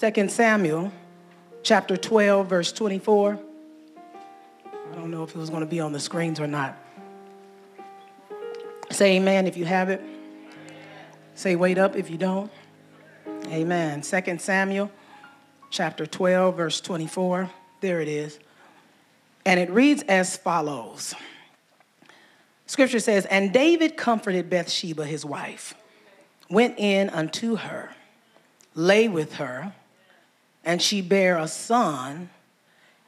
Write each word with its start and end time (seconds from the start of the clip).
2 0.00 0.28
Samuel 0.30 0.90
chapter 1.62 1.94
12, 1.94 2.46
verse 2.46 2.72
24. 2.72 3.38
I 4.64 4.94
don't 4.94 5.10
know 5.10 5.22
if 5.24 5.34
it 5.34 5.36
was 5.36 5.50
going 5.50 5.60
to 5.60 5.66
be 5.66 5.78
on 5.78 5.92
the 5.92 6.00
screens 6.00 6.40
or 6.40 6.46
not. 6.46 6.74
Say 8.90 9.16
amen 9.16 9.46
if 9.46 9.58
you 9.58 9.66
have 9.66 9.90
it. 9.90 10.00
Say 11.34 11.54
wait 11.54 11.76
up 11.76 11.96
if 11.96 12.08
you 12.08 12.16
don't. 12.16 12.50
Amen. 13.48 14.00
2 14.00 14.38
Samuel 14.38 14.90
chapter 15.68 16.06
12, 16.06 16.56
verse 16.56 16.80
24. 16.80 17.50
There 17.82 18.00
it 18.00 18.08
is. 18.08 18.38
And 19.44 19.60
it 19.60 19.68
reads 19.68 20.02
as 20.04 20.34
follows 20.34 21.14
Scripture 22.64 23.00
says, 23.00 23.26
And 23.26 23.52
David 23.52 23.98
comforted 23.98 24.48
Bathsheba, 24.48 25.04
his 25.04 25.26
wife, 25.26 25.74
went 26.48 26.78
in 26.78 27.10
unto 27.10 27.56
her, 27.56 27.90
lay 28.74 29.06
with 29.06 29.34
her, 29.34 29.74
and 30.64 30.80
she 30.80 31.00
bare 31.00 31.38
a 31.38 31.48
son, 31.48 32.30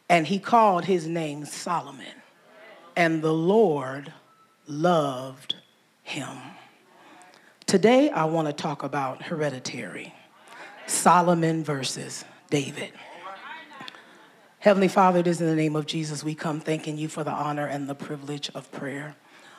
and 0.08 0.26
he 0.26 0.38
called 0.38 0.84
his 0.84 1.06
name 1.06 1.44
Solomon. 1.44 2.06
And 2.96 3.22
the 3.22 3.32
Lord 3.32 4.12
loved 4.66 5.56
him. 6.02 6.36
Today, 7.66 8.10
I 8.10 8.26
want 8.26 8.48
to 8.48 8.52
talk 8.52 8.82
about 8.82 9.22
hereditary 9.22 10.14
Solomon 10.86 11.64
versus 11.64 12.24
David. 12.50 12.92
Heavenly 14.58 14.88
Father, 14.88 15.20
it 15.20 15.26
is 15.26 15.40
in 15.40 15.46
the 15.46 15.56
name 15.56 15.74
of 15.74 15.86
Jesus 15.86 16.22
we 16.22 16.34
come 16.34 16.60
thanking 16.60 16.96
you 16.96 17.08
for 17.08 17.24
the 17.24 17.32
honor 17.32 17.66
and 17.66 17.88
the 17.88 17.94
privilege 17.94 18.50
of 18.54 18.70
prayer. 18.70 19.16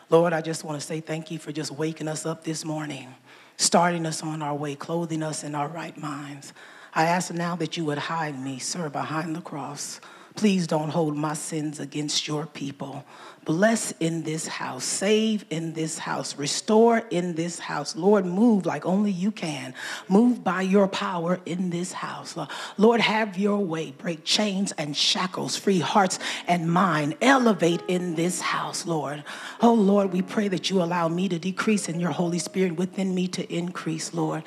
Lord, 0.10 0.32
I 0.32 0.42
just 0.42 0.64
want 0.64 0.80
to 0.80 0.86
say 0.86 1.02
thank 1.02 1.32
you 1.32 1.40
for 1.40 1.52
just 1.52 1.72
waking 1.72 2.08
us 2.08 2.26
up 2.26 2.44
this 2.44 2.64
morning, 2.64 3.16
starting 3.58 4.06
us 4.06 4.22
on 4.22 4.42
our 4.42 4.56
way, 4.56 4.76
clothing 4.76 5.24
us 5.24 5.44
in 5.44 5.56
our 5.56 5.68
right 5.68 5.98
minds. 5.98 6.54
I 6.96 7.06
ask 7.06 7.34
now 7.34 7.56
that 7.56 7.76
you 7.76 7.86
would 7.86 7.98
hide 7.98 8.40
me, 8.40 8.60
sir, 8.60 8.90
behind 8.90 9.36
the 9.36 9.42
cross. 9.42 10.00
Please 10.36 10.66
don't 10.66 10.90
hold 10.90 11.16
my 11.16 11.34
sins 11.34 11.80
against 11.80 12.28
your 12.28 12.48
people. 12.48 13.06
Bless 13.46 13.92
in 14.00 14.24
this 14.24 14.48
house, 14.48 14.84
save 14.84 15.46
in 15.50 15.74
this 15.74 15.98
house, 15.98 16.38
restore 16.38 17.00
in 17.10 17.36
this 17.36 17.60
house. 17.60 17.96
Lord, 17.96 18.26
move 18.26 18.66
like 18.66 18.86
only 18.86 19.12
you 19.12 19.32
can. 19.32 19.74
Move 20.08 20.44
by 20.44 20.62
your 20.62 20.88
power 20.88 21.40
in 21.46 21.70
this 21.70 21.92
house. 21.92 22.38
Lord, 22.78 23.02
have 23.02 23.38
your 23.38 23.58
way. 23.58 23.92
Break 23.92 24.24
chains 24.24 24.72
and 24.74 24.96
shackles, 24.96 25.58
free 25.58 25.80
hearts 25.80 26.20
and 26.48 26.72
mind. 26.72 27.16
Elevate 27.22 27.84
in 27.88 28.16
this 28.16 28.40
house, 28.40 28.86
Lord. 28.86 29.24
Oh, 29.62 29.74
Lord, 29.74 30.14
we 30.14 30.22
pray 30.22 30.48
that 30.48 30.70
you 30.70 30.82
allow 30.82 31.10
me 31.10 31.28
to 31.30 31.38
decrease 31.38 31.90
and 31.90 32.00
your 32.00 32.12
Holy 32.12 32.40
Spirit 32.40 32.78
within 32.78 33.14
me 33.14 33.28
to 33.30 33.54
increase, 33.54 34.14
Lord. 34.14 34.44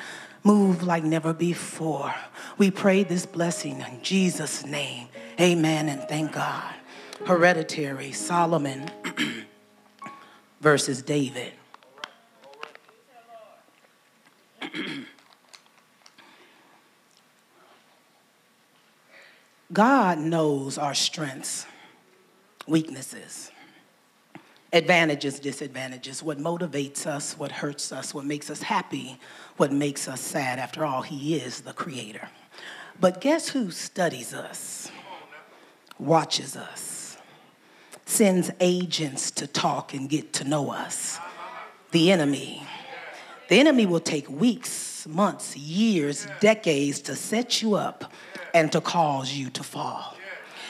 Move 0.46 0.84
like 0.84 1.02
never 1.02 1.32
before. 1.34 2.14
We 2.56 2.70
pray 2.70 3.02
this 3.02 3.26
blessing 3.26 3.80
in 3.80 4.00
Jesus' 4.00 4.64
name. 4.64 5.08
Amen 5.40 5.88
and 5.88 6.00
thank 6.08 6.30
God 6.30 6.72
hereditary 7.26 8.12
Solomon 8.12 8.88
versus 10.60 11.02
David. 11.02 11.52
God 19.72 20.18
knows 20.18 20.78
our 20.78 20.94
strengths, 20.94 21.66
weaknesses, 22.68 23.50
advantages, 24.72 25.40
disadvantages, 25.40 26.22
what 26.22 26.38
motivates 26.38 27.06
us, 27.06 27.36
what 27.38 27.50
hurts 27.50 27.92
us, 27.92 28.12
what 28.14 28.24
makes 28.24 28.50
us 28.50 28.62
happy, 28.62 29.18
what 29.56 29.72
makes 29.72 30.08
us 30.08 30.20
sad. 30.20 30.58
After 30.58 30.84
all, 30.84 31.02
He 31.02 31.36
is 31.36 31.62
the 31.62 31.72
Creator. 31.72 32.28
But 33.00 33.20
guess 33.20 33.48
who 33.48 33.70
studies 33.70 34.32
us, 34.32 34.90
watches 35.98 36.56
us? 36.56 36.96
sends 38.06 38.50
agents 38.60 39.32
to 39.32 39.46
talk 39.46 39.92
and 39.92 40.08
get 40.08 40.32
to 40.32 40.44
know 40.44 40.70
us. 40.70 41.18
The 41.90 42.12
enemy. 42.12 42.62
The 43.48 43.58
enemy 43.60 43.84
will 43.84 44.00
take 44.00 44.30
weeks, 44.30 45.06
months, 45.06 45.56
years, 45.56 46.26
decades 46.40 47.00
to 47.00 47.14
set 47.14 47.62
you 47.62 47.74
up 47.74 48.12
and 48.54 48.72
to 48.72 48.80
cause 48.80 49.32
you 49.32 49.50
to 49.50 49.62
fall. 49.62 50.15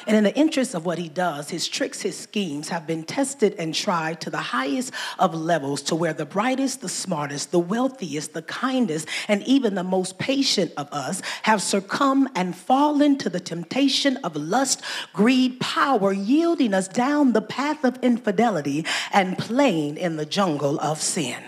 And 0.06 0.16
in 0.16 0.22
the 0.22 0.36
interest 0.36 0.74
of 0.74 0.86
what 0.86 0.98
he 0.98 1.08
does, 1.08 1.50
his 1.50 1.66
tricks, 1.66 2.00
his 2.00 2.16
schemes 2.16 2.68
have 2.68 2.86
been 2.86 3.02
tested 3.02 3.56
and 3.58 3.74
tried 3.74 4.20
to 4.20 4.30
the 4.30 4.38
highest 4.38 4.92
of 5.18 5.34
levels 5.34 5.82
to 5.82 5.96
where 5.96 6.12
the 6.12 6.24
brightest, 6.24 6.80
the 6.80 6.88
smartest, 6.88 7.50
the 7.50 7.58
wealthiest, 7.58 8.32
the 8.32 8.42
kindest, 8.42 9.08
and 9.26 9.42
even 9.42 9.74
the 9.74 9.82
most 9.82 10.16
patient 10.18 10.72
of 10.76 10.88
us 10.92 11.22
have 11.42 11.60
succumbed 11.60 12.28
and 12.36 12.54
fallen 12.54 13.18
to 13.18 13.28
the 13.28 13.40
temptation 13.40 14.16
of 14.18 14.36
lust, 14.36 14.80
greed, 15.12 15.58
power, 15.58 16.12
yielding 16.12 16.72
us 16.72 16.86
down 16.86 17.32
the 17.32 17.42
path 17.42 17.84
of 17.84 17.98
infidelity 18.00 18.86
and 19.12 19.36
playing 19.36 19.96
in 19.96 20.16
the 20.16 20.26
jungle 20.26 20.78
of 20.78 21.02
sin. 21.02 21.42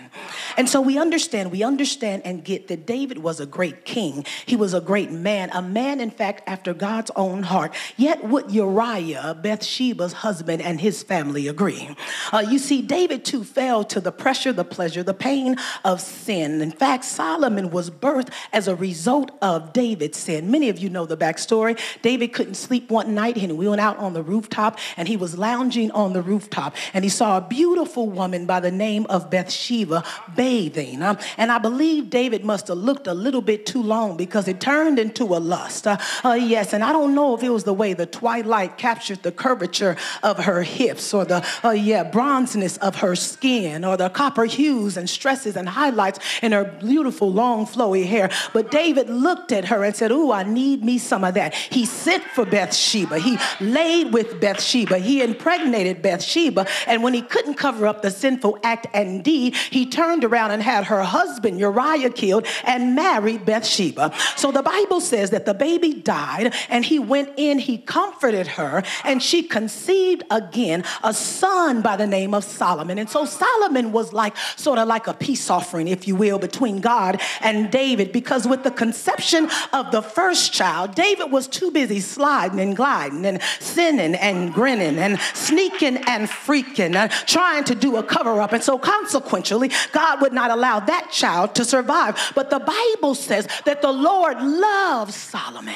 And 0.56 0.68
so 0.68 0.80
we 0.80 0.98
understand, 0.98 1.52
we 1.52 1.62
understand 1.62 2.22
and 2.24 2.44
get 2.44 2.68
that 2.68 2.86
David 2.86 3.18
was 3.18 3.40
a 3.40 3.46
great 3.46 3.84
king. 3.84 4.24
He 4.46 4.56
was 4.56 4.74
a 4.74 4.80
great 4.80 5.10
man, 5.10 5.50
a 5.52 5.62
man, 5.62 6.00
in 6.00 6.10
fact, 6.10 6.42
after 6.46 6.74
God's 6.74 7.10
own 7.16 7.44
heart. 7.44 7.74
Yet 7.96 8.24
would 8.24 8.50
Uriah, 8.50 9.38
Bathsheba's 9.40 10.12
husband, 10.12 10.62
and 10.62 10.80
his 10.80 11.02
family 11.02 11.48
agree? 11.48 11.94
Uh, 12.32 12.44
you 12.48 12.58
see, 12.58 12.82
David 12.82 13.24
too 13.24 13.44
fell 13.44 13.84
to 13.84 14.00
the 14.00 14.12
pressure, 14.12 14.52
the 14.52 14.64
pleasure, 14.64 15.02
the 15.02 15.14
pain 15.14 15.56
of 15.84 16.00
sin. 16.00 16.60
In 16.60 16.72
fact, 16.72 17.04
Solomon 17.04 17.70
was 17.70 17.90
birthed 17.90 18.32
as 18.52 18.68
a 18.68 18.74
result 18.74 19.30
of 19.42 19.72
David's 19.72 20.18
sin. 20.18 20.50
Many 20.50 20.68
of 20.68 20.78
you 20.78 20.88
know 20.88 21.06
the 21.06 21.16
backstory. 21.16 21.78
David 22.02 22.32
couldn't 22.32 22.54
sleep 22.54 22.90
one 22.90 23.14
night 23.14 23.36
and 23.36 23.56
we 23.56 23.68
went 23.68 23.80
out 23.80 23.98
on 23.98 24.12
the 24.12 24.22
rooftop 24.22 24.78
and 24.96 25.08
he 25.08 25.16
was 25.16 25.38
lounging 25.38 25.90
on 25.92 26.12
the 26.12 26.22
rooftop 26.22 26.74
and 26.92 27.04
he 27.04 27.10
saw 27.10 27.38
a 27.38 27.40
beautiful 27.40 28.08
woman 28.08 28.46
by 28.46 28.60
the 28.60 28.70
name 28.70 29.06
of 29.06 29.30
Bathsheba 29.30 30.04
bathing. 30.34 31.02
Um, 31.02 31.18
and 31.36 31.50
I 31.50 31.58
believe 31.58 32.10
David 32.10 32.44
must 32.44 32.68
have 32.68 32.78
looked 32.78 33.06
a 33.06 33.14
little 33.14 33.42
bit 33.42 33.66
too 33.66 33.82
long 33.82 34.16
because 34.16 34.48
it 34.48 34.60
turned 34.60 34.98
into 34.98 35.24
a 35.24 35.38
lust. 35.38 35.86
Uh, 35.86 35.98
uh, 36.24 36.32
yes, 36.32 36.72
and 36.72 36.84
I 36.84 36.92
don't 36.92 37.14
know 37.14 37.34
if 37.34 37.42
it 37.42 37.50
was 37.50 37.64
the 37.64 37.74
way 37.74 37.92
the 37.92 38.06
twilight 38.06 38.78
captured 38.78 39.22
the 39.22 39.32
curvature 39.32 39.96
of 40.22 40.38
her 40.38 40.62
hips 40.62 41.12
or 41.14 41.24
the, 41.24 41.46
uh, 41.64 41.70
yeah, 41.70 42.08
bronzeness 42.08 42.78
of 42.78 42.96
her 42.96 43.14
skin 43.16 43.84
or 43.84 43.96
the 43.96 44.08
copper 44.08 44.44
hues 44.44 44.96
and 44.96 45.08
stresses 45.08 45.56
and 45.56 45.68
highlights 45.68 46.18
in 46.42 46.52
her 46.52 46.64
beautiful 46.64 47.30
long 47.30 47.66
flowy 47.66 48.06
hair. 48.06 48.30
But 48.52 48.70
David 48.70 49.08
looked 49.08 49.52
at 49.52 49.66
her 49.66 49.84
and 49.84 49.94
said, 49.94 50.10
Ooh, 50.10 50.32
I 50.32 50.42
need 50.42 50.84
me 50.84 50.98
some 50.98 51.24
of 51.24 51.34
that. 51.34 51.54
He 51.54 51.86
sent 51.86 52.24
for 52.24 52.44
Bathsheba. 52.44 53.18
He 53.18 53.38
laid 53.60 54.12
with 54.12 54.40
Bathsheba. 54.40 54.98
He 54.98 55.22
impregnated 55.22 56.02
Bathsheba. 56.02 56.66
And 56.86 57.02
when 57.02 57.14
he 57.14 57.22
couldn't 57.22 57.54
cover 57.54 57.86
up 57.86 58.02
the 58.02 58.10
sinful 58.10 58.58
act 58.62 58.86
and 58.92 59.22
deed, 59.24 59.56
he 59.56 59.86
turned 59.88 60.24
around 60.24 60.52
and 60.52 60.62
had 60.62 60.84
her 60.84 61.02
husband 61.02 61.58
Uriah 61.58 62.10
killed 62.10 62.46
and 62.64 62.94
married 62.94 63.44
Bathsheba. 63.44 64.12
So 64.36 64.52
the 64.52 64.62
Bible 64.62 65.00
says 65.00 65.30
that 65.30 65.46
the 65.46 65.54
baby 65.54 65.94
died 65.94 66.54
and 66.68 66.84
he 66.84 66.98
went 66.98 67.30
in, 67.36 67.58
he 67.58 67.78
comforted 67.78 68.46
her, 68.46 68.82
and 69.04 69.22
she 69.22 69.42
conceived 69.42 70.22
again 70.30 70.84
a 71.02 71.12
son 71.14 71.82
by 71.82 71.96
the 71.96 72.06
name 72.06 72.34
of 72.34 72.44
Solomon. 72.44 72.98
And 72.98 73.08
so 73.08 73.24
Solomon 73.24 73.92
was 73.92 74.12
like 74.12 74.36
sort 74.56 74.78
of 74.78 74.88
like 74.88 75.06
a 75.06 75.14
peace 75.14 75.50
offering, 75.50 75.88
if 75.88 76.06
you 76.06 76.16
will, 76.16 76.38
between 76.38 76.80
God 76.80 77.20
and 77.40 77.70
David, 77.70 78.12
because 78.12 78.46
with 78.46 78.62
the 78.62 78.70
conception 78.70 79.48
of 79.72 79.90
the 79.90 80.02
first 80.02 80.52
child, 80.52 80.94
David 80.94 81.30
was 81.30 81.48
too 81.48 81.70
busy 81.70 82.00
sliding 82.00 82.60
and 82.60 82.76
gliding 82.76 83.24
and 83.26 83.40
sinning 83.60 84.14
and 84.14 84.52
grinning 84.52 84.98
and 84.98 85.18
sneaking 85.34 85.98
and 86.06 86.28
freaking 86.28 86.94
and 86.94 87.10
trying 87.26 87.64
to 87.64 87.74
do 87.74 87.96
a 87.96 88.02
cover 88.02 88.40
up. 88.40 88.52
And 88.52 88.62
so 88.62 88.78
consequentially, 88.78 89.70
God 89.92 90.20
would 90.22 90.32
not 90.32 90.50
allow 90.50 90.80
that 90.80 91.10
child 91.10 91.54
to 91.56 91.64
survive. 91.64 92.32
But 92.34 92.50
the 92.50 92.60
Bible 92.60 93.14
says 93.14 93.48
that 93.64 93.82
the 93.82 93.92
Lord 93.92 94.40
loves 94.40 95.14
Solomon. 95.14 95.74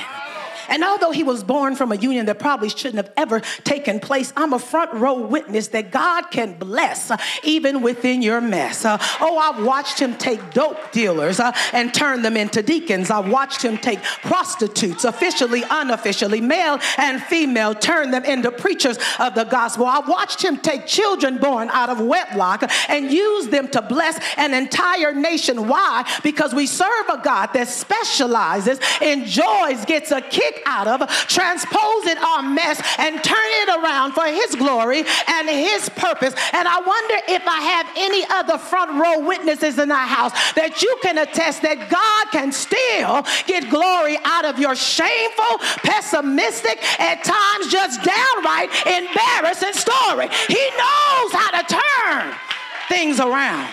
And 0.68 0.84
although 0.84 1.10
he 1.10 1.22
was 1.22 1.44
born 1.44 1.76
from 1.76 1.92
a 1.92 1.96
union 1.96 2.26
that 2.26 2.38
probably 2.38 2.68
shouldn't 2.68 2.96
have 2.96 3.12
ever 3.16 3.40
taken 3.64 4.00
place, 4.00 4.32
I'm 4.36 4.52
a 4.52 4.58
front 4.58 4.92
row 4.94 5.20
witness 5.20 5.68
that 5.68 5.90
God 5.90 6.30
can 6.30 6.58
bless 6.58 7.10
uh, 7.10 7.16
even 7.42 7.82
within 7.82 8.22
your 8.22 8.40
mess. 8.40 8.84
Uh, 8.84 8.98
oh, 9.20 9.38
I've 9.38 9.64
watched 9.64 9.98
him 9.98 10.16
take 10.16 10.52
dope 10.52 10.92
dealers 10.92 11.40
uh, 11.40 11.52
and 11.72 11.92
turn 11.92 12.22
them 12.22 12.36
into 12.36 12.62
deacons. 12.62 13.10
I've 13.10 13.30
watched 13.30 13.62
him 13.62 13.76
take 13.76 14.02
prostitutes, 14.22 15.04
officially, 15.04 15.62
unofficially, 15.68 16.40
male 16.40 16.78
and 16.96 17.22
female, 17.22 17.74
turn 17.74 18.10
them 18.10 18.24
into 18.24 18.50
preachers 18.50 18.98
of 19.18 19.34
the 19.34 19.44
gospel. 19.44 19.86
I've 19.86 20.08
watched 20.08 20.42
him 20.42 20.58
take 20.58 20.86
children 20.86 21.38
born 21.38 21.68
out 21.70 21.90
of 21.90 22.00
wedlock 22.00 22.70
and 22.88 23.10
use 23.10 23.48
them 23.48 23.68
to 23.68 23.82
bless 23.92 24.18
an 24.38 24.54
entire 24.54 25.12
nation. 25.12 25.68
Why? 25.68 26.08
Because 26.22 26.54
we 26.54 26.66
serve 26.66 27.06
a 27.10 27.20
God 27.22 27.48
that 27.52 27.68
specializes, 27.68 28.80
enjoys, 29.02 29.84
gets 29.84 30.10
a 30.10 30.22
kick 30.22 30.62
out 30.64 30.88
of 30.88 31.06
transposing 31.28 32.16
our 32.16 32.42
mess 32.42 32.80
and 32.98 33.22
turn 33.22 33.50
it 33.62 33.68
around 33.68 34.12
for 34.12 34.24
His 34.24 34.54
glory 34.54 35.04
and 35.28 35.48
His 35.48 35.90
purpose. 35.90 36.34
And 36.54 36.66
I 36.66 36.80
wonder 36.80 37.16
if 37.28 37.46
I 37.46 37.60
have 37.60 37.86
any 37.96 38.24
other 38.30 38.56
front 38.56 38.92
row 38.98 39.26
witnesses 39.26 39.78
in 39.78 39.92
our 39.92 40.06
house 40.06 40.32
that 40.54 40.80
you 40.80 40.96
can 41.02 41.18
attest 41.18 41.60
that 41.62 41.90
God 41.90 42.32
can 42.32 42.50
still 42.50 43.26
get 43.46 43.68
glory 43.68 44.16
out 44.24 44.46
of 44.46 44.58
your 44.58 44.74
shameful, 44.74 45.58
pessimistic, 45.84 46.80
at 46.98 47.22
times 47.24 47.68
just 47.70 48.00
downright 48.02 48.70
embarrassing 48.86 49.76
story. 49.76 50.28
He 50.48 50.64
knows 50.80 51.30
how 51.36 51.60
to 51.60 51.62
turn 51.68 52.51
things 52.92 53.20
around 53.20 53.70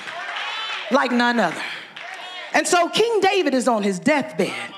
like 0.91 1.11
none 1.11 1.39
other. 1.39 1.63
And 2.53 2.65
so 2.67 2.89
King 2.89 3.19
David 3.19 3.53
is 3.53 3.67
on 3.67 3.83
his 3.83 3.99
deathbed. 3.99 4.73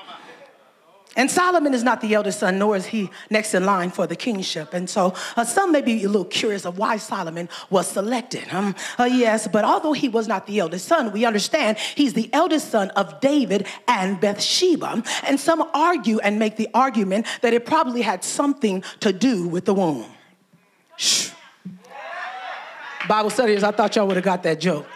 And 1.14 1.30
Solomon 1.30 1.74
is 1.74 1.84
not 1.84 2.00
the 2.00 2.14
eldest 2.14 2.40
son, 2.40 2.58
nor 2.58 2.74
is 2.74 2.86
he 2.86 3.10
next 3.28 3.54
in 3.54 3.66
line 3.66 3.90
for 3.90 4.06
the 4.06 4.16
kingship. 4.16 4.72
And 4.72 4.88
so 4.88 5.14
uh, 5.36 5.44
some 5.44 5.70
may 5.70 5.82
be 5.82 6.02
a 6.04 6.08
little 6.08 6.24
curious 6.24 6.64
of 6.64 6.78
why 6.78 6.96
Solomon 6.96 7.50
was 7.68 7.86
selected. 7.86 8.44
Um, 8.50 8.74
uh, 8.98 9.04
yes, 9.04 9.46
but 9.46 9.64
although 9.64 9.92
he 9.92 10.08
was 10.08 10.26
not 10.26 10.46
the 10.46 10.58
eldest 10.58 10.88
son, 10.88 11.12
we 11.12 11.26
understand 11.26 11.76
he's 11.78 12.14
the 12.14 12.30
eldest 12.32 12.70
son 12.70 12.88
of 12.90 13.20
David 13.20 13.66
and 13.86 14.18
Bathsheba. 14.20 15.02
And 15.24 15.38
some 15.38 15.68
argue 15.74 16.18
and 16.20 16.38
make 16.38 16.56
the 16.56 16.70
argument 16.72 17.26
that 17.42 17.52
it 17.52 17.66
probably 17.66 18.00
had 18.00 18.24
something 18.24 18.82
to 19.00 19.12
do 19.12 19.46
with 19.46 19.66
the 19.66 19.74
womb. 19.74 20.06
Shh. 20.96 21.31
Bible 23.08 23.30
studies, 23.30 23.62
I 23.62 23.72
thought 23.72 23.96
y'all 23.96 24.06
would 24.06 24.16
have 24.16 24.24
got 24.24 24.42
that 24.44 24.60
joke. 24.60 24.86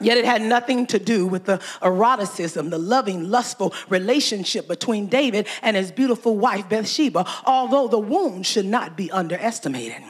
Yet 0.00 0.16
it 0.16 0.24
had 0.24 0.40
nothing 0.40 0.86
to 0.86 0.98
do 0.98 1.26
with 1.26 1.44
the 1.44 1.60
eroticism, 1.82 2.70
the 2.70 2.78
loving, 2.78 3.28
lustful 3.28 3.74
relationship 3.90 4.66
between 4.66 5.08
David 5.08 5.46
and 5.60 5.76
his 5.76 5.92
beautiful 5.92 6.38
wife 6.38 6.68
Bathsheba, 6.70 7.26
although 7.44 7.86
the 7.86 7.98
wound 7.98 8.46
should 8.46 8.64
not 8.64 8.96
be 8.96 9.10
underestimated. 9.10 10.02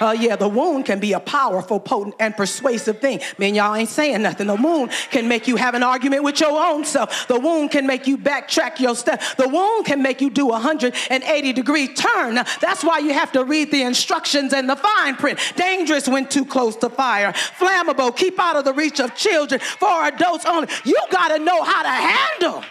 Uh, 0.00 0.16
yeah, 0.18 0.36
the 0.36 0.48
wound 0.48 0.86
can 0.86 1.00
be 1.00 1.12
a 1.12 1.20
powerful, 1.20 1.80
potent, 1.80 2.14
and 2.18 2.36
persuasive 2.36 3.00
thing. 3.00 3.20
Man, 3.38 3.54
y'all 3.54 3.74
ain't 3.74 3.88
saying 3.88 4.22
nothing. 4.22 4.46
The 4.46 4.54
wound 4.54 4.90
can 5.10 5.28
make 5.28 5.46
you 5.46 5.56
have 5.56 5.74
an 5.74 5.82
argument 5.82 6.24
with 6.24 6.40
your 6.40 6.58
own 6.58 6.84
self. 6.84 7.28
The 7.28 7.38
wound 7.38 7.70
can 7.70 7.86
make 7.86 8.06
you 8.06 8.18
backtrack 8.18 8.80
your 8.80 8.94
step. 8.94 9.22
The 9.36 9.48
wound 9.48 9.86
can 9.86 10.02
make 10.02 10.20
you 10.20 10.30
do 10.30 10.48
a 10.48 10.52
180 10.52 11.52
degree 11.52 11.88
turn. 11.94 12.34
That's 12.34 12.82
why 12.82 12.98
you 12.98 13.12
have 13.12 13.32
to 13.32 13.44
read 13.44 13.70
the 13.70 13.82
instructions 13.82 14.52
and 14.52 14.68
the 14.68 14.76
fine 14.76 15.16
print. 15.16 15.38
Dangerous 15.56 16.08
when 16.08 16.26
too 16.26 16.44
close 16.44 16.76
to 16.76 16.88
fire. 16.88 17.32
Flammable, 17.32 18.16
keep 18.16 18.38
out 18.38 18.56
of 18.56 18.64
the 18.64 18.72
reach 18.72 19.00
of 19.00 19.14
children, 19.14 19.60
for 19.60 20.04
adults 20.04 20.44
only. 20.46 20.68
You 20.84 20.98
got 21.10 21.28
to 21.28 21.38
know 21.38 21.62
how 21.62 21.82
to 21.82 21.88
handle 21.88 22.64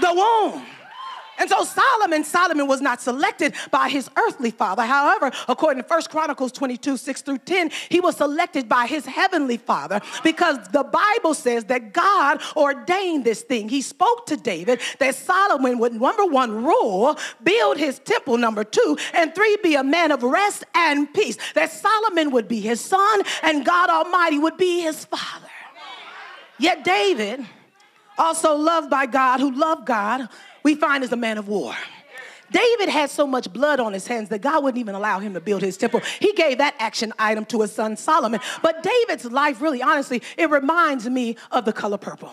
the 0.00 0.14
wound. 0.14 0.66
And 1.40 1.48
so 1.48 1.64
Solomon, 1.64 2.22
Solomon 2.22 2.66
was 2.66 2.82
not 2.82 3.00
selected 3.00 3.54
by 3.70 3.88
his 3.88 4.10
earthly 4.16 4.50
father. 4.50 4.82
However, 4.82 5.32
according 5.48 5.82
to 5.82 5.88
1 5.88 6.02
Chronicles 6.10 6.52
22, 6.52 6.98
6 6.98 7.22
through 7.22 7.38
10, 7.38 7.70
he 7.88 7.98
was 7.98 8.16
selected 8.16 8.68
by 8.68 8.86
his 8.86 9.06
heavenly 9.06 9.56
father 9.56 10.02
because 10.22 10.58
the 10.68 10.84
Bible 10.84 11.32
says 11.32 11.64
that 11.64 11.94
God 11.94 12.42
ordained 12.56 13.24
this 13.24 13.40
thing. 13.40 13.70
He 13.70 13.80
spoke 13.80 14.26
to 14.26 14.36
David 14.36 14.80
that 14.98 15.14
Solomon 15.14 15.78
would, 15.78 15.94
number 15.94 16.26
one, 16.26 16.62
rule, 16.62 17.16
build 17.42 17.78
his 17.78 17.98
temple, 18.00 18.36
number 18.36 18.62
two, 18.62 18.98
and 19.14 19.34
three, 19.34 19.56
be 19.62 19.76
a 19.76 19.82
man 19.82 20.12
of 20.12 20.22
rest 20.22 20.64
and 20.74 21.12
peace. 21.14 21.38
That 21.54 21.72
Solomon 21.72 22.32
would 22.32 22.48
be 22.48 22.60
his 22.60 22.82
son 22.82 23.22
and 23.42 23.64
God 23.64 23.88
Almighty 23.88 24.38
would 24.38 24.58
be 24.58 24.82
his 24.82 25.06
father. 25.06 25.48
Yet 26.58 26.84
David, 26.84 27.46
also 28.18 28.54
loved 28.54 28.90
by 28.90 29.06
God, 29.06 29.40
who 29.40 29.50
loved 29.50 29.86
God, 29.86 30.28
we 30.62 30.74
find 30.74 31.04
is 31.04 31.12
a 31.12 31.16
man 31.16 31.38
of 31.38 31.48
war. 31.48 31.74
David 32.50 32.88
had 32.88 33.10
so 33.10 33.26
much 33.26 33.52
blood 33.52 33.78
on 33.78 33.92
his 33.92 34.06
hands 34.06 34.28
that 34.30 34.40
God 34.40 34.64
wouldn't 34.64 34.80
even 34.80 34.94
allow 34.94 35.20
him 35.20 35.34
to 35.34 35.40
build 35.40 35.62
his 35.62 35.76
temple. 35.76 36.00
He 36.18 36.32
gave 36.32 36.58
that 36.58 36.74
action 36.78 37.12
item 37.18 37.44
to 37.46 37.60
his 37.60 37.72
son 37.72 37.96
Solomon. 37.96 38.40
But 38.62 38.82
David's 38.82 39.24
life, 39.24 39.60
really, 39.60 39.82
honestly, 39.82 40.22
it 40.36 40.50
reminds 40.50 41.08
me 41.08 41.36
of 41.52 41.64
the 41.64 41.72
color 41.72 41.98
purple. 41.98 42.32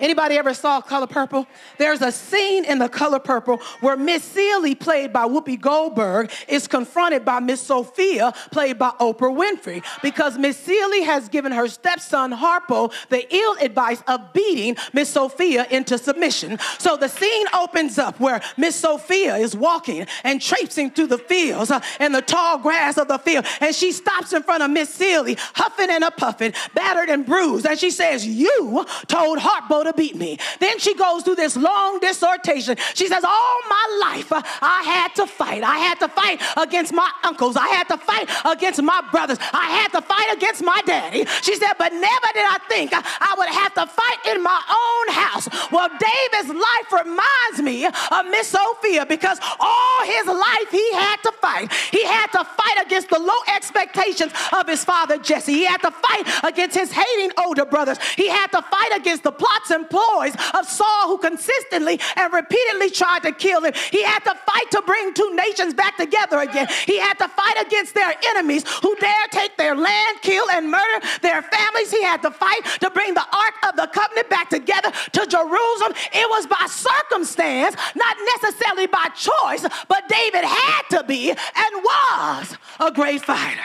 Anybody 0.00 0.36
ever 0.36 0.54
saw 0.54 0.80
Color 0.80 1.08
Purple? 1.08 1.46
There's 1.76 2.00
a 2.00 2.10
scene 2.10 2.64
in 2.64 2.78
The 2.78 2.88
Color 2.88 3.18
Purple 3.18 3.58
where 3.80 3.96
Miss 3.96 4.24
Celie, 4.24 4.74
played 4.74 5.12
by 5.12 5.26
Whoopi 5.26 5.60
Goldberg, 5.60 6.30
is 6.48 6.66
confronted 6.66 7.24
by 7.24 7.38
Miss 7.40 7.60
Sofia, 7.60 8.32
played 8.50 8.78
by 8.78 8.90
Oprah 8.98 9.30
Winfrey, 9.30 9.84
because 10.02 10.38
Miss 10.38 10.56
Celie 10.56 11.02
has 11.02 11.28
given 11.28 11.52
her 11.52 11.68
stepson 11.68 12.32
Harpo 12.32 12.92
the 13.10 13.26
ill 13.34 13.56
advice 13.60 14.02
of 14.08 14.32
beating 14.32 14.76
Miss 14.94 15.10
Sofia 15.10 15.66
into 15.70 15.98
submission. 15.98 16.58
So 16.78 16.96
the 16.96 17.08
scene 17.08 17.46
opens 17.52 17.98
up 17.98 18.18
where 18.18 18.40
Miss 18.56 18.76
Sofia 18.76 19.36
is 19.36 19.54
walking 19.54 20.06
and 20.24 20.40
traipsing 20.40 20.90
through 20.90 21.08
the 21.08 21.18
fields 21.18 21.70
uh, 21.70 21.80
and 21.98 22.14
the 22.14 22.22
tall 22.22 22.58
grass 22.58 22.96
of 22.96 23.08
the 23.08 23.18
field, 23.18 23.44
and 23.60 23.74
she 23.74 23.92
stops 23.92 24.32
in 24.32 24.42
front 24.42 24.62
of 24.62 24.70
Miss 24.70 24.88
Celie, 24.88 25.36
huffing 25.54 25.90
and 25.90 26.04
a 26.04 26.10
puffing, 26.10 26.54
battered 26.74 27.10
and 27.10 27.26
bruised, 27.26 27.66
and 27.66 27.78
she 27.78 27.90
says, 27.90 28.26
"You 28.26 28.86
told 29.06 29.38
Harpo 29.38 29.84
to 29.84 29.89
to 29.90 29.96
beat 29.96 30.16
me. 30.16 30.38
Then 30.58 30.78
she 30.78 30.94
goes 30.94 31.22
through 31.22 31.36
this 31.36 31.56
long 31.56 31.98
dissertation. 32.00 32.76
She 32.94 33.08
says, 33.08 33.24
All 33.24 33.58
my 33.68 34.10
life 34.10 34.32
uh, 34.32 34.42
I 34.62 34.82
had 34.82 35.14
to 35.16 35.26
fight. 35.26 35.62
I 35.62 35.78
had 35.78 35.98
to 36.00 36.08
fight 36.08 36.40
against 36.56 36.92
my 36.92 37.10
uncles. 37.24 37.56
I 37.56 37.68
had 37.68 37.88
to 37.88 37.96
fight 37.96 38.28
against 38.44 38.82
my 38.82 39.02
brothers. 39.10 39.38
I 39.52 39.70
had 39.70 39.88
to 39.92 40.02
fight 40.02 40.36
against 40.36 40.62
my 40.62 40.80
daddy. 40.86 41.26
She 41.42 41.56
said, 41.56 41.74
But 41.78 41.92
never 41.92 42.28
did 42.34 42.46
I 42.46 42.58
think 42.68 42.92
I 42.92 43.34
would 43.36 43.48
have 43.48 43.74
to 43.74 43.86
fight 43.86 44.18
in 44.34 44.42
my 44.42 44.60
own 44.70 45.14
house. 45.14 45.48
Well, 45.70 45.88
David's 45.88 46.54
life 46.54 47.04
reminds 47.04 47.62
me 47.62 47.86
of 47.86 48.26
Miss 48.30 48.48
Sofia 48.48 49.06
because 49.06 49.38
all 49.58 50.04
his 50.04 50.26
life 50.26 50.70
he 50.70 50.92
had 50.92 51.16
to 51.22 51.32
fight. 51.40 51.72
He 51.90 52.04
had 52.04 52.28
to 52.32 52.44
fight 52.44 52.86
against 52.86 53.10
the 53.10 53.18
low 53.18 53.40
expectations 53.54 54.32
of 54.52 54.68
his 54.68 54.84
father 54.84 55.18
Jesse. 55.18 55.52
He 55.52 55.64
had 55.64 55.82
to 55.82 55.90
fight 55.90 56.24
against 56.44 56.76
his 56.76 56.92
hating 56.92 57.32
older 57.38 57.64
brothers. 57.64 57.98
He 58.16 58.28
had 58.28 58.48
to 58.48 58.62
fight 58.62 58.96
against 58.96 59.22
the 59.22 59.32
plots 59.32 59.70
and 59.70 59.79
employees 59.80 60.34
of 60.54 60.66
Saul 60.66 61.08
who 61.08 61.18
consistently 61.18 62.00
and 62.16 62.32
repeatedly 62.32 62.90
tried 62.90 63.22
to 63.22 63.32
kill 63.32 63.64
him. 63.64 63.72
He 63.90 64.02
had 64.02 64.20
to 64.20 64.34
fight 64.34 64.70
to 64.72 64.82
bring 64.82 65.14
two 65.14 65.34
nations 65.34 65.74
back 65.74 65.96
together 65.96 66.38
again. 66.38 66.68
He 66.86 66.98
had 66.98 67.14
to 67.14 67.28
fight 67.28 67.66
against 67.66 67.94
their 67.94 68.14
enemies 68.30 68.64
who 68.82 68.94
dare 68.96 69.26
take 69.30 69.56
their 69.56 69.74
land, 69.74 70.18
kill, 70.22 70.48
and 70.50 70.70
murder 70.70 71.06
their 71.22 71.42
families. 71.42 71.90
He 71.90 72.02
had 72.02 72.22
to 72.22 72.30
fight 72.30 72.64
to 72.80 72.90
bring 72.90 73.14
the 73.14 73.26
Ark 73.32 73.54
of 73.68 73.76
the 73.76 73.86
Covenant 73.86 74.28
back 74.28 74.50
together 74.50 74.90
to 75.12 75.26
Jerusalem. 75.26 75.92
It 76.12 76.28
was 76.30 76.46
by 76.46 76.66
circumstance, 76.68 77.76
not 77.94 78.16
necessarily 78.40 78.86
by 78.86 79.08
choice, 79.14 79.66
but 79.88 80.08
David 80.08 80.44
had 80.44 80.82
to 80.90 81.04
be 81.04 81.30
and 81.30 81.72
was 81.74 82.56
a 82.78 82.90
great 82.92 83.22
fighter. 83.22 83.60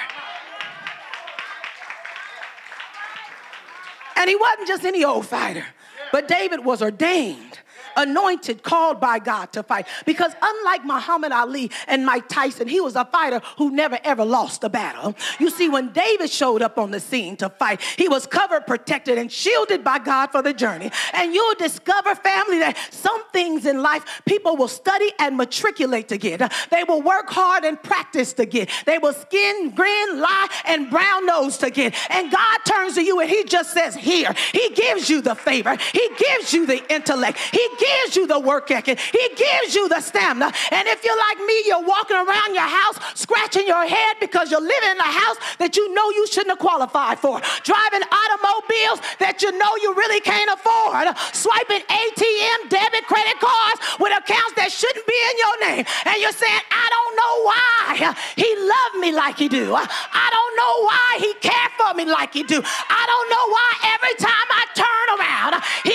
And 4.17 4.29
he 4.29 4.35
wasn't 4.35 4.67
just 4.67 4.85
any 4.85 5.03
old 5.03 5.27
fighter. 5.27 5.65
But 6.11 6.27
David 6.27 6.63
was 6.63 6.81
ordained 6.81 7.59
anointed, 7.95 8.63
called 8.63 8.99
by 8.99 9.19
God 9.19 9.51
to 9.53 9.63
fight. 9.63 9.87
Because 10.05 10.33
unlike 10.41 10.85
Muhammad 10.85 11.31
Ali 11.31 11.71
and 11.87 12.05
Mike 12.05 12.27
Tyson, 12.27 12.67
he 12.67 12.79
was 12.79 12.95
a 12.95 13.05
fighter 13.05 13.41
who 13.57 13.71
never 13.71 13.99
ever 14.03 14.25
lost 14.25 14.63
a 14.63 14.69
battle. 14.69 15.15
You 15.39 15.49
see, 15.49 15.69
when 15.69 15.91
David 15.91 16.29
showed 16.29 16.61
up 16.61 16.77
on 16.77 16.91
the 16.91 16.99
scene 16.99 17.37
to 17.37 17.49
fight, 17.49 17.81
he 17.97 18.07
was 18.07 18.25
covered, 18.25 18.67
protected, 18.67 19.17
and 19.17 19.31
shielded 19.31 19.83
by 19.83 19.99
God 19.99 20.27
for 20.27 20.41
the 20.41 20.53
journey. 20.53 20.91
And 21.13 21.33
you'll 21.33 21.55
discover, 21.55 22.15
family, 22.15 22.59
that 22.59 22.77
some 22.91 23.23
things 23.31 23.65
in 23.65 23.81
life 23.81 24.21
people 24.25 24.57
will 24.57 24.67
study 24.67 25.11
and 25.19 25.37
matriculate 25.37 26.07
to 26.09 26.17
get. 26.17 26.51
They 26.71 26.83
will 26.83 27.01
work 27.01 27.29
hard 27.29 27.63
and 27.63 27.81
practice 27.81 28.33
to 28.33 28.45
get. 28.45 28.69
They 28.85 28.97
will 28.97 29.13
skin, 29.13 29.71
grin, 29.71 30.19
lie, 30.19 30.47
and 30.65 30.89
brown 30.89 31.25
nose 31.25 31.57
to 31.59 31.69
get. 31.69 31.95
And 32.09 32.31
God 32.31 32.57
turns 32.65 32.95
to 32.95 33.03
you 33.03 33.19
and 33.19 33.29
he 33.29 33.43
just 33.43 33.73
says, 33.73 33.95
Here. 33.95 34.33
He 34.51 34.69
gives 34.69 35.09
you 35.09 35.21
the 35.21 35.35
favor. 35.35 35.75
He 35.93 36.09
gives 36.17 36.53
you 36.53 36.65
the 36.65 36.81
intellect. 36.93 37.37
He 37.51 37.67
gives 37.85 38.15
you 38.15 38.27
the 38.27 38.39
work 38.39 38.71
ethic, 38.71 38.99
He 38.99 39.25
gives 39.35 39.75
you 39.75 39.87
the 39.89 40.01
stamina. 40.01 40.51
And 40.71 40.87
if 40.87 41.03
you're 41.03 41.17
like 41.29 41.39
me, 41.39 41.55
you're 41.65 41.85
walking 41.85 42.17
around 42.17 42.53
your 42.53 42.69
house 42.69 42.97
scratching 43.15 43.67
your 43.67 43.85
head 43.85 44.17
because 44.19 44.51
you're 44.51 44.61
living 44.61 44.91
in 44.91 44.99
a 44.99 45.13
house 45.21 45.37
that 45.59 45.75
you 45.75 45.93
know 45.93 46.09
you 46.11 46.27
shouldn't 46.27 46.51
have 46.57 46.59
qualified 46.59 47.19
for, 47.19 47.41
driving 47.63 48.03
automobiles 48.03 48.99
that 49.19 49.41
you 49.41 49.51
know 49.57 49.71
you 49.81 49.93
really 49.93 50.21
can't 50.21 50.49
afford, 50.51 51.09
swiping 51.33 51.83
ATM 51.85 52.69
debit 52.69 53.05
credit 53.05 53.37
cards 53.39 53.79
with 53.99 54.11
accounts 54.11 54.53
that 54.55 54.69
shouldn't 54.71 55.05
be 55.05 55.19
in 55.29 55.35
your 55.37 55.55
name. 55.69 55.83
And 56.05 56.15
you're 56.21 56.35
saying, 56.35 56.63
I 56.71 56.85
don't 56.89 57.13
know 57.15 57.33
why 57.47 58.15
he 58.35 58.49
loved 58.57 58.97
me 58.99 59.11
like 59.11 59.37
he 59.37 59.47
do. 59.47 59.75
I 59.75 60.27
don't 60.31 60.53
know 60.59 60.73
why 60.85 61.09
he 61.19 61.31
cared 61.39 61.73
for 61.77 61.93
me 61.93 62.05
like 62.05 62.33
he 62.33 62.43
do. 62.43 62.59
I 62.61 63.03
don't 63.07 63.27
know 63.29 63.45
why 63.53 63.69
every 63.95 64.15
time 64.19 64.47
I 64.51 64.63
turn 64.75 65.07
around, 65.15 65.53
he 65.83 65.94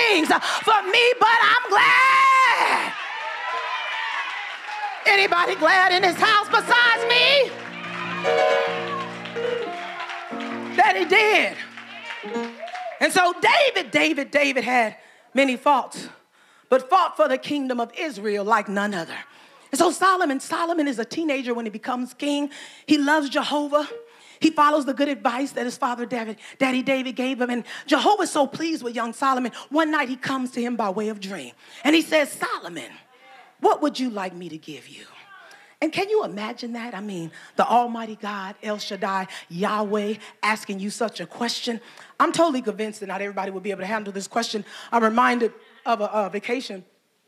things 0.00 0.28
for 0.28 0.80
me, 0.94 1.04
but 1.18 1.38
I'm 1.52 1.64
glad. 1.68 2.92
Anybody 5.06 5.54
glad 5.56 5.92
in 5.92 6.02
this 6.02 6.16
house 6.16 6.48
besides 6.48 7.02
me? 7.08 7.50
that 10.76 10.96
he 10.96 11.04
did. 11.04 11.56
And 13.00 13.12
so 13.12 13.34
David, 13.40 13.90
David, 13.90 14.30
David 14.30 14.64
had 14.64 14.96
many 15.34 15.56
faults, 15.56 16.08
but 16.68 16.88
fought 16.88 17.16
for 17.16 17.28
the 17.28 17.38
kingdom 17.38 17.80
of 17.80 17.92
Israel 17.98 18.44
like 18.44 18.68
none 18.68 18.94
other. 18.94 19.16
And 19.72 19.78
so 19.78 19.90
Solomon, 19.90 20.40
Solomon 20.40 20.88
is 20.88 20.98
a 20.98 21.04
teenager 21.04 21.54
when 21.54 21.64
he 21.64 21.70
becomes 21.70 22.14
king. 22.14 22.50
He 22.86 22.98
loves 22.98 23.28
Jehovah. 23.28 23.88
He 24.40 24.50
follows 24.50 24.86
the 24.86 24.94
good 24.94 25.08
advice 25.08 25.52
that 25.52 25.66
his 25.66 25.76
father 25.76 26.06
David, 26.06 26.38
Daddy 26.58 26.82
David 26.82 27.14
gave 27.14 27.40
him. 27.40 27.50
And 27.50 27.64
Jehovah 27.86 28.22
is 28.22 28.30
so 28.30 28.46
pleased 28.46 28.82
with 28.82 28.94
young 28.94 29.12
Solomon. 29.12 29.52
One 29.68 29.90
night 29.90 30.08
he 30.08 30.16
comes 30.16 30.50
to 30.52 30.62
him 30.62 30.76
by 30.76 30.88
way 30.88 31.10
of 31.10 31.20
dream. 31.20 31.52
And 31.84 31.94
he 31.94 32.00
says, 32.00 32.32
Solomon, 32.32 32.90
what 33.60 33.82
would 33.82 34.00
you 34.00 34.08
like 34.08 34.34
me 34.34 34.48
to 34.48 34.56
give 34.56 34.88
you? 34.88 35.04
And 35.82 35.92
can 35.92 36.10
you 36.10 36.24
imagine 36.24 36.72
that? 36.74 36.94
I 36.94 37.00
mean, 37.00 37.30
the 37.56 37.66
Almighty 37.66 38.16
God, 38.16 38.54
El 38.62 38.78
Shaddai, 38.78 39.28
Yahweh, 39.48 40.14
asking 40.42 40.80
you 40.80 40.90
such 40.90 41.20
a 41.20 41.26
question. 41.26 41.80
I'm 42.18 42.32
totally 42.32 42.60
convinced 42.60 43.00
that 43.00 43.06
not 43.06 43.22
everybody 43.22 43.50
will 43.50 43.60
be 43.60 43.70
able 43.70 43.80
to 43.80 43.86
handle 43.86 44.12
this 44.12 44.28
question. 44.28 44.64
I'm 44.92 45.02
reminded 45.02 45.52
of 45.86 46.00
a, 46.02 46.06
a 46.06 46.30
vacation, 46.30 46.84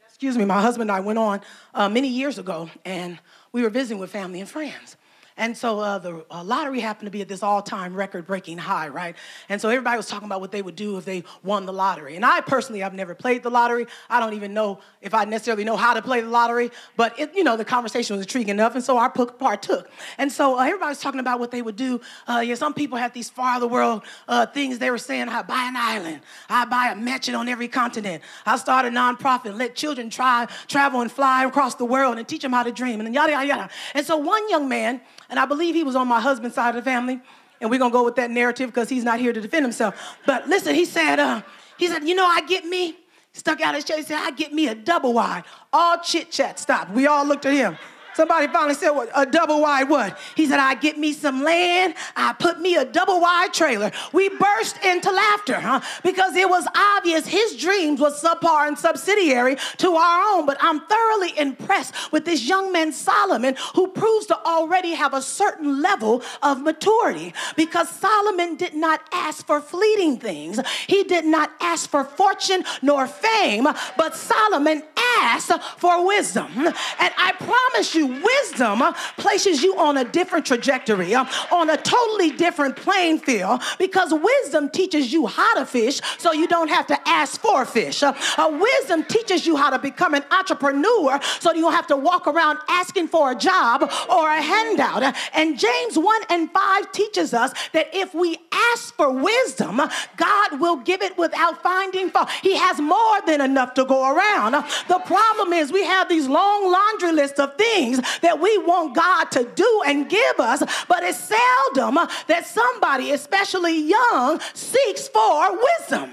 excuse 0.06 0.36
me, 0.36 0.44
my 0.44 0.60
husband 0.60 0.90
and 0.90 0.96
I 0.96 1.00
went 1.00 1.18
on 1.18 1.40
uh, 1.74 1.88
many 1.88 2.08
years 2.08 2.38
ago, 2.38 2.68
and 2.84 3.18
we 3.52 3.62
were 3.62 3.70
visiting 3.70 3.98
with 3.98 4.10
family 4.10 4.40
and 4.40 4.48
friends. 4.48 4.96
And 5.36 5.56
so 5.56 5.80
uh, 5.80 5.98
the 5.98 6.24
uh, 6.30 6.44
lottery 6.44 6.80
happened 6.80 7.06
to 7.06 7.10
be 7.10 7.22
at 7.22 7.28
this 7.28 7.42
all 7.42 7.62
time 7.62 7.94
record 7.94 8.26
breaking 8.26 8.58
high, 8.58 8.88
right? 8.88 9.16
And 9.48 9.60
so 9.60 9.68
everybody 9.68 9.96
was 9.96 10.06
talking 10.06 10.26
about 10.26 10.40
what 10.40 10.52
they 10.52 10.62
would 10.62 10.76
do 10.76 10.98
if 10.98 11.04
they 11.04 11.24
won 11.42 11.66
the 11.66 11.72
lottery. 11.72 12.16
And 12.16 12.24
I 12.24 12.40
personally, 12.40 12.82
I've 12.82 12.94
never 12.94 13.14
played 13.14 13.42
the 13.42 13.50
lottery. 13.50 13.86
I 14.10 14.20
don't 14.20 14.34
even 14.34 14.52
know 14.52 14.80
if 15.00 15.14
I 15.14 15.24
necessarily 15.24 15.64
know 15.64 15.76
how 15.76 15.94
to 15.94 16.02
play 16.02 16.20
the 16.20 16.28
lottery, 16.28 16.70
but 16.96 17.18
it, 17.18 17.34
you 17.34 17.44
know, 17.44 17.56
the 17.56 17.64
conversation 17.64 18.16
was 18.16 18.24
intriguing 18.24 18.50
enough. 18.50 18.74
And 18.74 18.84
so 18.84 18.98
I 18.98 19.08
partook. 19.08 19.90
And 20.18 20.30
so 20.30 20.58
uh, 20.58 20.62
everybody 20.64 20.90
was 20.90 21.00
talking 21.00 21.20
about 21.20 21.40
what 21.40 21.50
they 21.50 21.62
would 21.62 21.76
do. 21.76 22.00
Uh, 22.28 22.42
yeah, 22.44 22.54
some 22.54 22.74
people 22.74 22.98
had 22.98 23.14
these 23.14 23.30
far 23.30 23.58
the 23.58 23.66
world 23.66 24.02
uh, 24.28 24.46
things 24.46 24.78
they 24.78 24.90
were 24.90 24.98
saying. 24.98 25.28
I 25.28 25.42
buy 25.42 25.64
an 25.68 25.76
island. 25.76 26.20
I 26.48 26.64
buy 26.64 26.92
a 26.92 26.96
mansion 26.96 27.34
on 27.34 27.48
every 27.48 27.68
continent. 27.68 28.22
I 28.44 28.56
start 28.56 28.86
a 28.86 28.88
nonprofit, 28.88 29.46
and 29.46 29.58
let 29.58 29.74
children 29.74 30.10
try, 30.10 30.46
travel 30.68 31.00
and 31.00 31.10
fly 31.10 31.44
across 31.44 31.74
the 31.76 31.84
world 31.84 32.18
and 32.18 32.26
teach 32.28 32.42
them 32.42 32.52
how 32.52 32.62
to 32.62 32.72
dream. 32.72 33.00
And 33.00 33.14
yada, 33.14 33.32
yada, 33.32 33.46
yada. 33.46 33.70
And 33.94 34.04
so 34.04 34.16
one 34.16 34.48
young 34.48 34.68
man, 34.68 35.00
and 35.32 35.40
I 35.40 35.46
believe 35.46 35.74
he 35.74 35.82
was 35.82 35.96
on 35.96 36.08
my 36.08 36.20
husband's 36.20 36.54
side 36.54 36.76
of 36.76 36.84
the 36.84 36.90
family. 36.90 37.18
And 37.62 37.70
we're 37.70 37.78
gonna 37.78 37.90
go 37.90 38.04
with 38.04 38.16
that 38.16 38.30
narrative 38.30 38.68
because 38.68 38.90
he's 38.90 39.02
not 39.02 39.18
here 39.18 39.32
to 39.32 39.40
defend 39.40 39.64
himself. 39.64 40.18
But 40.26 40.46
listen, 40.46 40.74
he 40.74 40.84
said, 40.84 41.18
uh, 41.18 41.40
he 41.78 41.88
said, 41.88 42.06
you 42.06 42.14
know, 42.14 42.26
I 42.26 42.42
get 42.42 42.66
me, 42.66 42.98
stuck 43.32 43.62
out 43.62 43.74
his 43.74 43.84
chest, 43.84 43.98
he 43.98 44.04
said, 44.04 44.18
I 44.18 44.32
get 44.32 44.52
me 44.52 44.68
a 44.68 44.74
double 44.74 45.14
wide. 45.14 45.44
All 45.72 45.96
chit 46.00 46.30
chat 46.30 46.58
stopped. 46.58 46.90
We 46.90 47.06
all 47.06 47.26
looked 47.26 47.46
at 47.46 47.54
him. 47.54 47.78
Somebody 48.14 48.46
finally 48.48 48.74
said, 48.74 48.90
what, 48.90 49.10
a 49.14 49.24
double 49.24 49.60
wide 49.62 49.88
what? 49.88 50.18
He 50.34 50.46
said, 50.46 50.58
I 50.58 50.74
get 50.74 50.98
me 50.98 51.12
some 51.12 51.42
land, 51.42 51.94
I 52.16 52.32
put 52.32 52.60
me 52.60 52.76
a 52.76 52.84
double 52.84 53.20
wide 53.20 53.52
trailer. 53.52 53.90
We 54.12 54.28
burst 54.28 54.84
into 54.84 55.10
laughter, 55.10 55.58
huh? 55.60 55.80
Because 56.02 56.36
it 56.36 56.48
was 56.48 56.66
obvious 56.74 57.26
his 57.26 57.56
dreams 57.56 58.00
was 58.00 58.22
subpar 58.22 58.68
and 58.68 58.78
subsidiary 58.78 59.56
to 59.78 59.94
our 59.94 60.36
own. 60.36 60.46
But 60.46 60.58
I'm 60.60 60.80
thoroughly 60.80 61.38
impressed 61.38 61.94
with 62.12 62.24
this 62.24 62.46
young 62.46 62.72
man, 62.72 62.92
Solomon, 62.92 63.56
who 63.74 63.88
proves 63.88 64.26
to 64.26 64.38
already 64.44 64.92
have 64.92 65.14
a 65.14 65.22
certain 65.22 65.80
level 65.80 66.22
of 66.42 66.60
maturity. 66.60 67.34
Because 67.56 67.88
Solomon 67.88 68.56
did 68.56 68.74
not 68.74 69.00
ask 69.12 69.46
for 69.46 69.60
fleeting 69.60 70.18
things, 70.18 70.60
he 70.86 71.04
did 71.04 71.24
not 71.24 71.50
ask 71.60 71.88
for 71.88 72.04
fortune 72.04 72.64
nor 72.82 73.06
fame, 73.06 73.66
but 73.96 74.14
Solomon 74.14 74.82
asked 75.18 75.52
for 75.78 76.06
wisdom. 76.06 76.50
And 76.56 76.74
I 77.16 77.32
promise 77.38 77.94
you, 77.94 78.01
wisdom 78.02 78.82
places 79.16 79.62
you 79.62 79.78
on 79.78 79.96
a 79.98 80.04
different 80.04 80.46
trajectory, 80.46 81.14
uh, 81.14 81.24
on 81.50 81.70
a 81.70 81.76
totally 81.76 82.30
different 82.30 82.76
playing 82.76 83.18
field, 83.18 83.60
because 83.78 84.12
wisdom 84.12 84.68
teaches 84.68 85.12
you 85.12 85.26
how 85.26 85.54
to 85.54 85.66
fish 85.66 86.00
so 86.18 86.32
you 86.32 86.46
don't 86.46 86.68
have 86.68 86.86
to 86.86 87.08
ask 87.08 87.40
for 87.40 87.64
fish. 87.64 88.02
Uh, 88.02 88.12
wisdom 88.52 89.04
teaches 89.04 89.46
you 89.46 89.56
how 89.56 89.70
to 89.70 89.78
become 89.78 90.14
an 90.14 90.24
entrepreneur 90.30 91.18
so 91.40 91.52
you 91.52 91.62
don't 91.62 91.72
have 91.72 91.86
to 91.86 91.96
walk 91.96 92.26
around 92.26 92.58
asking 92.68 93.08
for 93.08 93.32
a 93.32 93.34
job 93.34 93.82
or 94.10 94.28
a 94.28 94.42
handout. 94.42 95.14
And 95.34 95.58
James 95.58 95.98
1 95.98 96.22
and 96.30 96.50
5 96.50 96.92
teaches 96.92 97.34
us 97.34 97.52
that 97.72 97.88
if 97.92 98.14
we 98.14 98.38
ask 98.72 98.94
for 98.94 99.10
wisdom, 99.10 99.80
God 100.16 100.60
will 100.60 100.76
give 100.76 101.02
it 101.02 101.16
without 101.18 101.62
finding 101.62 102.10
fault. 102.10 102.30
He 102.42 102.56
has 102.56 102.80
more 102.80 103.20
than 103.26 103.40
enough 103.40 103.74
to 103.74 103.84
go 103.84 104.14
around. 104.14 104.52
The 104.88 105.00
problem 105.04 105.52
is 105.52 105.72
we 105.72 105.84
have 105.84 106.08
these 106.08 106.28
long 106.28 106.70
laundry 106.70 107.12
lists 107.12 107.38
of 107.38 107.56
things 107.56 107.91
things 107.92 108.20
that 108.20 108.40
we 108.40 108.58
want 108.58 108.94
God 108.94 109.24
to 109.32 109.44
do 109.54 109.82
and 109.86 110.08
give 110.08 110.40
us, 110.40 110.62
but 110.88 111.02
it's 111.02 111.18
seldom 111.18 111.94
that 112.26 112.46
somebody, 112.46 113.12
especially 113.12 113.88
young, 113.88 114.40
seeks 114.54 115.08
for 115.08 115.50
wisdom. 115.52 116.10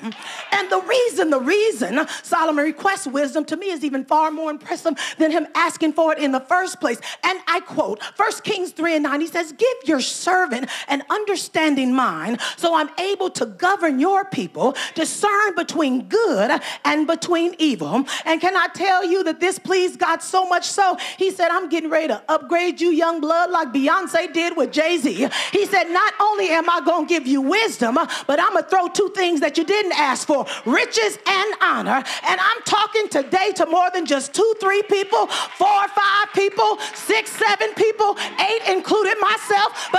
And 0.51 0.69
the 0.69 0.81
reason, 0.81 1.29
the 1.29 1.39
reason 1.39 2.07
Solomon 2.24 2.65
requests 2.65 3.07
wisdom 3.07 3.45
to 3.45 3.57
me 3.57 3.67
is 3.67 3.83
even 3.83 4.05
far 4.05 4.31
more 4.31 4.51
impressive 4.51 4.93
than 5.17 5.31
him 5.31 5.48
asking 5.55 5.93
for 5.93 6.13
it 6.13 6.19
in 6.19 6.31
the 6.31 6.39
first 6.39 6.79
place. 6.79 7.00
And 7.24 7.39
I 7.48 7.62
quote 7.62 8.01
1 8.15 8.31
Kings 8.43 8.71
3 8.71 8.95
and 8.95 9.03
9, 9.03 9.21
he 9.21 9.27
says, 9.27 9.51
Give 9.53 9.77
your 9.86 10.01
servant 10.01 10.69
an 10.88 11.03
understanding 11.09 11.93
mind 11.93 12.39
so 12.57 12.75
I'm 12.75 12.89
able 13.00 13.29
to 13.31 13.45
govern 13.45 14.00
your 14.00 14.25
people, 14.25 14.75
discern 14.95 15.55
between 15.55 16.07
good 16.07 16.62
and 16.86 17.07
between 17.07 17.55
evil. 17.57 18.05
And 18.25 18.41
can 18.41 18.55
I 18.55 18.67
tell 18.74 19.05
you 19.05 19.24
that 19.24 19.39
this 19.39 19.59
pleased 19.59 20.00
God 20.00 20.21
so 20.21 20.48
much 20.48 20.65
so? 20.65 20.98
He 21.17 21.31
said, 21.31 21.50
I'm 21.50 21.68
getting 21.69 21.89
ready 21.89 22.07
to 22.07 22.21
upgrade 22.27 22.79
you, 22.79 22.89
young 22.89 23.19
blood, 23.19 23.51
like 23.51 23.73
Beyonce 23.73 24.31
did 24.33 24.55
with 24.55 24.71
Jay 24.71 24.97
Z. 24.97 25.29
He 25.51 25.65
said, 25.65 25.85
Not 25.85 26.13
only 26.19 26.49
am 26.49 26.69
I 26.69 26.81
going 26.81 27.07
to 27.07 27.09
give 27.09 27.27
you 27.27 27.41
wisdom, 27.41 27.95
but 27.95 28.39
I'm 28.39 28.53
going 28.53 28.63
to 28.63 28.69
throw 28.69 28.88
two 28.88 29.09
things 29.15 29.39
that 29.41 29.57
you 29.57 29.63
didn't 29.63 29.93
ask 29.93 30.27
for 30.27 30.45
riches 30.65 31.17
and 31.25 31.53
honor. 31.61 32.03
And 32.27 32.39
I'm 32.39 32.61
talking 32.65 33.09
today 33.09 33.51
to 33.55 33.65
more 33.65 33.89
than 33.93 34.05
just 34.05 34.33
two, 34.33 34.53
three 34.59 34.83
people, 34.83 35.27
four, 35.27 35.88
five 35.89 36.33
people, 36.33 36.77
six, 36.93 37.31
seven 37.31 37.73
people, 37.73 38.17
eight, 38.39 38.61
including 38.69 39.19
myself. 39.19 39.89
But 39.91 39.99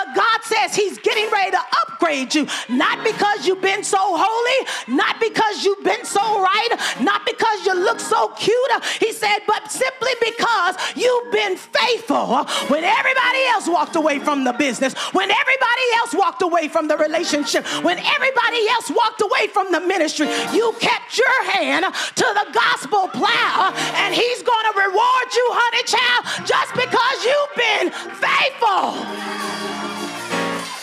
you, 2.11 2.47
not 2.69 3.05
because 3.05 3.47
you've 3.47 3.61
been 3.61 3.85
so 3.85 3.99
holy, 4.01 4.97
not 4.97 5.21
because 5.21 5.65
you've 5.65 5.85
been 5.85 6.05
so 6.05 6.21
right, 6.21 6.69
not 7.01 7.25
because 7.25 7.65
you 7.67 7.75
look 7.75 8.01
so 8.01 8.29
cute. 8.29 8.85
He 8.99 9.13
said, 9.13 9.39
but 9.47 9.71
simply 9.71 10.13
because 10.21 10.77
you've 10.97 11.33
been 11.33 11.57
faithful 11.57 12.45
when 12.69 12.85
everybody 12.85 13.45
else 13.47 13.69
walked 13.69 13.97
away 13.97 14.19
from 14.19 14.45
the 14.45 14.53
business, 14.53 14.95
when 15.13 15.31
everybody 15.31 15.87
else 15.97 16.15
walked 16.15 16.43
away 16.43 16.69
from 16.69 16.89
the 16.89 16.97
relationship, 16.97 17.67
when 17.85 17.99
everybody 17.99 18.69
else 18.71 18.91
walked 18.91 19.23
away 19.23 19.47
from 19.49 19.73
the 19.73 19.81
ministry. 19.81 20.27
You 20.53 20.75
kept 20.81 21.17
your 21.17 21.45
hand 21.53 21.85
to 21.85 22.27
the 22.35 22.47
gospel 22.53 23.09
plow, 23.09 23.73
and 23.95 24.15
He's 24.15 24.43
going 24.43 24.67
to 24.73 24.79
reward 24.79 25.29
you, 25.35 25.47
honey 25.53 25.85
child, 25.87 26.25
just 26.47 26.75
because 26.75 27.25
you've 27.25 27.55
been 27.57 27.91
faithful. 28.19 29.61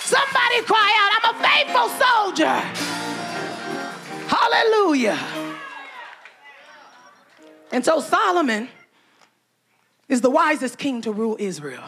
Somebody 0.07 0.61
cry 0.61 0.89
out, 1.01 1.11
I'm 1.17 1.35
a 1.35 1.37
faithful 1.43 1.89
soldier. 1.89 2.57
Hallelujah. 4.29 5.19
And 7.73 7.83
so 7.83 7.99
Solomon 7.99 8.69
is 10.07 10.21
the 10.21 10.29
wisest 10.29 10.77
king 10.77 11.01
to 11.01 11.11
rule 11.11 11.35
Israel. 11.39 11.83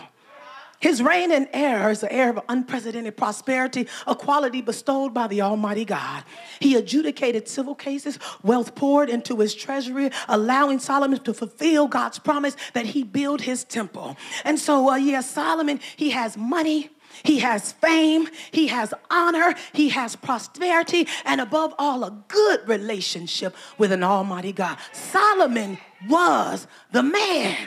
His 0.81 1.01
reign 1.01 1.31
and 1.31 1.47
heir 1.53 1.89
is 1.91 2.01
the 2.01 2.11
heir 2.11 2.29
of 2.29 2.41
unprecedented 2.49 3.15
prosperity, 3.15 3.87
a 4.05 4.15
quality 4.15 4.61
bestowed 4.61 5.13
by 5.13 5.27
the 5.27 5.41
Almighty 5.41 5.85
God. 5.85 6.25
He 6.59 6.75
adjudicated 6.75 7.47
civil 7.47 7.73
cases, 7.73 8.19
wealth 8.43 8.75
poured 8.75 9.09
into 9.09 9.37
his 9.37 9.55
treasury, 9.55 10.09
allowing 10.27 10.79
Solomon 10.79 11.19
to 11.19 11.33
fulfill 11.33 11.87
God's 11.87 12.19
promise 12.19 12.57
that 12.73 12.87
he 12.87 13.03
build 13.03 13.39
his 13.39 13.63
temple. 13.63 14.17
And 14.43 14.59
so, 14.59 14.89
uh, 14.89 14.97
yes, 14.97 15.29
Solomon, 15.29 15.79
he 15.95 16.09
has 16.09 16.35
money. 16.35 16.89
He 17.23 17.39
has 17.39 17.71
fame, 17.73 18.27
he 18.51 18.67
has 18.67 18.93
honor, 19.09 19.55
he 19.73 19.89
has 19.89 20.15
prosperity, 20.15 21.07
and 21.25 21.41
above 21.41 21.73
all, 21.77 22.03
a 22.03 22.11
good 22.27 22.67
relationship 22.67 23.55
with 23.77 23.91
an 23.91 24.03
almighty 24.03 24.51
God. 24.51 24.77
Solomon 24.91 25.77
was 26.07 26.67
the 26.91 27.03
man. 27.03 27.57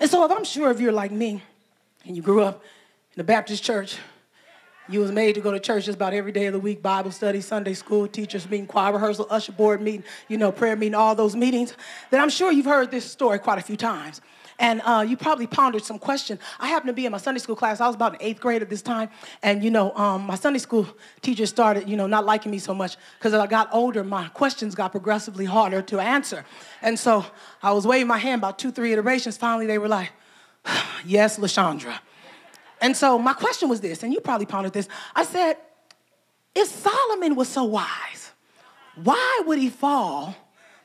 And 0.00 0.10
so 0.10 0.24
if 0.24 0.30
I'm 0.30 0.44
sure 0.44 0.70
if 0.70 0.80
you're 0.80 0.92
like 0.92 1.12
me 1.12 1.42
and 2.04 2.16
you 2.16 2.22
grew 2.22 2.42
up 2.42 2.62
in 2.62 3.18
the 3.18 3.24
Baptist 3.24 3.62
church, 3.62 3.98
you 4.88 5.00
was 5.00 5.10
made 5.10 5.34
to 5.34 5.40
go 5.40 5.50
to 5.50 5.58
church 5.58 5.86
just 5.86 5.96
about 5.96 6.14
every 6.14 6.30
day 6.32 6.46
of 6.46 6.52
the 6.52 6.60
week, 6.60 6.80
Bible 6.80 7.10
study, 7.10 7.40
Sunday 7.40 7.74
school, 7.74 8.06
teachers 8.06 8.48
meeting, 8.48 8.66
choir 8.66 8.92
rehearsal, 8.92 9.26
usher 9.30 9.52
board 9.52 9.80
meeting, 9.80 10.04
you 10.28 10.38
know, 10.38 10.52
prayer 10.52 10.76
meeting, 10.76 10.94
all 10.94 11.14
those 11.14 11.34
meetings, 11.34 11.74
then 12.10 12.20
I'm 12.20 12.30
sure 12.30 12.52
you've 12.52 12.66
heard 12.66 12.90
this 12.90 13.04
story 13.04 13.38
quite 13.38 13.58
a 13.58 13.62
few 13.62 13.76
times. 13.76 14.20
And 14.58 14.80
uh, 14.84 15.04
you 15.06 15.16
probably 15.16 15.46
pondered 15.46 15.84
some 15.84 15.98
question. 15.98 16.38
I 16.58 16.68
happened 16.68 16.88
to 16.88 16.94
be 16.94 17.04
in 17.04 17.12
my 17.12 17.18
Sunday 17.18 17.40
school 17.40 17.56
class. 17.56 17.80
I 17.80 17.86
was 17.86 17.94
about 17.94 18.14
in 18.14 18.22
eighth 18.22 18.40
grade 18.40 18.62
at 18.62 18.70
this 18.70 18.82
time. 18.82 19.10
And, 19.42 19.62
you 19.62 19.70
know, 19.70 19.94
um, 19.94 20.22
my 20.22 20.34
Sunday 20.34 20.58
school 20.58 20.88
teacher 21.20 21.44
started, 21.46 21.88
you 21.88 21.96
know, 21.96 22.06
not 22.06 22.24
liking 22.24 22.50
me 22.50 22.58
so 22.58 22.74
much 22.74 22.96
because 23.18 23.34
as 23.34 23.40
I 23.40 23.46
got 23.46 23.68
older, 23.72 24.02
my 24.02 24.28
questions 24.28 24.74
got 24.74 24.92
progressively 24.92 25.44
harder 25.44 25.82
to 25.82 26.00
answer. 26.00 26.44
And 26.80 26.98
so 26.98 27.26
I 27.62 27.72
was 27.72 27.86
waving 27.86 28.06
my 28.06 28.18
hand 28.18 28.40
about 28.40 28.58
two, 28.58 28.70
three 28.70 28.92
iterations. 28.92 29.36
Finally, 29.36 29.66
they 29.66 29.78
were 29.78 29.88
like, 29.88 30.10
yes, 31.04 31.38
LaShondra. 31.38 31.98
And 32.80 32.96
so 32.96 33.18
my 33.18 33.32
question 33.32 33.68
was 33.68 33.80
this, 33.80 34.02
and 34.02 34.12
you 34.12 34.20
probably 34.20 34.46
pondered 34.46 34.72
this. 34.72 34.88
I 35.14 35.24
said, 35.24 35.56
if 36.54 36.68
Solomon 36.68 37.34
was 37.34 37.48
so 37.48 37.64
wise, 37.64 38.32
why 39.02 39.42
would 39.46 39.58
he 39.58 39.68
fall 39.68 40.34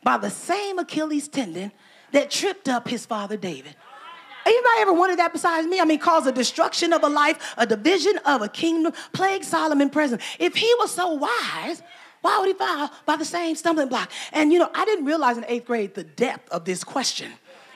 by 0.04 0.18
the 0.18 0.30
same 0.30 0.80
Achilles 0.80 1.28
tendon 1.28 1.72
that 2.12 2.32
tripped 2.32 2.70
up 2.70 2.88
his 2.88 3.06
father 3.06 3.38
David? 3.38 3.76
Anybody 4.46 4.74
ever 4.80 4.94
wondered 4.94 5.20
that 5.20 5.34
besides 5.34 5.68
me? 5.68 5.80
I 5.80 5.86
mean, 5.86 6.00
cause 6.00 6.26
a 6.26 6.32
destruction 6.32 6.94
of 6.94 7.04
a 7.04 7.10
life, 7.10 7.54
a 7.58 7.66
division 7.66 8.18
of 8.26 8.42
a 8.42 8.50
kingdom, 8.50 8.94
plague 9.14 9.44
Solomon 9.44 9.90
present. 9.90 10.22
If 10.40 10.56
he 10.56 10.74
was 10.80 10.92
so 10.92 11.14
wise, 11.14 11.84
why 12.22 12.40
would 12.40 12.48
he 12.48 12.54
fall 12.54 12.90
by 13.06 13.16
the 13.16 13.26
same 13.26 13.56
stumbling 13.56 13.88
block? 13.88 14.12
And 14.32 14.52
you 14.52 14.60
know, 14.60 14.70
I 14.74 14.86
didn't 14.86 15.06
realize 15.06 15.38
in 15.38 15.46
eighth 15.48 15.66
grade 15.66 15.94
the 15.94 16.04
depth 16.04 16.50
of 16.50 16.66
this 16.66 16.84
question 16.84 17.32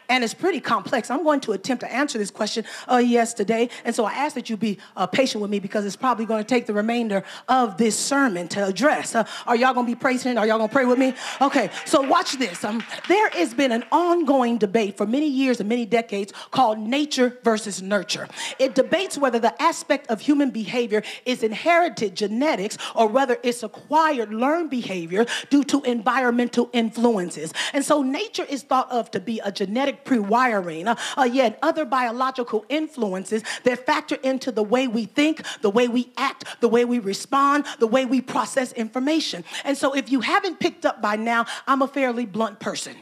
and 0.10 0.24
it's 0.24 0.34
pretty 0.34 0.60
complex. 0.60 1.10
I'm 1.10 1.24
going 1.24 1.40
to 1.42 1.52
attempt 1.54 1.82
to 1.82 1.92
answer 1.92 2.18
this 2.18 2.32
question 2.32 2.66
uh, 2.90 2.98
yes 2.98 3.34
today. 3.34 3.70
And 3.84 3.96
so 3.96 4.06
I 4.06 4.14
ask 4.14 4.36
that 4.36 4.50
you 4.50 4.58
be 4.58 4.78
uh, 4.96 5.08
patient 5.08 5.42
with 5.42 5.52
me 5.52 5.60
because 5.60 5.86
it's 5.86 5.96
probably 5.96 6.26
going 6.26 6.44
to 6.44 6.48
take 6.48 6.66
the 6.66 6.74
remainder 6.74 7.24
of 7.48 7.78
this 7.78 7.98
sermon 7.98 8.48
to 8.50 8.66
address. 8.66 9.16
Uh, 9.16 9.26
are 9.46 9.56
y'all 9.56 9.74
going 9.74 9.86
to 9.86 9.92
be 9.92 10.00
praising? 10.00 10.38
Are 10.38 10.46
y'all 10.48 10.58
going 10.58 10.70
to 10.70 10.74
pray 10.74 10.86
with 10.86 11.00
me? 11.00 11.14
Okay, 11.42 11.70
so 11.86 12.02
watch 12.02 12.38
this. 12.38 12.64
Um, 12.64 12.84
there 13.08 13.30
has 13.30 13.54
been 13.54 13.72
an 13.72 13.84
ongoing 13.92 14.58
debate 14.58 14.98
for 14.98 15.06
many 15.06 15.28
years 15.28 15.60
and 15.60 15.70
many 15.70 15.86
decades 15.86 16.34
called 16.52 16.80
nature 16.80 17.38
versus 17.44 17.82
nurture. 17.82 18.28
It 18.60 18.76
debates 18.76 19.18
whether 19.18 19.40
the 19.40 19.60
aspect 19.62 20.10
of 20.10 20.22
human 20.22 20.52
behavior 20.52 21.04
is 21.26 21.44
inherited 21.44 22.16
genetics 22.16 22.78
or 22.94 23.08
whether 23.08 23.38
it's 23.44 23.64
acquired 23.64 24.34
learned 24.34 24.70
behavior 24.70 25.26
due 25.50 25.64
to 25.66 25.82
environmental 25.84 26.70
influences. 26.74 27.54
And 27.74 27.84
so 27.84 28.02
nature 28.02 28.46
is 28.46 28.64
thought 28.64 28.92
of 28.92 29.12
to 29.12 29.20
be 29.20 29.40
a 29.40 29.52
genetic 29.52 29.95
genetic 29.96 30.06
pre-wiring, 30.06 30.88
uh, 30.88 30.96
uh, 31.18 31.24
yet 31.24 31.58
other 31.62 31.86
biological 31.86 32.66
influences 32.70 33.44
that 33.64 33.86
factor 33.86 34.16
into 34.16 34.52
the 34.52 34.64
way 34.64 34.88
we 34.88 35.06
think, 35.06 35.42
the 35.62 35.70
way 35.70 35.88
we 35.88 36.12
act, 36.18 36.46
the 36.62 36.68
way 36.68 36.86
we 36.86 37.00
respond, 37.00 37.66
the 37.80 37.88
way 37.88 38.06
we 38.06 38.22
process 38.22 38.74
information. 38.74 39.44
And 39.64 39.78
so 39.78 39.96
if 39.96 40.12
you 40.12 40.22
haven't 40.22 40.60
picked 40.60 40.86
up 40.86 41.02
by 41.02 41.16
now, 41.16 41.46
I'm 41.68 41.82
a 41.82 41.88
fairly 41.88 42.26
blunt 42.26 42.60
person. 42.60 42.96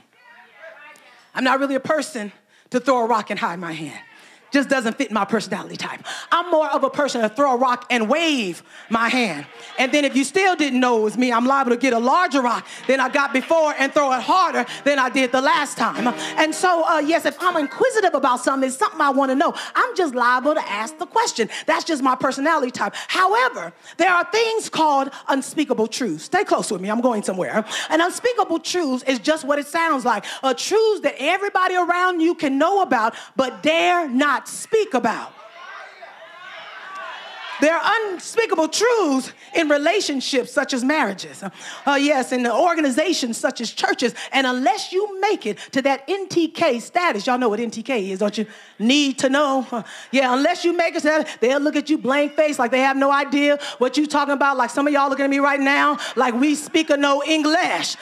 I'm 1.36 1.44
not 1.44 1.60
really 1.60 1.76
a 1.76 1.80
person 1.80 2.32
to 2.70 2.80
throw 2.80 3.04
a 3.04 3.08
rock 3.08 3.30
and 3.30 3.40
hide 3.40 3.60
my 3.60 3.74
hand 3.74 4.00
just 4.54 4.70
doesn't 4.70 4.98
fit 4.98 5.12
my 5.12 5.26
personality 5.26 5.76
type. 5.76 6.00
I'm 6.32 6.50
more 6.52 6.70
of 6.70 6.84
a 6.84 6.90
person 6.90 7.22
to 7.22 7.30
throw 7.30 7.56
a 7.56 7.58
rock 7.58 7.88
and 7.90 8.08
wave 8.08 8.64
my 8.90 9.10
hand. 9.10 9.46
And 9.78 9.92
then 9.92 10.06
if 10.06 10.16
you 10.16 10.24
still 10.24 10.56
didn't 10.56 10.80
know 10.80 11.00
it 11.00 11.02
was 11.02 11.18
me, 11.18 11.34
I'm 11.34 11.46
liable 11.46 11.72
to 11.72 11.78
get 11.78 11.92
a 11.92 12.00
larger 12.00 12.42
rock 12.42 12.66
than 12.88 13.00
I 13.00 13.10
got 13.10 13.34
before 13.34 13.74
and 13.78 13.92
throw 13.92 14.14
it 14.14 14.22
harder 14.22 14.66
than 14.86 15.00
I 15.00 15.10
did 15.10 15.32
the 15.32 15.42
last 15.42 15.78
time. 15.78 16.08
And 16.38 16.54
so, 16.54 16.86
uh, 16.88 17.00
yes, 17.00 17.26
if 17.26 17.36
I'm 17.42 17.58
inquisitive 17.58 18.14
about 18.14 18.42
something, 18.42 18.68
it's 18.68 18.78
something 18.78 19.02
I 19.02 19.10
want 19.10 19.32
to 19.32 19.36
know. 19.36 19.54
I'm 19.76 19.96
just 19.96 20.14
liable 20.14 20.54
to 20.54 20.70
ask 20.70 20.98
the 21.00 21.08
question. 21.08 21.50
That's 21.66 21.84
just 21.84 22.04
my 22.04 22.16
personality 22.16 22.72
type. 22.72 22.94
However, 23.08 23.74
there 23.98 24.12
are 24.12 24.24
things 24.32 24.70
called 24.70 25.10
unspeakable 25.28 25.88
truths. 25.88 26.26
Stay 26.26 26.44
close 26.44 26.72
with 26.72 26.82
me. 26.82 26.92
I'm 26.92 27.02
going 27.02 27.24
somewhere. 27.24 27.66
An 27.90 28.02
unspeakable 28.02 28.60
truth 28.60 29.04
is 29.08 29.18
just 29.18 29.46
what 29.46 29.58
it 29.58 29.66
sounds 29.66 30.06
like. 30.06 30.26
A 30.44 30.54
truth 30.54 31.02
that 31.02 31.16
everybody 31.18 31.76
around 31.76 32.20
you 32.20 32.36
can 32.36 32.60
know 32.60 32.84
about, 32.84 33.16
but 33.36 33.64
dare 33.64 34.08
not 34.08 34.43
not 34.44 34.48
speak 34.48 34.94
about. 34.94 35.34
There 37.62 37.74
are 37.74 37.94
unspeakable 38.12 38.68
truths 38.68 39.32
in 39.56 39.70
relationships 39.70 40.52
such 40.52 40.74
as 40.74 40.84
marriages. 40.84 41.44
Uh, 41.86 41.94
yes, 41.94 42.34
in 42.34 42.46
organizations 42.46 43.38
such 43.38 43.62
as 43.62 43.72
churches. 43.72 44.14
And 44.34 44.46
unless 44.46 44.92
you 44.92 45.22
make 45.22 45.46
it 45.46 45.60
to 45.72 45.82
that 45.84 46.06
NTK 46.08 46.82
status, 46.82 47.26
y'all 47.26 47.38
know 47.38 47.48
what 47.48 47.60
NTK 47.60 48.10
is, 48.10 48.20
don't 48.20 48.38
you? 48.38 48.48
Need 48.80 49.20
to 49.20 49.30
know. 49.30 49.66
Yeah, 50.12 50.34
unless 50.34 50.66
you 50.66 50.76
make 50.76 50.96
it 50.96 51.02
to 51.02 51.08
that, 51.08 51.38
they'll 51.40 51.62
look 51.62 51.76
at 51.76 51.90
you 51.90 51.98
blank 51.98 52.34
face 52.34 52.60
like 52.60 52.72
they 52.72 52.80
have 52.80 52.98
no 52.98 53.12
idea 53.12 53.60
what 53.78 53.98
you 53.98 54.08
talking 54.08 54.34
about. 54.34 54.58
Like 54.58 54.72
some 54.72 54.86
of 54.88 54.92
y'all 54.92 55.10
looking 55.10 55.26
at 55.26 55.32
me 55.32 55.40
right 55.40 55.60
now, 55.60 56.00
like 56.16 56.34
we 56.34 56.56
speak 56.56 56.90
of 56.90 57.00
no 57.00 57.24
English. 57.24 57.96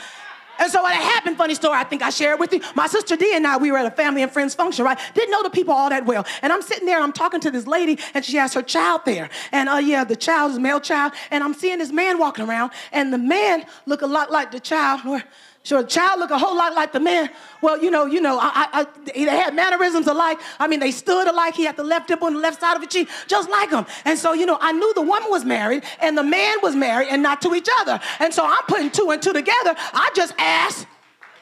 And 0.62 0.72
so 0.72 0.84
what 0.84 0.94
happened, 0.94 1.38
funny 1.38 1.56
story, 1.56 1.76
I 1.76 1.84
think 1.84 2.04
I 2.04 2.12
shared 2.12 2.40
with 2.40 2.54
you. 2.54 2.62
My 2.76 2.86
sister 2.86 3.16
D 3.16 3.32
and 3.34 3.48
I, 3.48 3.58
we 3.58 3.72
were 3.72 3.80
at 3.80 3.86
a 3.88 3.92
family 3.92 4.22
and 4.22 4.32
friends 4.32 4.54
function, 4.54 4.86
right? 4.86 4.98
Didn't 5.16 5.32
know 5.32 5.42
the 5.42 5.50
people 5.50 5.74
all 5.74 5.90
that 5.90 6.06
well. 6.06 6.24
And 6.44 6.54
I'm 6.54 6.62
sitting 6.62 6.86
there, 6.86 7.02
I'm 7.02 7.14
talking 7.14 7.40
to 7.40 7.50
this 7.50 7.66
lady, 7.66 7.98
and 8.14 8.24
she 8.24 8.38
has 8.38 8.54
her 8.54 8.62
child 8.62 9.02
there. 9.04 9.32
And 9.52 9.68
uh, 9.68 9.78
yeah, 9.78 10.04
the 10.04 10.16
child 10.16 10.52
is 10.52 10.60
male 10.60 10.80
child. 10.80 11.14
And 11.32 11.44
I'm 11.44 11.56
seeing 11.56 11.80
this 11.80 11.92
man 11.92 12.20
walking 12.20 12.48
around, 12.48 12.74
and 12.92 13.12
the 13.12 13.18
man 13.18 13.66
look 13.88 14.04
a 14.04 14.08
lot 14.08 14.32
like 14.32 14.52
the 14.52 14.60
child. 14.60 15.24
Sure, 15.64 15.84
the 15.84 15.88
child 15.88 16.20
look 16.20 16.32
a 16.32 16.40
whole 16.40 16.58
lot 16.58 16.74
like 16.74 16.92
the 16.92 17.00
man. 17.00 17.30
Well, 17.62 17.82
you 17.82 17.92
know, 17.92 18.08
you 18.08 18.20
know, 18.20 18.40
I, 18.42 18.68
I, 18.74 18.88
they 19.06 19.26
had 19.26 19.54
mannerisms 19.54 20.08
alike. 20.08 20.40
I 20.60 20.68
mean, 20.68 20.80
they 20.80 20.90
stood 20.90 21.28
alike. 21.28 21.54
He 21.54 21.66
had 21.66 21.78
the 21.78 21.84
left 21.84 22.10
hip 22.10 22.24
on 22.24 22.34
the 22.34 22.40
left 22.40 22.60
side 22.60 22.76
of 22.76 22.82
the 22.82 22.88
cheek, 22.88 23.08
just 23.28 23.48
like 23.48 23.70
him. 23.70 23.86
And 24.04 24.18
so, 24.18 24.34
you 24.34 24.48
know, 24.48 24.58
I 24.60 24.72
knew 24.72 24.92
the 24.96 25.04
woman 25.04 25.30
was 25.30 25.46
married 25.46 25.84
and 26.02 26.18
the 26.18 26.24
man 26.24 26.58
was 26.64 26.76
married 26.76 27.10
and 27.12 27.22
not 27.22 27.44
to 27.44 27.54
each 27.54 27.70
other. 27.80 28.00
And 28.20 28.34
so 28.34 28.44
I'm 28.44 28.64
putting 28.68 28.90
two 28.90 29.12
and 29.12 29.22
two 29.22 29.34
together. 29.34 29.76
I 29.94 30.10
just 30.16 30.34
asked 30.40 30.88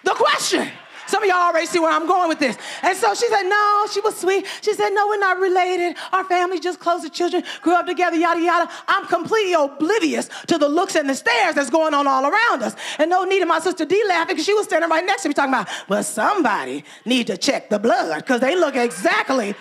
the 0.04 0.12
question. 0.12 0.68
Some 1.10 1.24
of 1.24 1.28
y'all 1.28 1.38
already 1.38 1.66
see 1.66 1.80
where 1.80 1.92
I'm 1.92 2.06
going 2.06 2.30
with 2.30 2.38
this. 2.38 2.56
And 2.84 2.96
so 2.96 3.16
she 3.16 3.28
said, 3.30 3.42
No, 3.44 3.88
she 3.92 4.00
was 4.00 4.16
sweet. 4.16 4.46
She 4.62 4.76
said, 4.76 4.90
No, 4.92 5.08
we're 5.08 5.18
not 5.18 5.40
related. 5.40 5.98
Our 6.14 6.24
family 6.24 6.60
just 6.60 6.80
close 6.80 7.02
the 7.02 7.10
children, 7.10 7.44
grew 7.64 7.74
up 7.74 7.88
together, 7.88 8.16
yada, 8.16 8.40
yada. 8.40 8.72
I'm 8.88 9.08
completely 9.08 9.54
oblivious 9.54 10.30
to 10.48 10.60
the 10.60 10.70
looks 10.70 10.96
and 10.96 11.10
the 11.10 11.16
stares 11.16 11.56
that's 11.56 11.72
going 11.72 11.96
on 11.96 12.06
all 12.06 12.28
around 12.28 12.62
us. 12.62 12.76
And 13.00 13.10
no 13.10 13.24
need 13.24 13.42
of 13.42 13.48
my 13.48 13.60
sister 13.60 13.86
D 13.86 14.04
laughing 14.08 14.36
because 14.36 14.46
she 14.46 14.54
was 14.54 14.66
standing 14.66 14.88
right 14.88 15.04
next 15.04 15.24
to 15.24 15.30
me 15.30 15.34
talking 15.34 15.52
about, 15.52 15.68
Well, 15.88 16.04
somebody 16.04 16.84
need 17.06 17.26
to 17.26 17.38
check 17.38 17.70
the 17.70 17.80
blood 17.80 18.16
because 18.18 18.40
they 18.40 18.56
look 18.56 18.76
exactly 18.76 19.56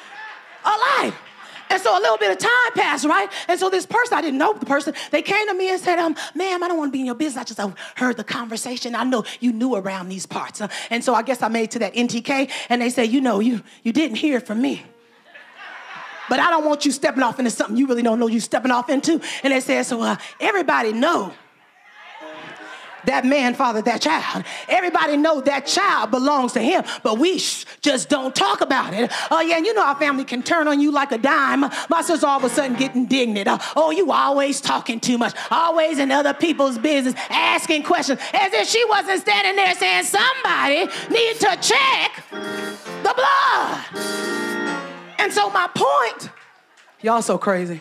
alike. 0.66 1.14
And 1.70 1.80
so 1.80 1.96
a 1.96 2.00
little 2.00 2.16
bit 2.16 2.30
of 2.30 2.38
time 2.38 2.72
passed, 2.74 3.04
right? 3.04 3.30
And 3.48 3.58
so 3.58 3.70
this 3.70 3.86
person, 3.86 4.16
I 4.16 4.22
didn't 4.22 4.38
know 4.38 4.52
the 4.52 4.66
person, 4.66 4.94
they 5.10 5.22
came 5.22 5.46
to 5.48 5.54
me 5.54 5.70
and 5.70 5.80
said, 5.80 5.98
um, 5.98 6.16
ma'am, 6.34 6.62
I 6.62 6.68
don't 6.68 6.78
want 6.78 6.88
to 6.88 6.92
be 6.92 7.00
in 7.00 7.06
your 7.06 7.14
business. 7.14 7.40
I 7.40 7.44
just 7.44 7.60
uh, 7.60 7.70
heard 7.96 8.16
the 8.16 8.24
conversation. 8.24 8.94
I 8.94 9.04
know 9.04 9.24
you 9.40 9.52
knew 9.52 9.74
around 9.74 10.08
these 10.08 10.26
parts. 10.26 10.60
Uh, 10.60 10.68
and 10.90 11.04
so 11.04 11.14
I 11.14 11.22
guess 11.22 11.42
I 11.42 11.48
made 11.48 11.70
to 11.72 11.78
that 11.80 11.94
NTK 11.94 12.50
and 12.68 12.82
they 12.82 12.90
said, 12.90 13.10
you 13.10 13.20
know, 13.20 13.40
you, 13.40 13.62
you 13.82 13.92
didn't 13.92 14.16
hear 14.16 14.40
from 14.40 14.62
me. 14.62 14.82
But 16.28 16.40
I 16.40 16.50
don't 16.50 16.64
want 16.64 16.84
you 16.84 16.92
stepping 16.92 17.22
off 17.22 17.38
into 17.38 17.50
something 17.50 17.76
you 17.76 17.86
really 17.86 18.02
don't 18.02 18.18
know 18.18 18.26
you're 18.26 18.40
stepping 18.40 18.70
off 18.70 18.90
into. 18.90 19.20
And 19.42 19.52
they 19.52 19.60
said, 19.60 19.84
so 19.84 20.02
uh, 20.02 20.16
everybody 20.40 20.92
know 20.92 21.32
that 23.08 23.24
man 23.24 23.54
fathered 23.54 23.86
that 23.86 24.02
child. 24.02 24.44
Everybody 24.68 25.16
know 25.16 25.40
that 25.40 25.66
child 25.66 26.10
belongs 26.10 26.52
to 26.52 26.60
him, 26.60 26.84
but 27.02 27.18
we 27.18 27.38
sh- 27.38 27.64
just 27.80 28.08
don't 28.08 28.34
talk 28.34 28.60
about 28.60 28.92
it. 28.92 29.10
Oh 29.30 29.40
yeah, 29.40 29.56
and 29.56 29.66
you 29.66 29.74
know 29.74 29.84
our 29.84 29.96
family 29.96 30.24
can 30.24 30.42
turn 30.42 30.68
on 30.68 30.78
you 30.78 30.92
like 30.92 31.10
a 31.10 31.18
dime. 31.18 31.60
My 31.88 32.02
sister 32.02 32.26
all 32.26 32.38
of 32.38 32.44
a 32.44 32.50
sudden 32.50 32.76
get 32.76 32.94
indignant. 32.94 33.48
Uh, 33.48 33.58
oh, 33.76 33.90
you 33.90 34.12
always 34.12 34.60
talking 34.60 35.00
too 35.00 35.18
much, 35.18 35.34
always 35.50 35.98
in 35.98 36.10
other 36.10 36.34
people's 36.34 36.78
business, 36.78 37.14
asking 37.30 37.82
questions, 37.82 38.20
as 38.34 38.52
if 38.52 38.68
she 38.68 38.84
wasn't 38.88 39.20
standing 39.20 39.56
there 39.56 39.74
saying 39.74 40.04
somebody 40.04 40.86
needs 41.10 41.38
to 41.40 41.58
check 41.60 42.24
the 42.30 43.14
blood. 43.14 43.84
And 45.18 45.32
so 45.32 45.50
my 45.50 45.68
point, 45.74 46.30
y'all 47.00 47.22
so 47.22 47.38
crazy. 47.38 47.80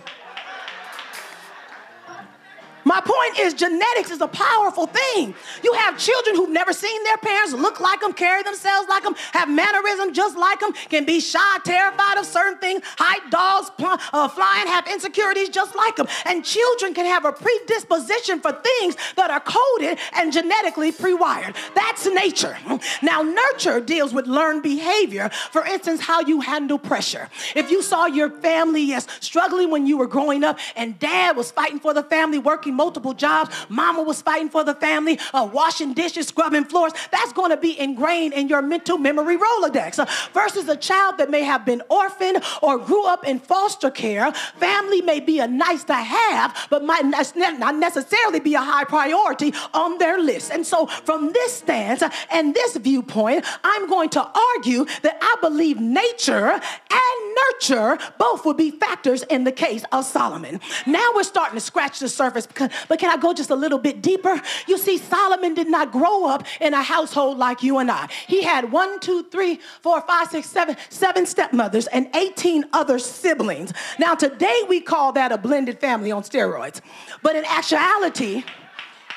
My 2.88 3.02
point 3.02 3.38
is, 3.38 3.54
genetics 3.54 4.12
is 4.12 4.22
a 4.22 4.30
powerful 4.30 4.88
thing. 4.88 5.36
You 5.62 5.74
have 5.74 5.98
children 5.98 6.38
who've 6.38 6.50
never 6.50 6.72
seen 6.72 7.04
their 7.04 7.18
parents 7.18 7.52
look 7.52 7.82
like 7.82 8.00
them, 8.00 8.14
carry 8.14 8.44
themselves 8.44 8.88
like 8.88 9.04
them, 9.04 9.14
have 9.34 9.50
mannerisms 9.50 10.16
just 10.16 10.38
like 10.38 10.62
them, 10.62 10.72
can 10.88 11.04
be 11.04 11.20
shy, 11.20 11.58
terrified 11.66 12.18
of 12.18 12.26
certain 12.26 12.58
things, 12.60 12.82
height, 12.98 13.30
dogs, 13.30 13.70
pl- 13.78 13.98
uh, 14.14 14.30
flying, 14.30 14.68
have 14.68 14.88
insecurities 14.88 15.50
just 15.50 15.76
like 15.76 15.98
them. 15.98 16.08
And 16.26 16.46
children 16.46 16.94
can 16.94 17.06
have 17.06 17.26
a 17.26 17.34
predisposition 17.34 18.40
for 18.40 18.54
things 18.54 18.96
that 19.18 19.32
are 19.32 19.42
coded 19.42 20.00
and 20.14 20.32
genetically 20.32 20.94
pre 20.94 21.14
wired. 21.14 21.56
That's 21.76 22.06
nature. 22.06 22.58
Now, 23.02 23.22
nurture 23.22 23.82
deals 23.82 24.14
with 24.14 24.28
learned 24.28 24.64
behavior. 24.64 25.28
For 25.52 25.66
instance, 25.66 26.00
how 26.00 26.22
you 26.22 26.40
handle 26.40 26.80
pressure. 26.80 27.28
If 27.54 27.70
you 27.70 27.82
saw 27.82 28.06
your 28.06 28.30
family, 28.30 28.84
yes, 28.84 29.08
struggling 29.20 29.72
when 29.72 29.88
you 29.88 29.98
were 29.98 30.08
growing 30.08 30.46
up, 30.46 30.58
and 30.78 30.98
dad 31.00 31.36
was 31.36 31.52
fighting 31.52 31.82
for 31.82 31.94
the 31.94 32.04
family, 32.04 32.38
working 32.38 32.77
multiple 32.78 33.14
jobs. 33.14 33.54
Mama 33.68 34.04
was 34.04 34.22
fighting 34.22 34.50
for 34.50 34.64
the 34.64 34.76
family, 34.76 35.20
uh, 35.34 35.50
washing 35.52 35.94
dishes, 35.94 36.28
scrubbing 36.28 36.64
floors. 36.64 36.94
That's 37.12 37.34
going 37.34 37.52
to 37.52 37.58
be 37.58 37.78
ingrained 37.78 38.34
in 38.34 38.48
your 38.48 38.62
mental 38.62 38.98
memory 38.98 39.38
Rolodex. 39.38 40.00
Uh, 40.00 40.06
versus 40.34 40.70
a 40.70 40.78
child 40.78 41.18
that 41.18 41.30
may 41.30 41.44
have 41.44 41.66
been 41.66 41.82
orphaned 41.90 42.44
or 42.62 42.78
grew 42.78 43.06
up 43.06 43.28
in 43.28 43.40
foster 43.40 43.90
care. 43.90 44.32
Family 44.32 45.02
may 45.02 45.20
be 45.20 45.40
a 45.40 45.48
nice 45.48 45.84
to 45.86 45.96
have, 45.96 46.68
but 46.70 46.84
might 46.84 47.06
not 47.06 47.76
necessarily 47.76 48.40
be 48.40 48.54
a 48.54 48.62
high 48.62 48.86
priority 48.86 49.54
on 49.74 49.98
their 49.98 50.20
list. 50.20 50.52
And 50.52 50.66
so, 50.66 50.86
from 50.86 51.34
this 51.34 51.54
stance 51.54 52.04
and 52.32 52.54
this 52.54 52.78
viewpoint, 52.78 53.46
I'm 53.64 53.90
going 53.90 54.10
to 54.10 54.22
argue 54.22 54.86
that 55.02 55.18
I 55.22 55.36
believe 55.42 55.80
nature 55.80 56.50
and 56.50 57.38
nurture 57.38 57.98
both 58.18 58.46
would 58.46 58.58
be 58.58 58.72
factors 58.72 59.24
in 59.24 59.44
the 59.44 59.52
case 59.52 59.84
of 59.92 60.06
Solomon. 60.06 60.60
Now 60.86 61.10
we're 61.16 61.24
starting 61.24 61.56
to 61.56 61.62
scratch 61.62 62.00
the 62.00 62.10
surface. 62.10 62.48
But 62.88 63.00
can 63.00 63.10
I 63.10 63.18
go 63.18 63.34
just 63.34 63.50
a 63.50 63.56
little 63.56 63.80
bit 63.80 64.02
deeper? 64.02 64.42
You 64.68 64.78
see, 64.78 64.98
Solomon 64.98 65.54
did 65.54 65.70
not 65.70 65.92
grow 65.92 66.28
up 66.28 66.46
in 66.60 66.74
a 66.74 66.82
household 66.82 67.38
like 67.38 67.64
you 67.64 67.78
and 67.78 67.90
I. 67.90 68.08
He 68.28 68.44
had 68.44 68.72
one, 68.72 69.00
two, 69.00 69.24
three, 69.24 69.60
four, 69.82 70.02
five, 70.02 70.30
six, 70.30 70.48
seven, 70.48 70.78
seven 70.90 71.26
stepmothers 71.26 71.88
and 71.88 72.10
18 72.16 72.66
other 72.74 73.00
siblings. 73.00 73.74
Now, 74.00 74.16
today 74.16 74.62
we 74.68 74.82
call 74.82 75.14
that 75.14 75.32
a 75.32 75.38
blended 75.38 75.80
family 75.80 76.12
on 76.12 76.24
steroids. 76.24 76.82
But 77.22 77.36
in 77.36 77.46
actuality, 77.46 78.44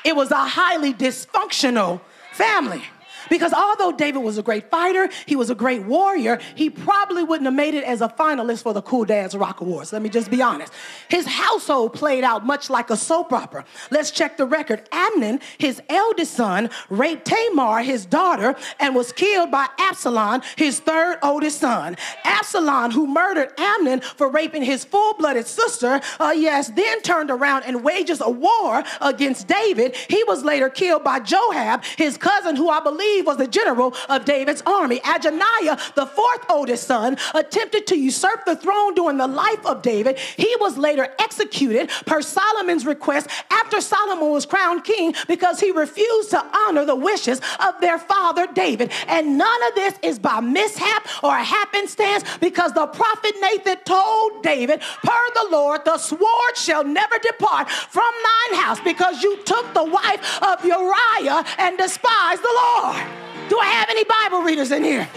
it 0.03 0.15
was 0.15 0.31
a 0.31 0.37
highly 0.37 0.93
dysfunctional 0.93 2.01
family. 2.33 2.83
Because 3.31 3.53
although 3.53 3.93
David 3.93 4.19
was 4.23 4.37
a 4.37 4.43
great 4.43 4.69
fighter, 4.69 5.09
he 5.25 5.37
was 5.37 5.49
a 5.49 5.55
great 5.55 5.85
warrior, 5.85 6.37
he 6.53 6.69
probably 6.69 7.23
wouldn't 7.23 7.45
have 7.45 7.53
made 7.53 7.73
it 7.73 7.85
as 7.85 8.01
a 8.01 8.09
finalist 8.09 8.63
for 8.63 8.73
the 8.73 8.81
Cool 8.81 9.05
Dads 9.05 9.33
Rock 9.35 9.61
Awards. 9.61 9.93
Let 9.93 10.01
me 10.01 10.09
just 10.09 10.29
be 10.29 10.41
honest. 10.41 10.73
His 11.07 11.25
household 11.25 11.93
played 11.93 12.25
out 12.25 12.45
much 12.45 12.69
like 12.69 12.89
a 12.89 12.97
soap 12.97 13.31
opera. 13.31 13.63
Let's 13.89 14.11
check 14.11 14.35
the 14.35 14.45
record. 14.45 14.85
Amnon, 14.91 15.39
his 15.57 15.81
eldest 15.87 16.33
son, 16.33 16.69
raped 16.89 17.23
Tamar, 17.23 17.83
his 17.83 18.05
daughter, 18.05 18.53
and 18.81 18.93
was 18.95 19.13
killed 19.13 19.49
by 19.49 19.67
Absalom, 19.79 20.41
his 20.57 20.81
third 20.81 21.17
oldest 21.23 21.61
son. 21.61 21.95
Absalom, 22.25 22.91
who 22.91 23.07
murdered 23.07 23.53
Amnon 23.57 24.01
for 24.01 24.29
raping 24.29 24.63
his 24.63 24.83
full 24.83 25.13
blooded 25.13 25.47
sister, 25.47 26.01
uh, 26.19 26.33
yes, 26.35 26.69
then 26.71 27.01
turned 27.01 27.31
around 27.31 27.63
and 27.63 27.81
wages 27.81 28.19
a 28.19 28.29
war 28.29 28.83
against 28.99 29.47
David. 29.47 29.95
He 30.09 30.21
was 30.25 30.43
later 30.43 30.69
killed 30.69 31.05
by 31.05 31.21
Joab, 31.21 31.85
his 31.95 32.17
cousin, 32.17 32.57
who 32.57 32.69
I 32.69 32.81
believe 32.81 33.20
was 33.21 33.37
the 33.37 33.47
general 33.47 33.95
of 34.09 34.25
David's 34.25 34.61
army. 34.65 34.99
Adonijah, 35.03 35.77
the 35.95 36.05
fourth 36.05 36.45
oldest 36.49 36.87
son, 36.87 37.17
attempted 37.33 37.87
to 37.87 37.97
usurp 37.97 38.45
the 38.45 38.55
throne 38.55 38.93
during 38.93 39.17
the 39.17 39.27
life 39.27 39.65
of 39.65 39.81
David. 39.81 40.17
He 40.17 40.55
was 40.59 40.77
later 40.77 41.07
executed 41.19 41.89
per 42.05 42.21
Solomon's 42.21 42.85
request 42.85 43.27
after 43.49 43.81
Solomon 43.81 44.31
was 44.31 44.45
crowned 44.45 44.83
king 44.83 45.13
because 45.27 45.59
he 45.59 45.71
refused 45.71 46.31
to 46.31 46.45
honor 46.55 46.85
the 46.85 46.95
wishes 46.95 47.41
of 47.59 47.79
their 47.81 47.97
father 47.97 48.47
David. 48.53 48.91
And 49.07 49.37
none 49.37 49.63
of 49.67 49.75
this 49.75 49.93
is 50.01 50.19
by 50.19 50.39
mishap 50.39 51.07
or 51.23 51.35
happenstance 51.35 52.23
because 52.39 52.73
the 52.73 52.87
prophet 52.87 53.35
Nathan 53.41 53.77
told 53.85 54.43
David, 54.43 54.81
Per 55.03 55.23
the 55.35 55.47
Lord, 55.51 55.85
the 55.85 55.97
sword 55.97 56.55
shall 56.55 56.83
never 56.83 57.17
depart 57.19 57.69
from 57.69 58.11
thine 58.23 58.59
house 58.59 58.79
because 58.81 59.23
you 59.23 59.37
took 59.43 59.73
the 59.73 59.83
wife 59.83 60.43
of 60.43 60.63
Uriah 60.65 61.43
and 61.57 61.77
despised 61.77 62.41
the 62.41 62.59
Lord. 62.61 63.00
Do 63.49 63.59
I 63.59 63.65
have 63.65 63.89
any 63.89 64.03
Bible 64.03 64.41
readers 64.41 64.71
in 64.71 64.83
here? 64.83 65.07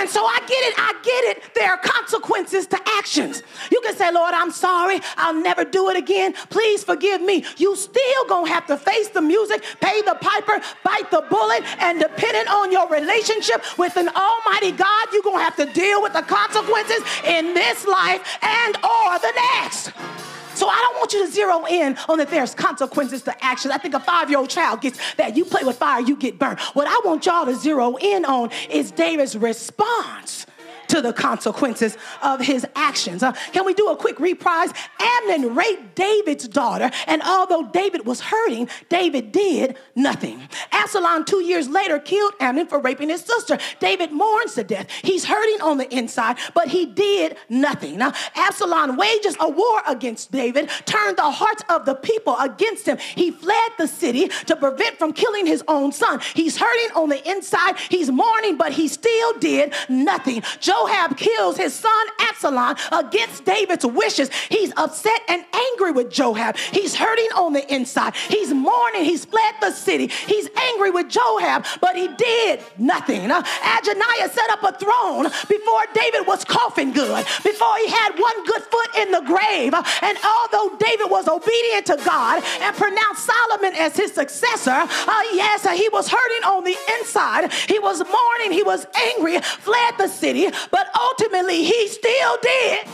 And 0.00 0.08
so 0.08 0.24
I 0.24 0.38
get 0.40 0.62
it, 0.64 0.74
I 0.78 0.94
get 1.02 1.24
it. 1.24 1.54
There 1.54 1.70
are 1.70 1.76
consequences 1.76 2.66
to 2.68 2.80
actions. 2.96 3.42
You 3.70 3.82
can 3.82 3.94
say, 3.94 4.10
Lord, 4.10 4.32
I'm 4.32 4.50
sorry, 4.50 4.98
I'll 5.18 5.34
never 5.34 5.62
do 5.62 5.90
it 5.90 5.96
again. 5.98 6.32
Please 6.48 6.82
forgive 6.82 7.20
me. 7.20 7.44
You 7.58 7.76
still 7.76 8.24
gonna 8.26 8.48
have 8.48 8.66
to 8.68 8.78
face 8.78 9.08
the 9.08 9.20
music, 9.20 9.62
pay 9.82 10.00
the 10.00 10.16
piper, 10.18 10.62
bite 10.84 11.10
the 11.10 11.26
bullet, 11.28 11.64
and 11.82 12.00
depending 12.00 12.48
on 12.48 12.72
your 12.72 12.88
relationship 12.88 13.62
with 13.78 13.98
an 13.98 14.08
almighty 14.08 14.72
God, 14.72 15.08
you're 15.12 15.22
gonna 15.22 15.44
have 15.44 15.56
to 15.56 15.66
deal 15.66 16.00
with 16.00 16.14
the 16.14 16.22
consequences 16.22 17.02
in 17.26 17.52
this 17.52 17.86
life 17.86 18.22
and 18.40 18.76
or 18.76 19.18
the 19.18 19.32
next. 19.60 20.19
So 20.60 20.68
I 20.68 20.76
don't 20.76 20.98
want 20.98 21.14
you 21.14 21.24
to 21.24 21.32
zero 21.32 21.64
in 21.64 21.96
on 22.06 22.18
that 22.18 22.28
there's 22.28 22.54
consequences 22.54 23.22
to 23.22 23.42
actions. 23.42 23.72
I 23.72 23.78
think 23.78 23.94
a 23.94 24.00
five 24.00 24.28
year 24.28 24.38
old 24.38 24.50
child 24.50 24.82
gets 24.82 24.98
that. 25.14 25.34
You 25.34 25.46
play 25.46 25.64
with 25.64 25.78
fire, 25.78 26.02
you 26.02 26.14
get 26.14 26.38
burned. 26.38 26.60
What 26.74 26.86
I 26.86 27.00
want 27.02 27.24
y'all 27.24 27.46
to 27.46 27.54
zero 27.54 27.96
in 27.96 28.26
on 28.26 28.50
is 28.68 28.90
David's 28.90 29.38
response 29.38 30.44
to 30.90 31.00
the 31.00 31.12
consequences 31.12 31.96
of 32.22 32.40
his 32.40 32.66
actions. 32.74 33.22
Uh, 33.22 33.32
can 33.52 33.64
we 33.64 33.74
do 33.74 33.88
a 33.88 33.96
quick 33.96 34.18
reprise? 34.18 34.70
Amnon 35.00 35.54
raped 35.54 35.94
David's 35.94 36.48
daughter, 36.48 36.90
and 37.06 37.22
although 37.22 37.64
David 37.64 38.06
was 38.06 38.20
hurting, 38.20 38.68
David 38.88 39.32
did 39.32 39.76
nothing. 39.94 40.40
Absalom, 40.72 41.24
two 41.24 41.42
years 41.44 41.68
later, 41.68 41.98
killed 41.98 42.34
Amnon 42.40 42.66
for 42.66 42.80
raping 42.80 43.08
his 43.08 43.20
sister. 43.20 43.58
David 43.78 44.10
mourns 44.10 44.54
to 44.54 44.64
death. 44.64 44.88
He's 45.02 45.24
hurting 45.24 45.60
on 45.60 45.78
the 45.78 45.88
inside, 45.94 46.38
but 46.54 46.68
he 46.68 46.86
did 46.86 47.36
nothing. 47.48 47.98
Now, 47.98 48.12
Absalom 48.34 48.96
wages 48.96 49.36
a 49.40 49.48
war 49.48 49.82
against 49.86 50.32
David, 50.32 50.68
turned 50.86 51.16
the 51.16 51.30
hearts 51.30 51.62
of 51.68 51.86
the 51.86 51.94
people 51.94 52.36
against 52.38 52.86
him. 52.86 52.98
He 52.98 53.30
fled 53.30 53.72
the 53.78 53.86
city 53.86 54.28
to 54.46 54.56
prevent 54.56 54.98
from 54.98 55.12
killing 55.12 55.46
his 55.46 55.62
own 55.68 55.92
son. 55.92 56.20
He's 56.34 56.56
hurting 56.56 56.96
on 56.96 57.08
the 57.08 57.30
inside. 57.30 57.78
He's 57.88 58.10
mourning, 58.10 58.56
but 58.56 58.72
he 58.72 58.88
still 58.88 59.38
did 59.38 59.72
nothing. 59.88 60.42
Joab 60.80 61.16
kills 61.16 61.56
his 61.56 61.74
son 61.74 62.06
Absalom 62.20 62.76
against 62.92 63.44
David's 63.44 63.84
wishes. 63.84 64.30
He's 64.48 64.72
upset 64.76 65.20
and 65.28 65.44
angry 65.52 65.92
with 65.92 66.10
Joab. 66.10 66.56
He's 66.56 66.94
hurting 66.94 67.28
on 67.36 67.52
the 67.52 67.72
inside. 67.72 68.14
He's 68.28 68.52
mourning. 68.52 69.04
He's 69.04 69.24
fled 69.24 69.54
the 69.60 69.72
city. 69.72 70.06
He's 70.06 70.48
angry 70.56 70.90
with 70.90 71.08
Joab, 71.08 71.66
but 71.80 71.96
he 71.96 72.08
did 72.08 72.60
nothing. 72.78 73.30
Uh, 73.30 73.42
Adonijah 73.78 74.32
set 74.32 74.50
up 74.50 74.62
a 74.62 74.72
throne 74.78 75.24
before 75.48 75.82
David 75.94 76.26
was 76.26 76.44
coughing 76.44 76.92
good, 76.92 77.26
before 77.42 77.76
he 77.78 77.88
had 77.88 78.18
one 78.18 78.44
good 78.46 78.62
foot 78.62 78.96
in 78.96 79.10
the 79.10 79.20
grave. 79.20 79.74
And 79.74 80.18
although 80.24 80.76
David 80.78 81.10
was 81.10 81.28
obedient 81.28 81.86
to 81.86 82.00
God 82.04 82.42
and 82.60 82.76
pronounced 82.76 83.26
Solomon 83.26 83.74
as 83.74 83.96
his 83.96 84.12
successor, 84.12 84.70
uh, 84.70 85.22
yes, 85.34 85.68
he 85.78 85.88
was 85.90 86.08
hurting 86.08 86.44
on 86.44 86.64
the 86.64 86.76
inside. 86.98 87.52
He 87.52 87.78
was 87.78 87.98
mourning. 87.98 88.52
He 88.52 88.62
was 88.62 88.86
angry, 88.94 89.38
fled 89.40 89.94
the 89.98 90.08
city, 90.08 90.48
but 90.70 90.88
ultimately 90.98 91.64
he 91.64 91.88
still 91.88 92.36
did. 92.42 92.86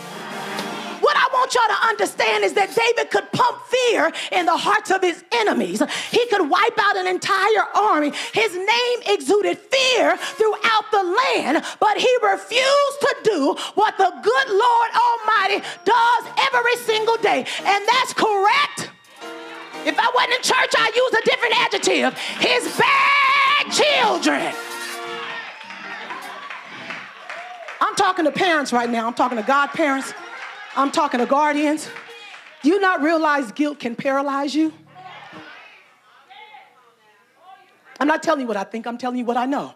What 1.01 1.17
I 1.17 1.29
want 1.33 1.55
y'all 1.55 1.69
to 1.69 1.87
understand 1.89 2.43
is 2.43 2.55
that 2.55 2.75
David 2.75 3.11
could 3.11 3.31
pump 3.31 3.63
fear 3.69 4.11
in 4.33 4.47
the 4.47 4.57
hearts 4.57 4.91
of 4.91 5.03
his 5.03 5.23
enemies. 5.31 5.83
He 6.11 6.27
could 6.29 6.49
wipe 6.49 6.79
out 6.79 6.97
an 6.97 7.07
entire 7.07 7.67
army. 7.77 8.13
His 8.33 8.57
name 8.57 8.99
exuded 9.07 9.59
fear 9.59 10.17
throughout 10.17 10.91
the 10.91 11.05
land, 11.05 11.65
but 11.79 11.99
he 11.99 12.11
refused 12.23 12.99
to 13.01 13.17
do 13.23 13.57
what 13.75 13.97
the 13.99 14.11
good 14.11 14.49
Lord 14.49 14.91
Almighty 14.97 15.63
does 15.85 16.23
every 16.51 16.77
single 16.83 17.17
day. 17.19 17.45
And 17.63 17.81
that's 17.87 18.13
correct. 18.15 18.91
If 19.87 19.95
I 20.01 20.11
wasn't 20.11 20.35
in 20.35 20.43
church, 20.43 20.73
I'd 20.75 20.97
use 20.97 21.15
a 21.15 21.23
different 21.23 21.55
adjective. 21.63 22.19
His 22.43 22.67
bad 22.75 23.71
children. 23.71 24.76
I'm 27.81 27.95
talking 27.95 28.25
to 28.25 28.33
parents 28.33 28.73
right 28.73 28.89
now. 28.89 29.07
I'm 29.07 29.15
talking 29.15 29.39
to 29.39 29.45
godparents. 29.45 30.13
I'm 30.75 30.91
talking 30.91 31.21
to 31.21 31.27
guardians. 31.27 31.89
Do 32.63 32.71
you 32.71 32.81
not 32.81 33.03
realize 33.03 33.53
guilt 33.53 33.79
can 33.79 33.95
paralyze 33.97 34.55
you? 34.55 34.73
I'm 37.99 38.09
not 38.09 38.23
telling 38.23 38.43
you 38.43 38.47
what 38.47 38.57
I 38.57 38.65
think, 38.65 38.87
I'm 38.87 38.99
telling 38.99 39.19
you 39.19 39.25
what 39.25 39.37
I 39.37 39.47
know. 39.47 39.75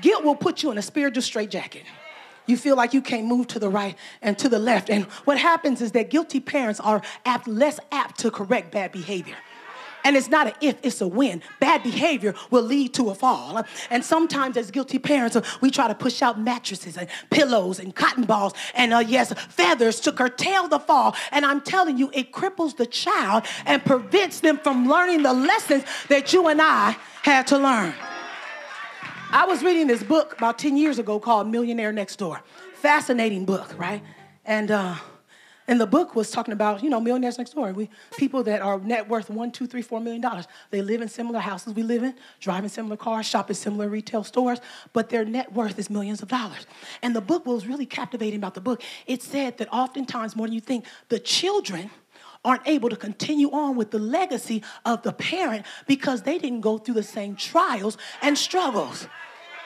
Guilt 0.00 0.24
will 0.24 0.34
put 0.34 0.62
you 0.62 0.70
in 0.70 0.78
a 0.78 0.82
spiritual 0.82 1.22
straitjacket. 1.22 1.82
You 2.46 2.56
feel 2.56 2.76
like 2.76 2.92
you 2.92 3.00
can't 3.00 3.26
move 3.26 3.46
to 3.48 3.58
the 3.58 3.68
right 3.68 3.96
and 4.20 4.38
to 4.38 4.48
the 4.48 4.58
left. 4.58 4.90
And 4.90 5.04
what 5.24 5.38
happens 5.38 5.80
is 5.80 5.92
that 5.92 6.10
guilty 6.10 6.40
parents 6.40 6.80
are 6.80 7.00
apt, 7.24 7.48
less 7.48 7.80
apt 7.90 8.20
to 8.20 8.30
correct 8.30 8.70
bad 8.70 8.92
behavior. 8.92 9.36
And 10.04 10.16
it's 10.16 10.28
not 10.28 10.46
an 10.46 10.52
if, 10.60 10.76
it's 10.82 11.00
a 11.00 11.08
when. 11.08 11.42
Bad 11.60 11.82
behavior 11.82 12.34
will 12.50 12.62
lead 12.62 12.94
to 12.94 13.10
a 13.10 13.14
fall. 13.14 13.64
And 13.90 14.04
sometimes, 14.04 14.56
as 14.56 14.70
guilty 14.70 14.98
parents, 14.98 15.36
we 15.60 15.70
try 15.70 15.88
to 15.88 15.94
push 15.94 16.22
out 16.22 16.38
mattresses 16.38 16.96
and 16.96 17.08
pillows 17.30 17.78
and 17.78 17.94
cotton 17.94 18.24
balls 18.24 18.52
and, 18.74 18.92
uh, 18.92 18.98
yes, 18.98 19.32
feathers 19.32 20.00
to 20.00 20.12
curtail 20.12 20.68
the 20.68 20.78
fall. 20.78 21.16
And 21.30 21.46
I'm 21.46 21.62
telling 21.62 21.96
you, 21.96 22.10
it 22.12 22.32
cripples 22.32 22.76
the 22.76 22.86
child 22.86 23.44
and 23.64 23.84
prevents 23.84 24.40
them 24.40 24.58
from 24.58 24.88
learning 24.88 25.22
the 25.22 25.32
lessons 25.32 25.84
that 26.08 26.32
you 26.32 26.48
and 26.48 26.60
I 26.60 26.96
had 27.22 27.46
to 27.48 27.58
learn. 27.58 27.94
I 29.30 29.46
was 29.46 29.62
reading 29.62 29.86
this 29.86 30.02
book 30.02 30.34
about 30.36 30.58
10 30.58 30.76
years 30.76 30.98
ago 30.98 31.18
called 31.18 31.48
Millionaire 31.48 31.92
Next 31.92 32.16
Door. 32.16 32.42
Fascinating 32.74 33.44
book, 33.46 33.74
right? 33.78 34.02
And, 34.44 34.70
uh, 34.70 34.96
and 35.66 35.80
the 35.80 35.86
book 35.86 36.14
was 36.14 36.30
talking 36.30 36.52
about, 36.52 36.82
you 36.82 36.90
know, 36.90 37.00
millionaires 37.00 37.38
next 37.38 37.54
door. 37.54 37.72
We, 37.72 37.88
people 38.18 38.42
that 38.42 38.60
are 38.60 38.78
net 38.78 39.08
worth 39.08 39.30
one, 39.30 39.50
two, 39.50 39.66
three, 39.66 39.80
four 39.80 39.98
million 40.00 40.20
dollars. 40.20 40.46
They 40.70 40.82
live 40.82 41.00
in 41.00 41.08
similar 41.08 41.40
houses 41.40 41.72
we 41.72 41.82
live 41.82 42.02
in, 42.02 42.14
drive 42.40 42.64
in 42.64 42.70
similar 42.70 42.96
cars, 42.96 43.26
shop 43.26 43.48
at 43.48 43.56
similar 43.56 43.88
retail 43.88 44.24
stores, 44.24 44.60
but 44.92 45.08
their 45.08 45.24
net 45.24 45.52
worth 45.52 45.78
is 45.78 45.88
millions 45.88 46.22
of 46.22 46.28
dollars. 46.28 46.66
And 47.02 47.16
the 47.16 47.22
book 47.22 47.46
was 47.46 47.66
really 47.66 47.86
captivating 47.86 48.38
about 48.38 48.54
the 48.54 48.60
book. 48.60 48.82
It 49.06 49.22
said 49.22 49.56
that 49.58 49.72
oftentimes, 49.72 50.36
more 50.36 50.46
than 50.46 50.54
you 50.54 50.60
think, 50.60 50.84
the 51.08 51.18
children 51.18 51.90
aren't 52.44 52.66
able 52.68 52.90
to 52.90 52.96
continue 52.96 53.50
on 53.50 53.74
with 53.74 53.90
the 53.90 53.98
legacy 53.98 54.62
of 54.84 55.02
the 55.02 55.12
parent 55.12 55.64
because 55.86 56.22
they 56.22 56.38
didn't 56.38 56.60
go 56.60 56.76
through 56.76 56.94
the 56.94 57.02
same 57.02 57.36
trials 57.36 57.96
and 58.20 58.36
struggles. 58.36 59.08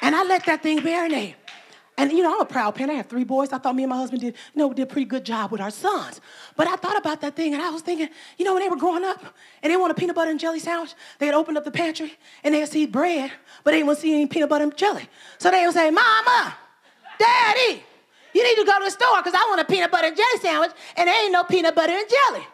And 0.00 0.14
I 0.14 0.22
let 0.22 0.46
that 0.46 0.62
thing 0.62 0.78
marinate. 0.78 1.34
And 1.98 2.12
you 2.12 2.22
know, 2.22 2.32
I'm 2.32 2.40
a 2.40 2.44
proud 2.46 2.76
parent. 2.76 2.92
I 2.92 2.94
have 2.94 3.06
three 3.06 3.24
boys. 3.24 3.52
I 3.52 3.58
thought 3.58 3.74
me 3.74 3.82
and 3.82 3.90
my 3.90 3.96
husband 3.96 4.22
did, 4.22 4.36
you 4.54 4.62
know, 4.62 4.72
did 4.72 4.84
a 4.84 4.86
pretty 4.86 5.04
good 5.04 5.24
job 5.24 5.50
with 5.50 5.60
our 5.60 5.70
sons. 5.70 6.20
But 6.54 6.68
I 6.68 6.76
thought 6.76 6.96
about 6.96 7.20
that 7.22 7.34
thing 7.34 7.54
and 7.54 7.62
I 7.62 7.70
was 7.70 7.82
thinking, 7.82 8.08
you 8.38 8.44
know, 8.44 8.54
when 8.54 8.62
they 8.62 8.68
were 8.68 8.76
growing 8.76 9.04
up 9.04 9.20
and 9.64 9.72
they 9.72 9.76
want 9.76 9.90
a 9.90 9.94
peanut 9.96 10.14
butter 10.14 10.30
and 10.30 10.38
jelly 10.38 10.60
sandwich, 10.60 10.94
they'd 11.18 11.34
open 11.34 11.56
up 11.56 11.64
the 11.64 11.72
pantry 11.72 12.12
and 12.44 12.54
they'd 12.54 12.68
see 12.68 12.86
bread, 12.86 13.32
but 13.64 13.72
they 13.72 13.82
to 13.82 13.96
see 13.96 14.14
any 14.14 14.26
peanut 14.26 14.48
butter 14.48 14.62
and 14.62 14.76
jelly. 14.76 15.08
So 15.38 15.50
they 15.50 15.66
would 15.66 15.74
say, 15.74 15.90
Mama, 15.90 16.54
Daddy, 17.18 17.82
you 18.32 18.44
need 18.44 18.54
to 18.60 18.64
go 18.64 18.78
to 18.78 18.84
the 18.84 18.90
store 18.92 19.16
because 19.16 19.34
I 19.34 19.44
want 19.48 19.60
a 19.60 19.64
peanut 19.64 19.90
butter 19.90 20.06
and 20.06 20.16
jelly 20.16 20.38
sandwich 20.40 20.70
and 20.96 21.08
there 21.08 21.24
ain't 21.24 21.32
no 21.32 21.42
peanut 21.42 21.74
butter 21.74 21.94
and 21.94 22.08
jelly. 22.08 22.46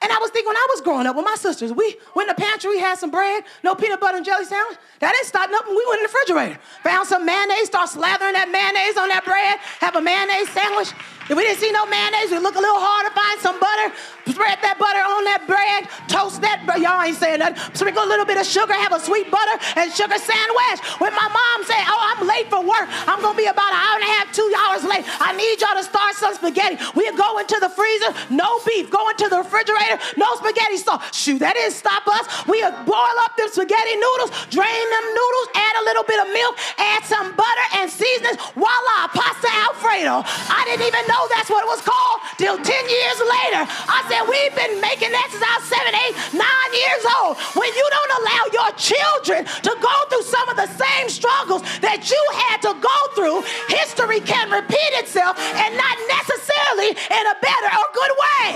And 0.00 0.12
I 0.12 0.18
was 0.18 0.30
thinking 0.30 0.48
when 0.48 0.56
I 0.56 0.66
was 0.70 0.80
growing 0.80 1.06
up 1.06 1.16
with 1.16 1.24
my 1.24 1.34
sisters, 1.34 1.72
we 1.72 1.96
went 2.14 2.30
in 2.30 2.36
the 2.36 2.40
pantry, 2.40 2.70
we 2.70 2.78
had 2.78 2.98
some 2.98 3.10
bread, 3.10 3.42
no 3.64 3.74
peanut 3.74 4.00
butter 4.00 4.16
and 4.16 4.24
jelly 4.24 4.44
sandwich. 4.44 4.78
That 5.00 5.12
didn't 5.12 5.26
start 5.26 5.50
nothing. 5.50 5.74
We 5.74 5.84
went 5.88 6.00
in 6.00 6.06
the 6.06 6.12
refrigerator, 6.12 6.58
found 6.84 7.08
some 7.08 7.26
mayonnaise, 7.26 7.66
start 7.66 7.90
slathering 7.90 8.34
that 8.38 8.48
mayonnaise 8.50 8.96
on 8.96 9.08
that 9.08 9.24
bread, 9.24 9.58
have 9.80 9.96
a 9.96 10.00
mayonnaise 10.00 10.48
sandwich. 10.50 10.92
If 11.28 11.36
we 11.36 11.44
didn't 11.44 11.60
see 11.60 11.70
no 11.72 11.84
mayonnaise, 11.84 12.32
we 12.32 12.40
look 12.40 12.56
a 12.56 12.64
little 12.64 12.80
hard 12.80 13.04
to 13.04 13.12
find 13.12 13.36
some 13.44 13.60
butter, 13.60 13.92
spread 14.32 14.56
that 14.64 14.80
butter 14.80 15.04
on 15.04 15.28
that 15.28 15.44
bread, 15.44 15.84
toast 16.08 16.40
that 16.40 16.64
bread. 16.64 16.80
Y'all 16.80 17.04
ain't 17.04 17.20
saying 17.20 17.44
nothing. 17.44 17.60
Sprinkle 17.76 18.00
a 18.00 18.08
little 18.08 18.24
bit 18.24 18.40
of 18.40 18.48
sugar, 18.48 18.72
have 18.72 18.96
a 18.96 19.00
sweet 19.00 19.28
butter 19.28 19.56
and 19.76 19.92
sugar 19.92 20.16
sandwich. 20.16 20.80
When 21.04 21.12
my 21.12 21.28
mom 21.28 21.58
said, 21.68 21.84
Oh, 21.84 22.00
I'm 22.00 22.24
late 22.24 22.48
for 22.48 22.64
work, 22.64 22.88
I'm 23.04 23.20
gonna 23.20 23.36
be 23.36 23.44
about 23.44 23.68
an 23.68 23.76
hour 23.76 23.96
and 24.00 24.08
a 24.08 24.12
half, 24.16 24.32
two 24.32 24.48
hours 24.56 24.88
late. 24.88 25.04
I 25.20 25.36
need 25.36 25.60
y'all 25.60 25.76
to 25.76 25.84
start 25.84 26.16
some 26.16 26.32
spaghetti. 26.32 26.80
We'd 26.96 27.12
go 27.12 27.36
into 27.36 27.60
the 27.60 27.68
freezer, 27.68 28.08
no 28.32 28.48
beef, 28.64 28.88
go 28.88 29.12
into 29.12 29.28
the 29.28 29.44
refrigerator, 29.44 30.00
no 30.16 30.32
spaghetti 30.40 30.80
sauce. 30.80 31.04
Shoot, 31.12 31.44
that 31.44 31.60
didn't 31.60 31.76
stop 31.76 32.08
us. 32.08 32.24
We'd 32.48 32.64
boil 32.88 33.16
up 33.28 33.36
them 33.36 33.52
spaghetti 33.52 34.00
noodles, 34.00 34.32
drain 34.48 34.86
them 34.88 35.06
noodles, 35.12 35.48
add 35.52 35.74
a 35.76 35.84
little 35.92 36.08
bit 36.08 36.24
of 36.24 36.32
milk, 36.32 36.56
add 36.80 37.04
some 37.04 37.36
butter 37.36 37.66
and 37.84 37.92
seasonings. 37.92 38.40
Voila, 38.56 39.12
pasta 39.12 39.52
Alfredo. 39.68 40.24
I 40.24 40.64
didn't 40.64 40.88
even 40.88 41.04
know 41.04 41.17
know 41.18 41.26
that's 41.34 41.50
what 41.50 41.66
it 41.66 41.70
was 41.70 41.82
called 41.82 42.18
till 42.38 42.54
10 42.54 42.62
years 42.62 43.18
later. 43.18 43.62
I 43.66 44.06
said, 44.06 44.22
We've 44.30 44.54
been 44.54 44.78
making 44.78 45.10
that 45.10 45.26
since 45.34 45.42
I 45.42 45.52
was 45.58 45.66
seven, 45.66 45.92
eight, 46.06 46.14
nine 46.38 46.70
years 46.70 47.02
old. 47.18 47.34
When 47.58 47.70
you 47.74 47.86
don't 47.90 48.12
allow 48.22 48.42
your 48.54 48.70
children 48.78 49.42
to 49.66 49.72
go 49.82 49.94
through 50.06 50.22
some 50.22 50.46
of 50.46 50.54
the 50.54 50.70
same 50.78 51.10
struggles 51.10 51.66
that 51.82 52.06
you 52.06 52.22
had 52.46 52.62
to 52.70 52.72
go 52.78 52.98
through, 53.18 53.42
history 53.66 54.22
can 54.22 54.46
repeat 54.54 54.92
itself 55.02 55.34
and 55.58 55.74
not 55.74 55.96
necessarily 56.06 56.94
in 56.94 57.24
a 57.26 57.36
better 57.42 57.70
or 57.74 57.86
good 57.90 58.14
way. 58.14 58.50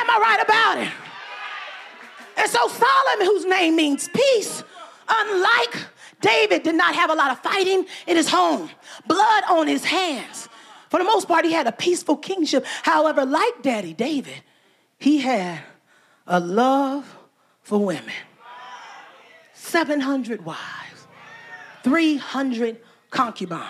Am 0.00 0.08
I 0.08 0.16
right 0.16 0.40
about 0.40 0.76
it? 0.80 0.92
And 2.36 2.50
so 2.50 2.66
Solomon, 2.66 3.26
whose 3.26 3.44
name 3.44 3.76
means 3.76 4.08
peace, 4.08 4.64
unlike 5.08 5.86
David, 6.20 6.62
did 6.62 6.74
not 6.74 6.94
have 6.94 7.10
a 7.10 7.14
lot 7.14 7.30
of 7.30 7.38
fighting 7.40 7.86
in 8.06 8.16
his 8.16 8.28
home, 8.28 8.70
blood 9.06 9.44
on 9.48 9.68
his 9.68 9.84
hands. 9.84 10.48
For 10.94 10.98
the 10.98 11.04
most 11.06 11.26
part, 11.26 11.44
he 11.44 11.50
had 11.50 11.66
a 11.66 11.72
peaceful 11.72 12.16
kingship. 12.16 12.64
However, 12.84 13.26
like 13.26 13.62
Daddy 13.62 13.92
David, 13.94 14.44
he 14.96 15.18
had 15.18 15.60
a 16.24 16.38
love 16.38 17.18
for 17.62 17.84
women 17.84 18.14
700 19.54 20.44
wives, 20.44 21.08
300 21.82 22.80
concubines. 23.10 23.64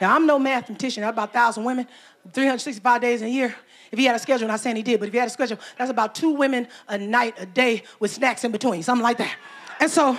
Now, 0.00 0.16
I'm 0.16 0.24
no 0.24 0.38
mathematician, 0.38 1.02
I 1.02 1.06
have 1.08 1.14
about 1.14 1.34
1,000 1.34 1.62
women, 1.62 1.86
365 2.32 3.02
days 3.02 3.20
in 3.20 3.28
a 3.28 3.30
year. 3.30 3.54
If 3.90 3.98
he 3.98 4.06
had 4.06 4.16
a 4.16 4.18
schedule, 4.18 4.48
not 4.48 4.60
saying 4.60 4.76
he 4.76 4.82
did, 4.82 4.98
but 4.98 5.08
if 5.08 5.12
he 5.12 5.18
had 5.18 5.28
a 5.28 5.30
schedule, 5.30 5.58
that's 5.76 5.90
about 5.90 6.14
two 6.14 6.30
women 6.30 6.68
a 6.88 6.96
night, 6.96 7.34
a 7.38 7.44
day, 7.44 7.82
with 8.00 8.12
snacks 8.12 8.44
in 8.44 8.50
between, 8.50 8.82
something 8.82 9.04
like 9.04 9.18
that. 9.18 9.36
And 9.78 9.90
so, 9.90 10.16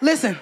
listen, 0.00 0.38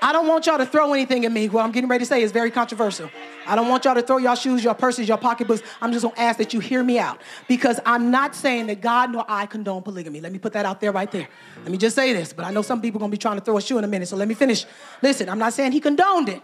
I 0.00 0.14
don't 0.14 0.26
want 0.26 0.46
y'all 0.46 0.56
to 0.56 0.64
throw 0.64 0.94
anything 0.94 1.26
at 1.26 1.32
me. 1.32 1.50
What 1.50 1.66
I'm 1.66 1.72
getting 1.72 1.90
ready 1.90 2.04
to 2.04 2.08
say 2.08 2.22
is 2.22 2.32
very 2.32 2.50
controversial. 2.50 3.10
I 3.46 3.54
don't 3.54 3.68
want 3.68 3.84
y'all 3.84 3.94
to 3.94 4.02
throw 4.02 4.18
your 4.18 4.36
shoes, 4.36 4.62
your 4.62 4.74
purses, 4.74 5.08
your 5.08 5.18
pocketbooks. 5.18 5.62
I'm 5.80 5.92
just 5.92 6.04
gonna 6.04 6.18
ask 6.18 6.38
that 6.38 6.52
you 6.52 6.60
hear 6.60 6.82
me 6.82 6.98
out 6.98 7.22
because 7.48 7.80
I'm 7.86 8.10
not 8.10 8.34
saying 8.34 8.66
that 8.66 8.80
God 8.80 9.12
nor 9.12 9.24
I 9.28 9.46
condone 9.46 9.82
polygamy. 9.82 10.20
Let 10.20 10.32
me 10.32 10.38
put 10.38 10.52
that 10.54 10.66
out 10.66 10.80
there 10.80 10.92
right 10.92 11.10
there. 11.10 11.28
Let 11.62 11.70
me 11.70 11.78
just 11.78 11.94
say 11.94 12.12
this, 12.12 12.32
but 12.32 12.44
I 12.44 12.50
know 12.50 12.62
some 12.62 12.80
people 12.80 12.98
are 12.98 13.00
gonna 13.00 13.10
be 13.10 13.18
trying 13.18 13.38
to 13.38 13.44
throw 13.44 13.56
a 13.56 13.62
shoe 13.62 13.78
in 13.78 13.84
a 13.84 13.88
minute, 13.88 14.08
so 14.08 14.16
let 14.16 14.28
me 14.28 14.34
finish. 14.34 14.66
Listen, 15.02 15.28
I'm 15.28 15.38
not 15.38 15.52
saying 15.52 15.72
he 15.72 15.80
condoned 15.80 16.28
it, 16.28 16.42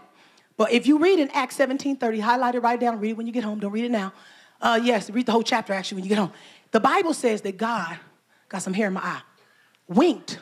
but 0.57 0.71
if 0.71 0.87
you 0.87 0.97
read 0.97 1.19
in 1.19 1.29
Acts 1.31 1.57
17:30, 1.57 2.19
highlight 2.19 2.55
it 2.55 2.59
right 2.59 2.79
down, 2.79 2.99
read 2.99 3.11
it 3.11 3.17
when 3.17 3.27
you 3.27 3.33
get 3.33 3.43
home, 3.43 3.59
don't 3.59 3.71
read 3.71 3.85
it 3.85 3.91
now. 3.91 4.13
Uh, 4.61 4.79
yes, 4.81 5.09
read 5.09 5.25
the 5.25 5.31
whole 5.31 5.43
chapter 5.43 5.73
actually 5.73 5.95
when 5.95 6.03
you 6.05 6.09
get 6.09 6.17
home. 6.17 6.31
The 6.71 6.79
Bible 6.79 7.13
says 7.13 7.41
that 7.41 7.57
God, 7.57 7.97
got 8.49 8.61
some 8.61 8.73
hair 8.73 8.87
in 8.87 8.93
my 8.93 9.01
eye, 9.01 9.21
winked 9.87 10.39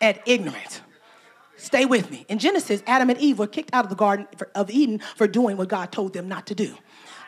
at 0.00 0.20
ignorance. 0.26 0.80
Stay 1.56 1.86
with 1.86 2.10
me. 2.10 2.26
In 2.28 2.38
Genesis, 2.38 2.82
Adam 2.86 3.10
and 3.10 3.18
Eve 3.18 3.38
were 3.38 3.46
kicked 3.46 3.70
out 3.72 3.84
of 3.84 3.90
the 3.90 3.96
Garden 3.96 4.26
of 4.54 4.70
Eden 4.70 5.00
for 5.16 5.26
doing 5.26 5.56
what 5.56 5.68
God 5.68 5.92
told 5.92 6.12
them 6.12 6.28
not 6.28 6.46
to 6.46 6.54
do 6.54 6.76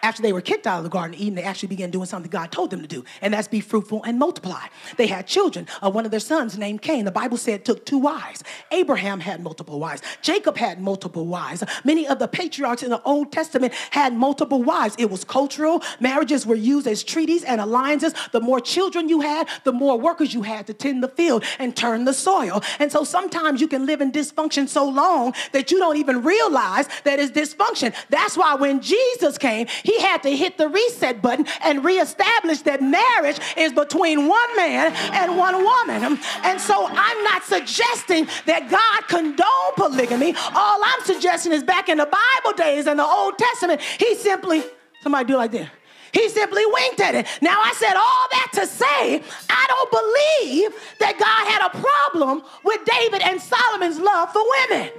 after 0.02 0.22
they 0.22 0.32
were 0.32 0.40
kicked 0.40 0.66
out 0.66 0.78
of 0.78 0.84
the 0.84 0.90
Garden 0.90 1.14
of 1.14 1.20
Eden, 1.20 1.34
they 1.34 1.42
actually 1.42 1.68
began 1.68 1.90
doing 1.90 2.06
something 2.06 2.30
God 2.30 2.52
told 2.52 2.70
them 2.70 2.82
to 2.82 2.88
do, 2.88 3.04
and 3.20 3.32
that's 3.34 3.48
be 3.48 3.60
fruitful 3.60 4.02
and 4.04 4.18
multiply. 4.18 4.66
They 4.96 5.06
had 5.06 5.26
children. 5.26 5.66
Uh, 5.82 5.90
one 5.90 6.04
of 6.04 6.10
their 6.10 6.20
sons 6.20 6.58
named 6.58 6.82
Cain, 6.82 7.04
the 7.04 7.10
Bible 7.10 7.36
said, 7.36 7.64
took 7.64 7.84
two 7.84 7.98
wives. 7.98 8.42
Abraham 8.70 9.20
had 9.20 9.42
multiple 9.42 9.78
wives. 9.78 10.02
Jacob 10.22 10.56
had 10.56 10.80
multiple 10.80 11.26
wives. 11.26 11.62
Many 11.84 12.06
of 12.06 12.18
the 12.18 12.28
patriarchs 12.28 12.82
in 12.82 12.90
the 12.90 13.02
Old 13.02 13.32
Testament 13.32 13.72
had 13.90 14.14
multiple 14.14 14.62
wives. 14.62 14.94
It 14.98 15.10
was 15.10 15.24
cultural. 15.24 15.82
Marriages 16.00 16.46
were 16.46 16.54
used 16.54 16.86
as 16.86 17.02
treaties 17.02 17.44
and 17.44 17.60
alliances. 17.60 18.14
The 18.32 18.40
more 18.40 18.60
children 18.60 19.08
you 19.08 19.20
had, 19.20 19.48
the 19.64 19.72
more 19.72 19.98
workers 19.98 20.34
you 20.34 20.42
had 20.42 20.66
to 20.66 20.74
tend 20.74 21.02
the 21.02 21.08
field 21.08 21.44
and 21.58 21.76
turn 21.76 22.04
the 22.04 22.12
soil. 22.12 22.62
And 22.78 22.90
so 22.90 23.04
sometimes 23.04 23.60
you 23.60 23.68
can 23.68 23.86
live 23.86 24.00
in 24.00 24.12
dysfunction 24.12 24.68
so 24.68 24.88
long 24.88 25.34
that 25.52 25.70
you 25.70 25.78
don't 25.78 25.96
even 25.96 26.22
realize 26.22 26.88
that 27.04 27.18
it's 27.18 27.32
dysfunction. 27.32 27.94
That's 28.10 28.36
why 28.36 28.54
when 28.54 28.80
Jesus 28.80 29.38
came, 29.38 29.66
he 29.88 29.98
had 30.02 30.22
to 30.22 30.36
hit 30.36 30.58
the 30.58 30.68
reset 30.68 31.22
button 31.22 31.46
and 31.62 31.82
reestablish 31.82 32.60
that 32.62 32.82
marriage 32.82 33.40
is 33.56 33.72
between 33.72 34.28
one 34.28 34.56
man 34.56 34.92
and 35.14 35.34
one 35.34 35.56
woman. 35.64 36.18
And 36.44 36.60
so 36.60 36.86
I'm 36.86 37.24
not 37.24 37.42
suggesting 37.44 38.28
that 38.44 38.68
God 38.68 39.08
condoned 39.08 39.76
polygamy. 39.76 40.34
All 40.54 40.80
I'm 40.84 41.02
suggesting 41.04 41.52
is 41.52 41.62
back 41.62 41.88
in 41.88 41.96
the 41.96 42.04
Bible 42.04 42.54
days 42.54 42.86
in 42.86 42.98
the 42.98 43.06
Old 43.06 43.38
Testament, 43.38 43.80
he 43.80 44.14
simply, 44.14 44.62
somebody 45.02 45.24
do 45.24 45.36
like 45.36 45.52
this. 45.52 45.70
He 46.12 46.28
simply 46.28 46.64
winked 46.66 47.00
at 47.00 47.14
it. 47.14 47.26
Now, 47.40 47.58
I 47.58 47.72
said 47.72 47.94
all 47.94 48.26
that 48.32 48.50
to 48.54 48.66
say, 48.66 49.22
I 49.48 49.64
don't 49.72 49.90
believe 49.90 50.98
that 51.00 51.18
God 51.18 51.48
had 51.48 51.64
a 51.64 51.70
problem 51.80 52.42
with 52.62 52.84
David 52.84 53.22
and 53.22 53.40
Solomon's 53.40 53.98
love 53.98 54.32
for 54.32 54.42
women. 54.68 54.90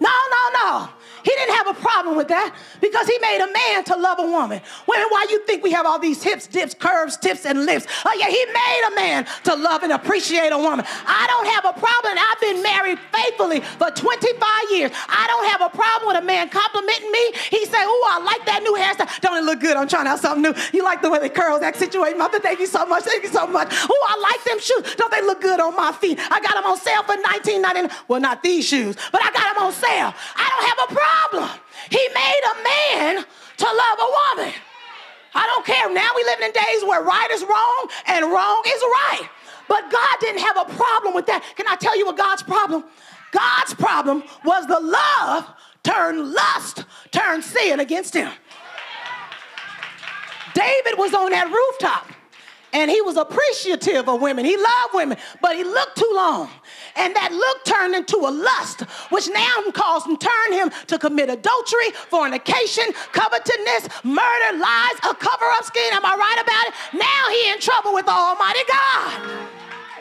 No, 0.00 0.10
no, 0.10 0.48
no. 0.64 0.88
He 1.22 1.30
didn't 1.30 1.54
have 1.56 1.68
a 1.68 1.74
problem 1.74 2.16
with 2.16 2.28
that 2.28 2.54
because 2.80 3.06
he 3.06 3.18
made 3.20 3.40
a 3.40 3.52
man 3.52 3.84
to 3.84 3.96
love 3.96 4.18
a 4.18 4.26
woman. 4.26 4.60
Women, 4.86 5.06
why 5.08 5.26
you 5.30 5.44
think 5.46 5.62
we 5.62 5.72
have 5.72 5.86
all 5.86 5.98
these 5.98 6.22
hips, 6.22 6.46
dips, 6.46 6.74
curves, 6.74 7.16
tips, 7.16 7.44
and 7.44 7.66
lips? 7.66 7.86
Oh, 8.04 8.16
yeah, 8.18 8.28
he 8.28 8.44
made 8.46 8.82
a 8.88 8.94
man 8.94 9.26
to 9.44 9.54
love 9.54 9.82
and 9.82 9.92
appreciate 9.92 10.50
a 10.50 10.58
woman. 10.58 10.84
I 11.06 11.26
don't 11.28 11.46
have 11.46 11.64
a 11.64 11.78
problem. 11.78 12.16
I've 12.16 12.40
been 12.40 12.62
married 12.62 12.98
faithfully 13.12 13.60
for 13.60 13.90
25 13.90 14.40
years. 14.70 14.90
I 15.08 15.26
don't 15.26 15.48
have 15.48 15.60
a 15.60 15.76
problem 15.76 16.08
with 16.08 16.22
a 16.22 16.26
man 16.26 16.48
complimenting 16.48 17.10
me. 17.10 17.32
He 17.50 17.64
say, 17.66 17.78
Oh, 17.80 18.08
I 18.12 18.24
like 18.24 18.46
that 18.46 18.62
new 18.62 18.74
hairstyle. 18.74 19.20
Don't 19.20 19.36
it 19.36 19.44
look 19.44 19.60
good? 19.60 19.76
I'm 19.76 19.88
trying 19.88 20.06
out 20.06 20.20
something 20.20 20.42
new. 20.42 20.54
You 20.72 20.84
like 20.84 21.02
the 21.02 21.10
way 21.10 21.18
they 21.18 21.28
curls 21.28 21.60
that 21.60 21.76
situation. 21.76 22.18
Mother, 22.18 22.40
thank 22.40 22.60
you 22.60 22.66
so 22.66 22.86
much. 22.86 23.04
Thank 23.04 23.24
you 23.24 23.30
so 23.30 23.46
much. 23.46 23.68
Oh, 23.72 24.06
I 24.08 24.18
like 24.20 24.44
them 24.44 24.60
shoes. 24.60 24.94
Don't 24.96 25.10
they 25.10 25.22
look 25.22 25.40
good 25.40 25.60
on 25.60 25.74
my 25.76 25.92
feet? 25.92 26.18
I 26.18 26.40
got 26.40 26.54
them 26.54 26.64
on 26.64 26.78
sale 26.78 27.02
for 27.02 27.16
19.99. 27.16 27.92
Well, 28.08 28.20
not 28.20 28.42
these 28.42 28.64
shoes, 28.64 28.96
but 29.12 29.22
I 29.22 29.30
got 29.32 29.54
them 29.54 29.64
on 29.64 29.72
sale. 29.72 30.14
I 30.36 30.46
don't 30.48 30.66
have 30.68 30.90
a 30.90 30.94
problem 30.94 31.09
problem. 31.10 31.50
He 31.90 32.08
made 32.14 32.42
a 32.52 32.62
man 32.62 33.24
to 33.58 33.64
love 33.66 33.98
a 33.98 34.10
woman. 34.18 34.54
I 35.34 35.46
don't 35.46 35.64
care. 35.64 35.92
Now 35.92 36.10
we 36.16 36.24
live 36.24 36.40
in 36.40 36.52
days 36.52 36.84
where 36.84 37.02
right 37.02 37.30
is 37.30 37.42
wrong 37.42 37.88
and 38.06 38.30
wrong 38.30 38.62
is 38.66 38.82
right. 38.82 39.28
But 39.68 39.90
God 39.90 40.16
didn't 40.20 40.40
have 40.40 40.56
a 40.56 40.64
problem 40.74 41.14
with 41.14 41.26
that. 41.26 41.44
Can 41.56 41.66
I 41.68 41.76
tell 41.76 41.96
you 41.96 42.06
what 42.06 42.16
God's 42.16 42.42
problem? 42.42 42.84
God's 43.30 43.74
problem 43.74 44.24
was 44.44 44.66
the 44.66 44.80
love 44.80 45.46
turned 45.84 46.32
lust, 46.32 46.84
turned 47.12 47.44
sin 47.44 47.78
against 47.78 48.14
him. 48.14 48.30
David 50.54 50.98
was 50.98 51.14
on 51.14 51.30
that 51.30 51.46
rooftop 51.46 52.08
and 52.72 52.90
he 52.90 53.00
was 53.00 53.16
appreciative 53.16 54.08
of 54.08 54.20
women. 54.20 54.44
He 54.44 54.56
loved 54.56 54.94
women, 54.94 55.18
but 55.40 55.56
he 55.56 55.64
looked 55.64 55.96
too 55.98 56.12
long. 56.14 56.50
And 56.96 57.14
that 57.16 57.32
look 57.32 57.64
turned 57.64 57.94
into 57.94 58.16
a 58.16 58.30
lust, 58.30 58.82
which 59.10 59.28
now 59.28 59.56
caused 59.72 60.06
him, 60.06 60.16
turned 60.16 60.54
him 60.54 60.70
to 60.86 60.98
commit 60.98 61.30
adultery, 61.30 61.90
fornication, 62.08 62.84
covetousness, 63.12 64.04
murder, 64.04 64.58
lies, 64.58 64.96
a 65.08 65.14
cover-up 65.14 65.64
scheme. 65.64 65.92
Am 65.92 66.04
I 66.04 66.14
right 66.16 66.42
about 66.42 66.66
it? 66.68 66.98
Now 66.98 67.30
he 67.30 67.52
in 67.52 67.60
trouble 67.60 67.94
with 67.94 68.06
the 68.06 68.12
Almighty 68.12 68.60
God. 68.68 69.48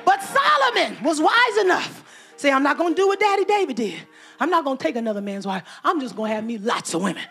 But 0.06 0.22
Solomon 0.24 1.04
was 1.04 1.22
wise 1.22 1.58
enough. 1.62 2.04
Say, 2.38 2.52
I'm 2.52 2.64
not 2.64 2.78
to 2.96 3.02
do 3.02 3.08
what 3.08 3.20
Daddy 3.20 3.46
David 3.46 3.76
did. 3.76 4.00
I'm 4.40 4.50
not 4.50 4.64
to 4.78 4.82
take 4.82 4.96
another 4.96 5.22
man's 5.22 5.46
wife. 5.46 5.64
I'm 5.84 6.00
just 6.00 6.16
to 6.30 6.36
have 6.36 6.46
me 6.46 6.58
lots 6.58 6.94
of 6.94 7.02
women 7.02 7.24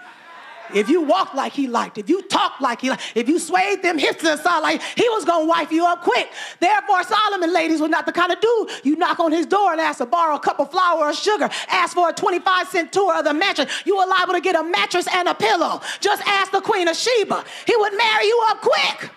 if 0.74 0.88
you 0.88 1.02
walk 1.02 1.34
like 1.34 1.52
he 1.52 1.66
liked, 1.66 1.98
if 1.98 2.08
you 2.08 2.22
talk 2.22 2.60
like 2.60 2.80
he 2.80 2.90
liked, 2.90 3.12
if 3.14 3.28
you 3.28 3.38
swayed 3.38 3.82
them 3.82 3.98
hips 3.98 4.18
to 4.18 4.24
the 4.24 4.36
side 4.36 4.60
like 4.60 4.82
he 4.82 5.08
was 5.10 5.24
gonna 5.24 5.46
wipe 5.46 5.70
you 5.70 5.84
up 5.84 6.02
quick. 6.02 6.28
Therefore, 6.60 7.02
Solomon, 7.02 7.52
ladies, 7.52 7.80
was 7.80 7.90
not 7.90 8.06
the 8.06 8.12
kind 8.12 8.32
of 8.32 8.40
dude 8.40 8.70
you 8.84 8.96
knock 8.96 9.20
on 9.20 9.32
his 9.32 9.46
door 9.46 9.72
and 9.72 9.80
ask 9.80 9.98
to 9.98 10.06
borrow 10.06 10.36
a 10.36 10.40
cup 10.40 10.60
of 10.60 10.70
flour 10.70 11.06
or 11.06 11.14
sugar, 11.14 11.48
ask 11.68 11.94
for 11.94 12.08
a 12.08 12.12
25 12.12 12.68
cent 12.68 12.92
tour 12.92 13.18
of 13.18 13.24
the 13.24 13.34
mattress. 13.34 13.70
You 13.84 13.96
were 13.96 14.06
liable 14.06 14.34
to 14.34 14.40
get 14.40 14.56
a 14.56 14.62
mattress 14.62 15.06
and 15.12 15.28
a 15.28 15.34
pillow. 15.34 15.80
Just 16.00 16.22
ask 16.26 16.52
the 16.52 16.60
Queen 16.60 16.88
of 16.88 16.96
Sheba. 16.96 17.44
He 17.66 17.76
would 17.76 17.96
marry 17.96 18.26
you 18.26 18.44
up 18.48 18.60
quick. 18.60 19.10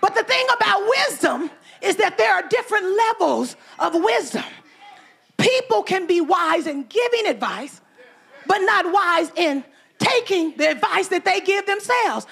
But 0.00 0.14
the 0.14 0.24
thing 0.24 0.46
about 0.56 0.86
wisdom 0.88 1.50
is 1.80 1.96
that 1.96 2.18
there 2.18 2.32
are 2.32 2.46
different 2.48 2.86
levels 2.96 3.56
of 3.78 3.94
wisdom. 3.94 4.44
People 5.36 5.82
can 5.82 6.06
be 6.06 6.20
wise 6.20 6.66
in 6.66 6.84
giving 6.84 7.26
advice, 7.26 7.80
but 8.46 8.58
not 8.58 8.92
wise 8.92 9.30
in 9.36 9.64
taking 10.08 10.56
the 10.56 10.70
advice 10.70 11.08
that 11.08 11.24
they 11.24 11.40
give 11.40 11.66
themselves. 11.66 12.26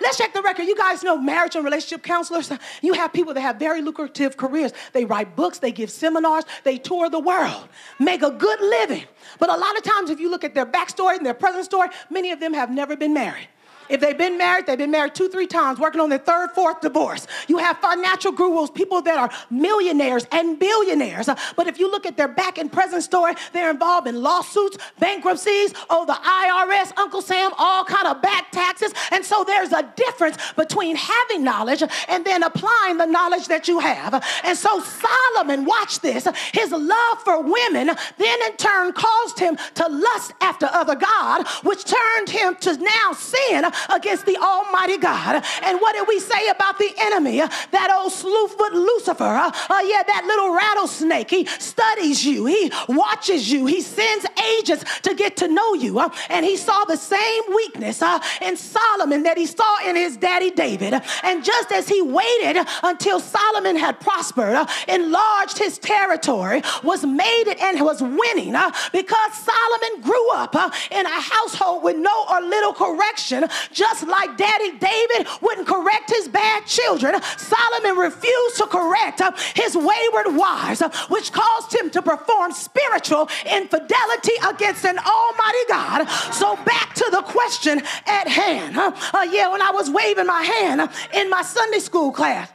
Let's 0.00 0.18
check 0.18 0.34
the 0.34 0.42
record. 0.42 0.64
You 0.64 0.76
guys 0.76 1.02
know 1.02 1.16
marriage 1.16 1.54
and 1.56 1.64
relationship 1.64 2.02
counselors. 2.02 2.52
You 2.82 2.94
have 2.94 3.12
people 3.12 3.32
that 3.34 3.40
have 3.40 3.56
very 3.56 3.80
lucrative 3.80 4.36
careers. 4.36 4.72
They 4.92 5.04
write 5.04 5.36
books, 5.36 5.58
they 5.58 5.72
give 5.72 5.90
seminars, 5.90 6.44
they 6.64 6.78
tour 6.78 7.08
the 7.08 7.20
world, 7.20 7.68
make 7.98 8.22
a 8.22 8.30
good 8.30 8.60
living. 8.60 9.04
But 9.38 9.50
a 9.50 9.56
lot 9.56 9.76
of 9.76 9.82
times, 9.82 10.10
if 10.10 10.20
you 10.20 10.30
look 10.30 10.44
at 10.44 10.54
their 10.54 10.66
backstory 10.66 11.16
and 11.16 11.24
their 11.24 11.34
present 11.34 11.64
story, 11.64 11.88
many 12.10 12.32
of 12.32 12.40
them 12.40 12.52
have 12.52 12.70
never 12.70 12.96
been 12.96 13.14
married. 13.14 13.48
If 13.88 14.00
they've 14.00 14.16
been 14.16 14.38
married, 14.38 14.66
they've 14.66 14.78
been 14.78 14.90
married 14.90 15.14
two, 15.14 15.28
three 15.28 15.46
times, 15.46 15.78
working 15.78 16.00
on 16.00 16.08
their 16.08 16.18
third, 16.18 16.50
fourth 16.54 16.80
divorce. 16.80 17.26
You 17.48 17.58
have 17.58 17.78
financial 17.78 18.32
gurus, 18.32 18.70
people 18.70 19.02
that 19.02 19.18
are 19.18 19.30
millionaires 19.50 20.26
and 20.32 20.58
billionaires. 20.58 21.28
But 21.56 21.66
if 21.66 21.78
you 21.78 21.90
look 21.90 22.06
at 22.06 22.16
their 22.16 22.28
back 22.28 22.58
and 22.58 22.70
present 22.72 23.02
story, 23.02 23.34
they're 23.52 23.70
involved 23.70 24.06
in 24.06 24.22
lawsuits, 24.22 24.78
bankruptcies, 24.98 25.74
oh, 25.90 26.04
the 26.06 26.12
IRS, 26.12 26.96
Uncle 26.98 27.22
Sam, 27.22 27.52
all 27.58 27.84
kind 27.84 28.06
of 28.06 28.22
back 28.22 28.50
taxes. 28.50 28.92
And 29.10 29.24
so 29.24 29.44
there's 29.44 29.72
a 29.72 29.82
difference 29.96 30.38
between 30.52 30.96
having 30.96 31.44
knowledge 31.44 31.82
and 32.08 32.24
then 32.24 32.42
applying 32.42 32.98
the 32.98 33.06
knowledge 33.06 33.48
that 33.48 33.68
you 33.68 33.78
have. 33.80 34.24
And 34.44 34.56
so 34.56 34.80
Solomon, 34.80 35.64
watch 35.64 36.00
this, 36.00 36.26
his 36.52 36.70
love 36.70 37.22
for 37.22 37.42
women 37.42 37.90
then 38.18 38.42
in 38.46 38.56
turn 38.56 38.92
caused 38.92 39.38
him 39.38 39.56
to 39.74 39.88
lust 39.88 40.32
after 40.40 40.66
other 40.66 40.94
God, 40.94 41.46
which 41.62 41.84
turned 41.84 42.28
him 42.28 42.56
to 42.56 42.76
now 42.76 43.12
sin 43.12 43.64
against 43.90 44.26
the 44.26 44.36
Almighty 44.36 44.98
God. 44.98 45.44
And 45.62 45.80
what 45.80 45.94
did 45.94 46.06
we 46.08 46.20
say 46.20 46.48
about 46.48 46.78
the 46.78 46.92
enemy? 46.98 47.38
That 47.38 47.96
old 47.98 48.12
slewfoot 48.12 48.72
Lucifer, 48.72 49.24
uh, 49.24 49.50
uh, 49.70 49.82
yeah, 49.84 50.02
that 50.06 50.24
little 50.26 50.54
rattlesnake. 50.54 51.30
He 51.30 51.46
studies 51.46 52.24
you, 52.24 52.46
he 52.46 52.70
watches 52.88 53.50
you, 53.50 53.66
he 53.66 53.80
sends 53.80 54.26
agents 54.58 54.84
to 55.00 55.14
get 55.14 55.36
to 55.38 55.48
know 55.48 55.74
you. 55.74 55.98
Uh, 55.98 56.10
and 56.30 56.44
he 56.44 56.56
saw 56.56 56.84
the 56.84 56.96
same 56.96 57.42
weakness 57.54 58.02
uh, 58.02 58.18
in 58.40 58.56
Solomon 58.56 59.22
that 59.24 59.36
he 59.36 59.46
saw 59.46 59.88
in 59.88 59.96
his 59.96 60.16
daddy 60.16 60.50
David. 60.50 60.94
And 61.22 61.44
just 61.44 61.72
as 61.72 61.88
he 61.88 62.02
waited 62.02 62.64
until 62.82 63.20
Solomon 63.20 63.76
had 63.76 64.00
prospered, 64.00 64.54
uh, 64.54 64.66
enlarged 64.88 65.58
his 65.58 65.78
territory, 65.78 66.62
was 66.82 67.04
made 67.04 67.44
it 67.46 67.60
and 67.60 67.80
was 67.80 68.00
winning, 68.02 68.54
uh, 68.54 68.70
because 68.92 69.32
Solomon 69.34 70.00
grew 70.02 70.30
up 70.32 70.54
uh, 70.54 70.70
in 70.90 71.06
a 71.06 71.20
household 71.20 71.82
with 71.82 71.96
no 71.96 72.26
or 72.30 72.40
little 72.40 72.72
correction, 72.72 73.44
just 73.72 74.06
like 74.06 74.36
Daddy 74.36 74.72
David 74.78 75.26
wouldn't 75.40 75.66
correct 75.66 76.10
his 76.10 76.28
bad 76.28 76.66
children, 76.66 77.20
Solomon 77.36 77.96
refused 77.96 78.56
to 78.58 78.66
correct 78.66 79.20
uh, 79.20 79.32
his 79.54 79.76
wayward 79.76 80.36
wives, 80.36 80.82
uh, 80.82 80.90
which 81.08 81.32
caused 81.32 81.74
him 81.74 81.90
to 81.90 82.02
perform 82.02 82.52
spiritual 82.52 83.28
infidelity 83.50 84.32
against 84.48 84.84
an 84.84 84.98
almighty 84.98 85.64
God. 85.68 86.08
So, 86.32 86.56
back 86.64 86.94
to 86.94 87.08
the 87.10 87.22
question 87.22 87.82
at 88.06 88.28
hand. 88.28 88.76
Uh, 88.76 89.26
yeah, 89.30 89.50
when 89.50 89.62
I 89.62 89.70
was 89.70 89.90
waving 89.90 90.26
my 90.26 90.42
hand 90.42 90.90
in 91.12 91.30
my 91.30 91.42
Sunday 91.42 91.78
school 91.78 92.12
class, 92.12 92.50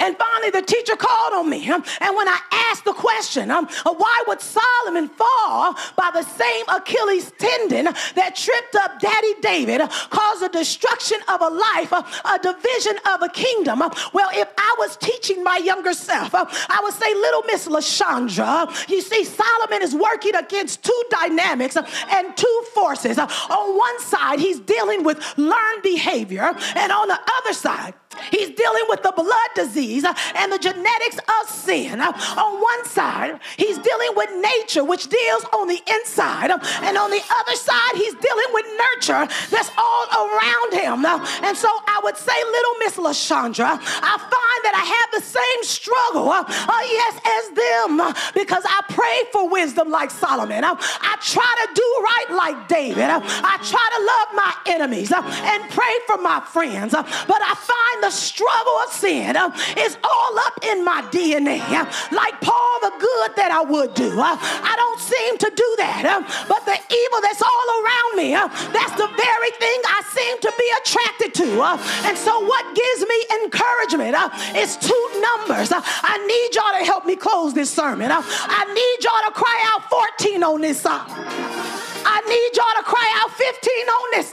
and 0.00 0.16
finally, 0.16 0.50
the 0.50 0.62
teacher 0.62 0.96
called 0.96 1.34
on 1.34 1.48
me. 1.48 1.70
Um, 1.70 1.84
and 2.00 2.16
when 2.16 2.26
I 2.26 2.38
asked 2.70 2.84
the 2.84 2.94
question, 2.94 3.50
um, 3.50 3.68
uh, 3.84 3.92
why 3.92 4.24
would 4.26 4.40
Solomon 4.40 5.08
fall 5.08 5.76
by 5.96 6.10
the 6.12 6.22
same 6.22 6.64
Achilles 6.68 7.30
tendon 7.38 7.84
that 8.14 8.34
tripped 8.34 8.74
up 8.76 8.98
Daddy 8.98 9.34
David, 9.42 9.82
uh, 9.82 9.88
caused 10.08 10.42
the 10.42 10.48
destruction 10.48 11.18
of 11.28 11.42
a 11.42 11.48
life, 11.48 11.92
uh, 11.92 12.02
a 12.24 12.38
division 12.38 12.96
of 13.06 13.22
a 13.22 13.28
kingdom? 13.28 13.80
Well, 14.12 14.30
if 14.32 14.48
I 14.56 14.74
was 14.78 14.96
teaching 14.96 15.44
my 15.44 15.58
younger 15.58 15.92
self, 15.92 16.34
I 16.34 16.80
would 16.82 16.94
say, 16.94 17.12
little 17.14 17.42
Miss 17.42 17.68
LaShondra, 17.68 18.88
you 18.88 19.02
see, 19.02 19.24
Solomon 19.24 19.82
is 19.82 19.94
working 19.94 20.34
against 20.34 20.82
two 20.82 21.02
dynamics 21.10 21.76
and 21.76 22.36
two 22.36 22.64
forces. 22.74 23.18
On 23.18 23.78
one 23.78 24.00
side, 24.00 24.38
he's 24.38 24.60
dealing 24.60 25.04
with 25.04 25.18
learned 25.36 25.82
behavior, 25.82 26.54
and 26.76 26.92
on 26.92 27.08
the 27.08 27.18
other 27.38 27.52
side, 27.52 27.94
He's 28.30 28.50
dealing 28.50 28.84
with 28.88 29.02
the 29.02 29.12
blood 29.12 29.50
disease 29.54 30.04
and 30.04 30.52
the 30.52 30.58
genetics 30.58 31.18
of 31.18 31.48
sin. 31.48 32.00
On 32.00 32.60
one 32.60 32.84
side, 32.84 33.38
he's 33.56 33.78
dealing 33.78 34.10
with 34.16 34.30
nature, 34.34 34.82
which 34.84 35.08
deals 35.08 35.44
on 35.52 35.68
the 35.68 35.80
inside. 35.86 36.50
And 36.50 36.96
on 36.96 37.10
the 37.10 37.22
other 37.30 37.56
side, 37.56 37.94
he's 37.94 38.14
dealing 38.14 38.50
with 38.52 38.66
nurture 38.66 39.28
that's 39.50 39.70
all 39.78 40.06
around 40.26 40.72
him. 40.72 41.06
And 41.06 41.56
so 41.56 41.68
I 41.86 42.00
would 42.02 42.16
say, 42.16 42.32
little 42.32 42.74
Miss 42.80 42.96
LaShondra, 42.96 43.78
I 43.80 44.14
find 44.18 44.49
that 44.62 44.74
I 44.74 44.84
have 44.84 45.08
the 45.20 45.24
same 45.26 45.60
struggle, 45.62 46.30
uh, 46.30 46.44
yes, 46.46 47.14
as 47.24 47.44
them, 47.54 47.90
because 48.34 48.64
I 48.66 48.82
pray 48.88 49.30
for 49.32 49.48
wisdom 49.48 49.90
like 49.90 50.10
Solomon. 50.10 50.64
I, 50.64 50.72
I 50.72 51.16
try 51.20 51.52
to 51.66 51.68
do 51.74 51.88
right 52.02 52.26
like 52.36 52.68
David. 52.68 53.08
I 53.08 53.56
try 53.62 53.86
to 53.96 54.00
love 54.04 54.28
my 54.34 54.52
enemies 54.66 55.12
and 55.12 55.70
pray 55.70 55.94
for 56.06 56.18
my 56.18 56.40
friends. 56.40 56.92
But 56.92 57.40
I 57.42 57.54
find 57.54 58.02
the 58.02 58.10
struggle 58.10 58.76
of 58.86 58.92
sin 58.92 59.36
uh, 59.36 59.50
is 59.78 59.96
all 60.04 60.38
up 60.46 60.58
in 60.64 60.84
my 60.84 61.02
DNA. 61.10 61.60
Uh, 61.60 61.86
like 62.12 62.40
Paul, 62.40 62.74
the 62.82 62.92
good 62.98 63.36
that 63.36 63.50
I 63.50 63.62
would 63.62 63.94
do, 63.94 64.10
uh, 64.20 64.36
I 64.36 64.74
don't 64.76 65.00
seem 65.00 65.38
to 65.38 65.50
do 65.54 65.68
that. 65.78 66.04
Uh, 66.04 66.22
but 66.48 66.64
the 66.64 66.76
evil 66.76 67.20
that's 67.22 67.42
all 67.42 67.68
around 67.80 68.12
me, 68.16 68.34
uh, 68.34 68.48
that's 68.72 68.94
the 68.96 69.08
very 69.08 69.52
thing 69.58 69.78
I 69.86 70.00
seem 70.10 70.34
to 70.40 70.50
be 70.56 70.68
attracted 70.80 71.30
to. 71.44 71.48
Uh, 71.60 71.76
and 72.06 72.16
so, 72.16 72.40
what 72.40 72.64
gives 72.74 73.02
me 73.06 73.18
encouragement 73.44 74.14
is 74.56 74.76
two 74.76 75.10
numbers. 75.20 75.70
I 75.72 76.16
need 76.26 76.54
y'all 76.54 76.78
to 76.78 76.84
help 76.84 77.06
me 77.06 77.16
close 77.16 77.54
this 77.54 77.70
sermon. 77.70 78.10
I 78.12 78.64
need 78.64 79.04
y'all 79.04 79.24
to 79.26 79.32
cry 79.32 79.72
out 79.74 79.88
14 80.18 80.42
on 80.42 80.60
this 80.60 80.80
side. 80.80 81.89
I 82.04 82.20
need 82.28 82.56
y'all 82.56 82.76
to 82.76 82.84
cry 82.84 83.08
out 83.22 83.30
15 83.32 83.88
on 83.88 84.10
this. 84.12 84.30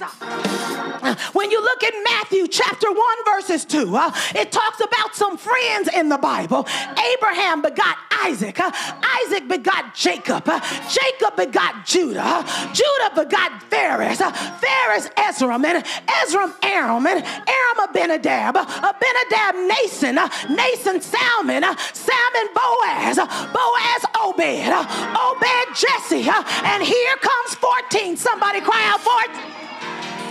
When 1.33 1.51
you 1.51 1.61
look 1.61 1.83
at 1.83 1.93
Matthew 2.03 2.47
chapter 2.47 2.91
1, 2.91 2.99
verses 3.25 3.65
2, 3.65 3.95
uh, 3.95 4.11
it 4.35 4.51
talks 4.51 4.79
about 4.79 5.15
some 5.15 5.37
friends 5.37 5.89
in 5.93 6.09
the 6.09 6.17
Bible. 6.17 6.67
Abraham 7.13 7.61
begot 7.61 7.97
Isaac, 8.23 8.59
uh, 8.59 8.71
Isaac 9.23 9.47
begot 9.47 9.95
Jacob, 9.95 10.43
uh, 10.47 10.59
Jacob 10.89 11.35
begot 11.37 11.85
Judah, 11.85 12.43
Judah 12.73 13.11
begot 13.15 13.63
Phares, 13.63 14.19
uh, 14.21 14.31
Phares 14.31 15.09
Ezra, 15.17 15.53
and 15.53 15.83
Ezra 16.23 16.53
Aram, 16.63 17.05
and 17.05 17.23
Aram 17.23 17.89
Abinadab, 17.89 18.55
Abinadab 18.57 19.55
Nason, 19.67 20.15
Nason 20.55 21.01
Salmon, 21.01 21.63
Salmon 21.93 22.47
Boaz, 22.53 23.17
Boaz 23.17 24.05
Obed, 24.19 24.73
Obed 24.73 25.66
Jesse, 25.77 26.25
and 26.25 26.81
here 26.81 27.15
comes 27.21 27.53
14. 27.53 28.17
Somebody 28.17 28.61
cry 28.61 28.81
out 28.89 29.01
14. 29.01 29.57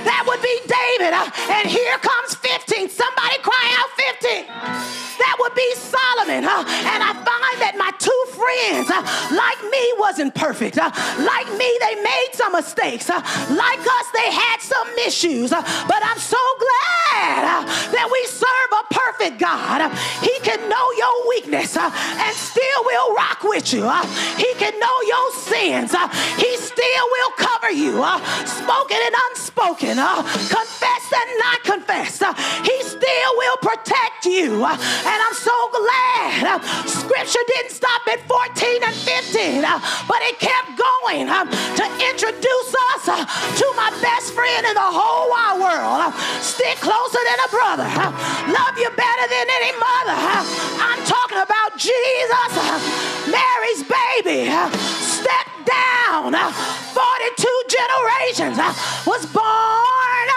That 0.03 0.27
would 0.27 0.43
be 0.43 0.55
David. 0.67 1.15
And 1.55 1.71
here 1.71 1.99
comes 1.99 2.35
15. 2.35 2.91
Somebody 2.91 3.39
cry 3.43 3.67
out 3.79 3.91
15. 3.95 5.16
That 5.19 5.37
would 5.41 5.55
be 5.55 5.69
Solomon. 5.75 6.45
And 6.45 7.01
I 7.03 7.13
find 7.13 7.57
that 7.63 7.75
my 7.77 7.91
two 7.99 8.23
friends, 8.35 8.89
like 9.33 9.61
me, 9.71 9.85
wasn't 9.99 10.35
perfect. 10.35 10.77
Like 10.77 11.49
me, 11.57 11.71
they 11.81 11.95
made 12.03 12.33
some 12.33 12.53
mistakes. 12.53 13.09
Like 13.09 13.81
us, 13.81 14.07
they 14.13 14.31
had 14.31 14.61
some 14.61 14.89
issues. 15.07 15.51
But 15.51 16.01
I'm 16.05 16.19
so 16.19 16.41
glad 16.59 17.67
that 17.93 18.09
we 18.13 18.21
serve 18.29 18.71
a 18.73 18.85
perfect 18.93 19.39
God. 19.39 19.91
He 20.23 20.35
can 20.43 20.61
know 20.69 20.87
your 20.97 21.29
weakness 21.29 21.77
and 21.77 22.35
still 22.37 22.81
will 22.85 23.15
rock 23.15 23.43
with 23.43 23.73
you. 23.73 23.89
He 24.37 24.53
can 24.61 24.79
know 24.79 24.97
your 25.07 25.27
sins. 25.33 25.93
He 26.37 26.51
still 26.57 27.07
will 27.11 27.33
cover 27.37 27.71
you, 27.71 28.05
spoken 28.45 28.99
and 29.01 29.17
unspoken, 29.31 29.97
confessed 29.97 31.13
and 31.13 31.31
not 31.39 31.59
confessed. 31.65 32.23
He 32.65 32.77
still 32.83 33.33
will 33.37 33.57
protect 33.59 34.27
you. 34.27 34.67
And 35.07 35.19
I'm 35.23 35.39
so 35.39 35.55
glad 35.71 36.59
uh, 36.59 36.59
scripture 36.83 37.45
didn't 37.55 37.71
stop 37.71 38.03
at 38.11 38.19
14 38.27 38.83
and 38.83 38.95
15, 38.95 39.63
uh, 39.63 39.79
but 40.11 40.19
it 40.27 40.39
kept 40.43 40.75
going 40.75 41.31
uh, 41.31 41.47
to 41.47 41.85
introduce 42.11 42.71
us 42.91 43.07
to 43.07 43.67
my 43.79 43.95
best 44.03 44.35
friend 44.35 44.67
in 44.67 44.75
the 44.75 44.91
whole 44.91 45.31
wide 45.31 45.63
world. 45.63 46.11
Stick 46.43 46.83
closer 46.83 47.23
than 47.23 47.39
a 47.39 47.51
brother. 47.55 47.87
Love 48.51 48.75
you 48.83 48.91
better 48.99 49.27
than 49.31 49.47
any 49.47 49.73
mother. 49.79 50.19
I'm 50.83 51.01
talking 51.07 51.39
about 51.39 51.79
Jesus, 51.79 52.51
Mary's 53.31 53.87
baby. 53.87 54.51
Step 54.99 55.47
down. 55.63 56.35
42 56.35 57.63
generations 57.71 58.59
was 59.07 59.23
born 59.31 60.29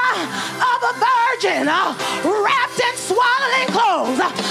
of 0.62 0.80
a 0.86 0.94
virgin, 0.94 1.66
wrapped 1.66 2.80
in 2.80 2.96
swaddling 2.98 3.70
clothes 3.74 4.49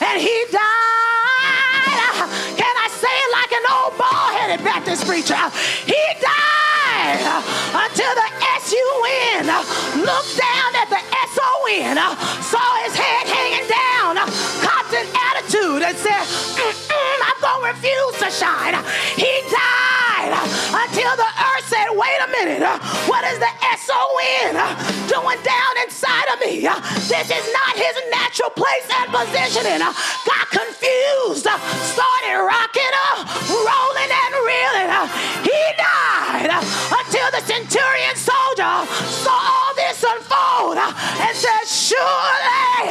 and 0.00 0.20
he 0.20 0.36
died. 0.50 0.62
Can 2.54 2.74
I 2.78 2.88
say 2.90 3.10
it 3.10 3.30
like 3.34 3.52
an 3.52 3.64
old 3.74 3.92
bald 3.98 4.30
headed 4.38 4.64
Baptist 4.64 5.06
preacher? 5.06 5.38
He 5.84 6.02
died 6.22 7.24
until 7.74 8.12
the 8.14 8.28
S-U-N 8.62 9.46
looked 10.00 10.34
down 10.38 10.70
at 10.78 10.88
the 10.88 11.02
S-O-N, 11.02 11.96
saw 12.42 12.68
his 12.86 12.94
head 12.94 13.26
hanging 13.28 13.66
down, 13.68 14.16
copped 14.62 14.94
an 14.94 15.06
attitude 15.10 15.82
and 15.82 15.96
said, 15.98 16.22
I'm 16.22 17.38
going 17.42 17.60
to 17.60 17.76
refuse 17.76 18.16
to 18.22 18.30
shine. 18.30 18.74
He 19.18 19.32
died 19.50 20.32
until 20.72 21.12
the 21.18 21.30
wait 21.96 22.18
a 22.22 22.28
minute. 22.30 22.62
What 23.06 23.24
is 23.24 23.38
the 23.38 23.52
S-O-N 23.78 24.54
doing 25.08 25.40
down 25.42 25.72
inside 25.82 26.28
of 26.34 26.40
me? 26.40 26.66
This 27.06 27.30
is 27.30 27.46
not 27.52 27.72
his 27.76 27.96
natural 28.10 28.50
place 28.50 28.86
and 29.00 29.08
positioning. 29.10 29.80
Got 29.80 30.46
confused, 30.50 31.46
started 31.46 32.38
rocking, 32.42 32.94
rolling 33.50 34.10
and 34.10 34.32
reeling. 34.42 34.90
He 35.46 35.62
died 35.78 36.50
until 36.50 37.28
the 37.30 37.42
centurion 37.46 38.16
soldier 38.16 38.74
saw 39.22 39.38
all 39.38 39.74
this 39.74 40.02
unfold 40.02 40.78
and 40.78 41.34
said, 41.36 41.64
Surely 41.66 42.90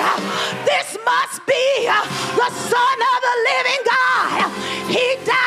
this 0.66 0.98
must 1.04 1.46
be 1.46 1.88
the 1.88 2.50
Son 2.50 2.98
of 3.12 3.18
the 3.28 3.36
living 3.52 3.82
God. 3.86 4.52
He 4.88 5.18
died, 5.26 5.43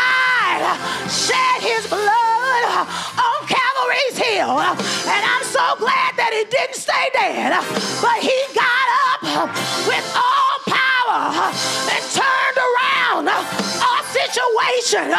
And 4.46 5.22
I'm 5.26 5.42
so 5.42 5.74
glad 5.82 6.14
that 6.14 6.30
he 6.30 6.46
didn't 6.46 6.78
stay 6.78 7.10
dead, 7.10 7.50
but 7.98 8.18
he 8.22 8.38
got 8.54 8.86
up 9.10 9.50
with 9.90 10.06
all 10.14 10.54
power 10.70 11.50
and 11.90 12.02
turned 12.14 12.58
around. 12.62 13.26
Our 13.26 14.02
situation, 14.06 15.10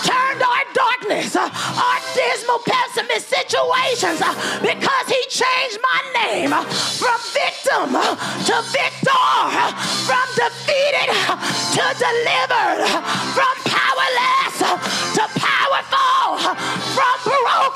turned 0.00 0.40
our 0.40 0.64
darkness, 0.72 1.36
our 1.36 1.98
dismal, 2.16 2.64
pessimist 2.64 3.28
situations, 3.28 4.24
because 4.64 5.06
he 5.12 5.20
changed 5.28 5.76
my 5.84 6.00
name 6.16 6.56
from 6.96 7.20
victim 7.36 8.00
to 8.00 8.56
victor, 8.72 9.28
from 10.08 10.24
defeated 10.40 11.12
to 11.76 11.84
delivered, 12.00 12.80
from 13.36 13.54
powerless 13.68 14.56
to 15.20 15.24
powerful, 15.36 16.56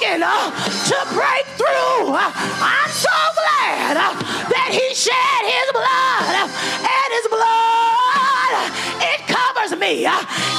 from 0.05 0.21
broken 0.21 0.23
uh, 0.23 0.51
to 0.89 0.99
breakthrough. 1.13 2.15
I'm 2.15 2.91
so 2.91 3.17
glad 3.35 3.97
uh, 3.97 4.13
that 4.49 4.71
he 4.73 4.95
shed 4.95 5.41
his 5.45 5.69
blood 5.73 6.35
uh, 6.35 6.49
and 6.85 7.11
his 7.13 7.27
blood, 7.29 8.53
it 9.01 9.21
covers 9.27 9.73
me. 9.79 10.05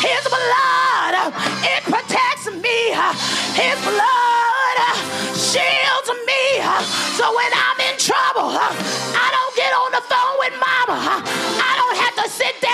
His 0.01 0.23
blood, 0.27 1.13
it 1.63 1.81
protects 1.83 2.47
me. 2.49 2.79
His 3.53 3.77
blood 3.85 4.77
shields 5.37 6.09
me. 6.25 6.43
So 7.15 7.25
when 7.35 7.51
I'm 7.53 7.79
in 7.91 7.97
trouble, 7.97 8.57
I 8.57 9.27
don't 9.31 9.55
get 9.55 9.71
on 9.73 9.91
the 9.91 10.03
phone 10.05 10.35
with 10.39 10.53
mama. 10.59 11.23
I 11.23 11.71
don't 11.77 11.97
have 11.97 12.15
to 12.23 12.29
sit 12.29 12.64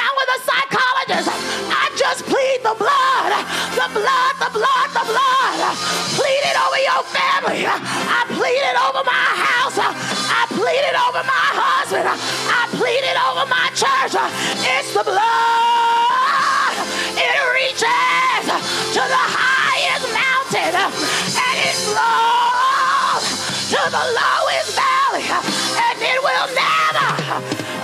family. 7.42 7.66
I 7.66 8.26
pleaded 8.30 8.76
over 8.78 9.04
my 9.06 9.28
house. 9.34 9.78
I 9.78 10.46
pleaded 10.54 10.96
over 11.10 11.22
my 11.26 11.48
husband. 11.58 12.06
I 12.06 12.70
pleaded 12.78 13.18
over 13.18 13.46
my 13.50 13.68
church. 13.74 14.14
It's 14.62 14.94
the 14.94 15.04
blood. 15.04 16.76
It 17.18 17.38
reaches 17.58 18.46
to 18.94 19.02
the 19.02 19.26
highest 19.34 20.06
mountain 20.14 20.74
and 20.78 21.56
it 21.66 21.76
flows 21.82 23.26
to 23.74 23.82
the 23.90 24.06
lowest 24.14 24.70
valley 24.78 25.26
and 25.26 25.98
it 25.98 26.20
will 26.22 26.48
never, 26.54 27.10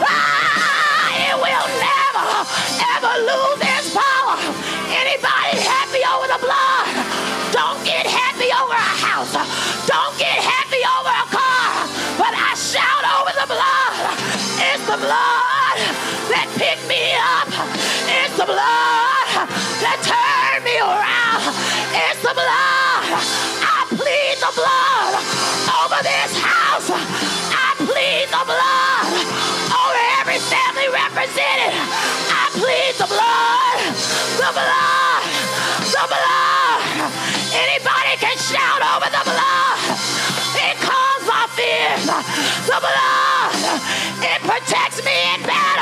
ah, 0.05 1.29
it 1.29 1.35
will 1.37 1.69
never 1.81 2.27
ever 2.93 3.13
lose 3.25 3.61
its 3.61 3.89
power. 3.93 4.37
Anybody 4.91 5.57
happy 5.65 6.01
over 6.05 6.27
the 6.27 6.39
blood? 6.45 6.85
Don't 7.51 7.83
get 7.85 8.05
happy 8.05 8.26
house. 9.17 9.87
Don't 9.87 10.17
get 10.19 10.37
happy 10.37 10.81
over 10.85 11.09
a 11.09 11.27
car. 11.33 11.89
But 12.17 12.33
I 12.37 12.53
shout 12.53 13.03
over 13.17 13.33
the 13.33 13.47
blood. 13.49 14.13
It's 14.61 14.85
the 14.85 14.97
blood 14.97 15.77
that 16.29 16.47
picked 16.57 16.87
me 16.87 17.15
up. 17.17 17.49
It's 18.05 18.37
the 18.37 18.45
blood 18.45 18.96
over 38.97 39.11
the 39.13 39.23
blood. 39.29 39.77
It 40.57 40.75
calms 40.81 41.25
my 41.29 41.45
fears. 41.53 42.05
The 42.65 42.79
blood, 42.81 43.53
it 44.25 44.41
protects 44.41 45.05
me 45.05 45.13
in 45.35 45.43
battle. 45.43 45.76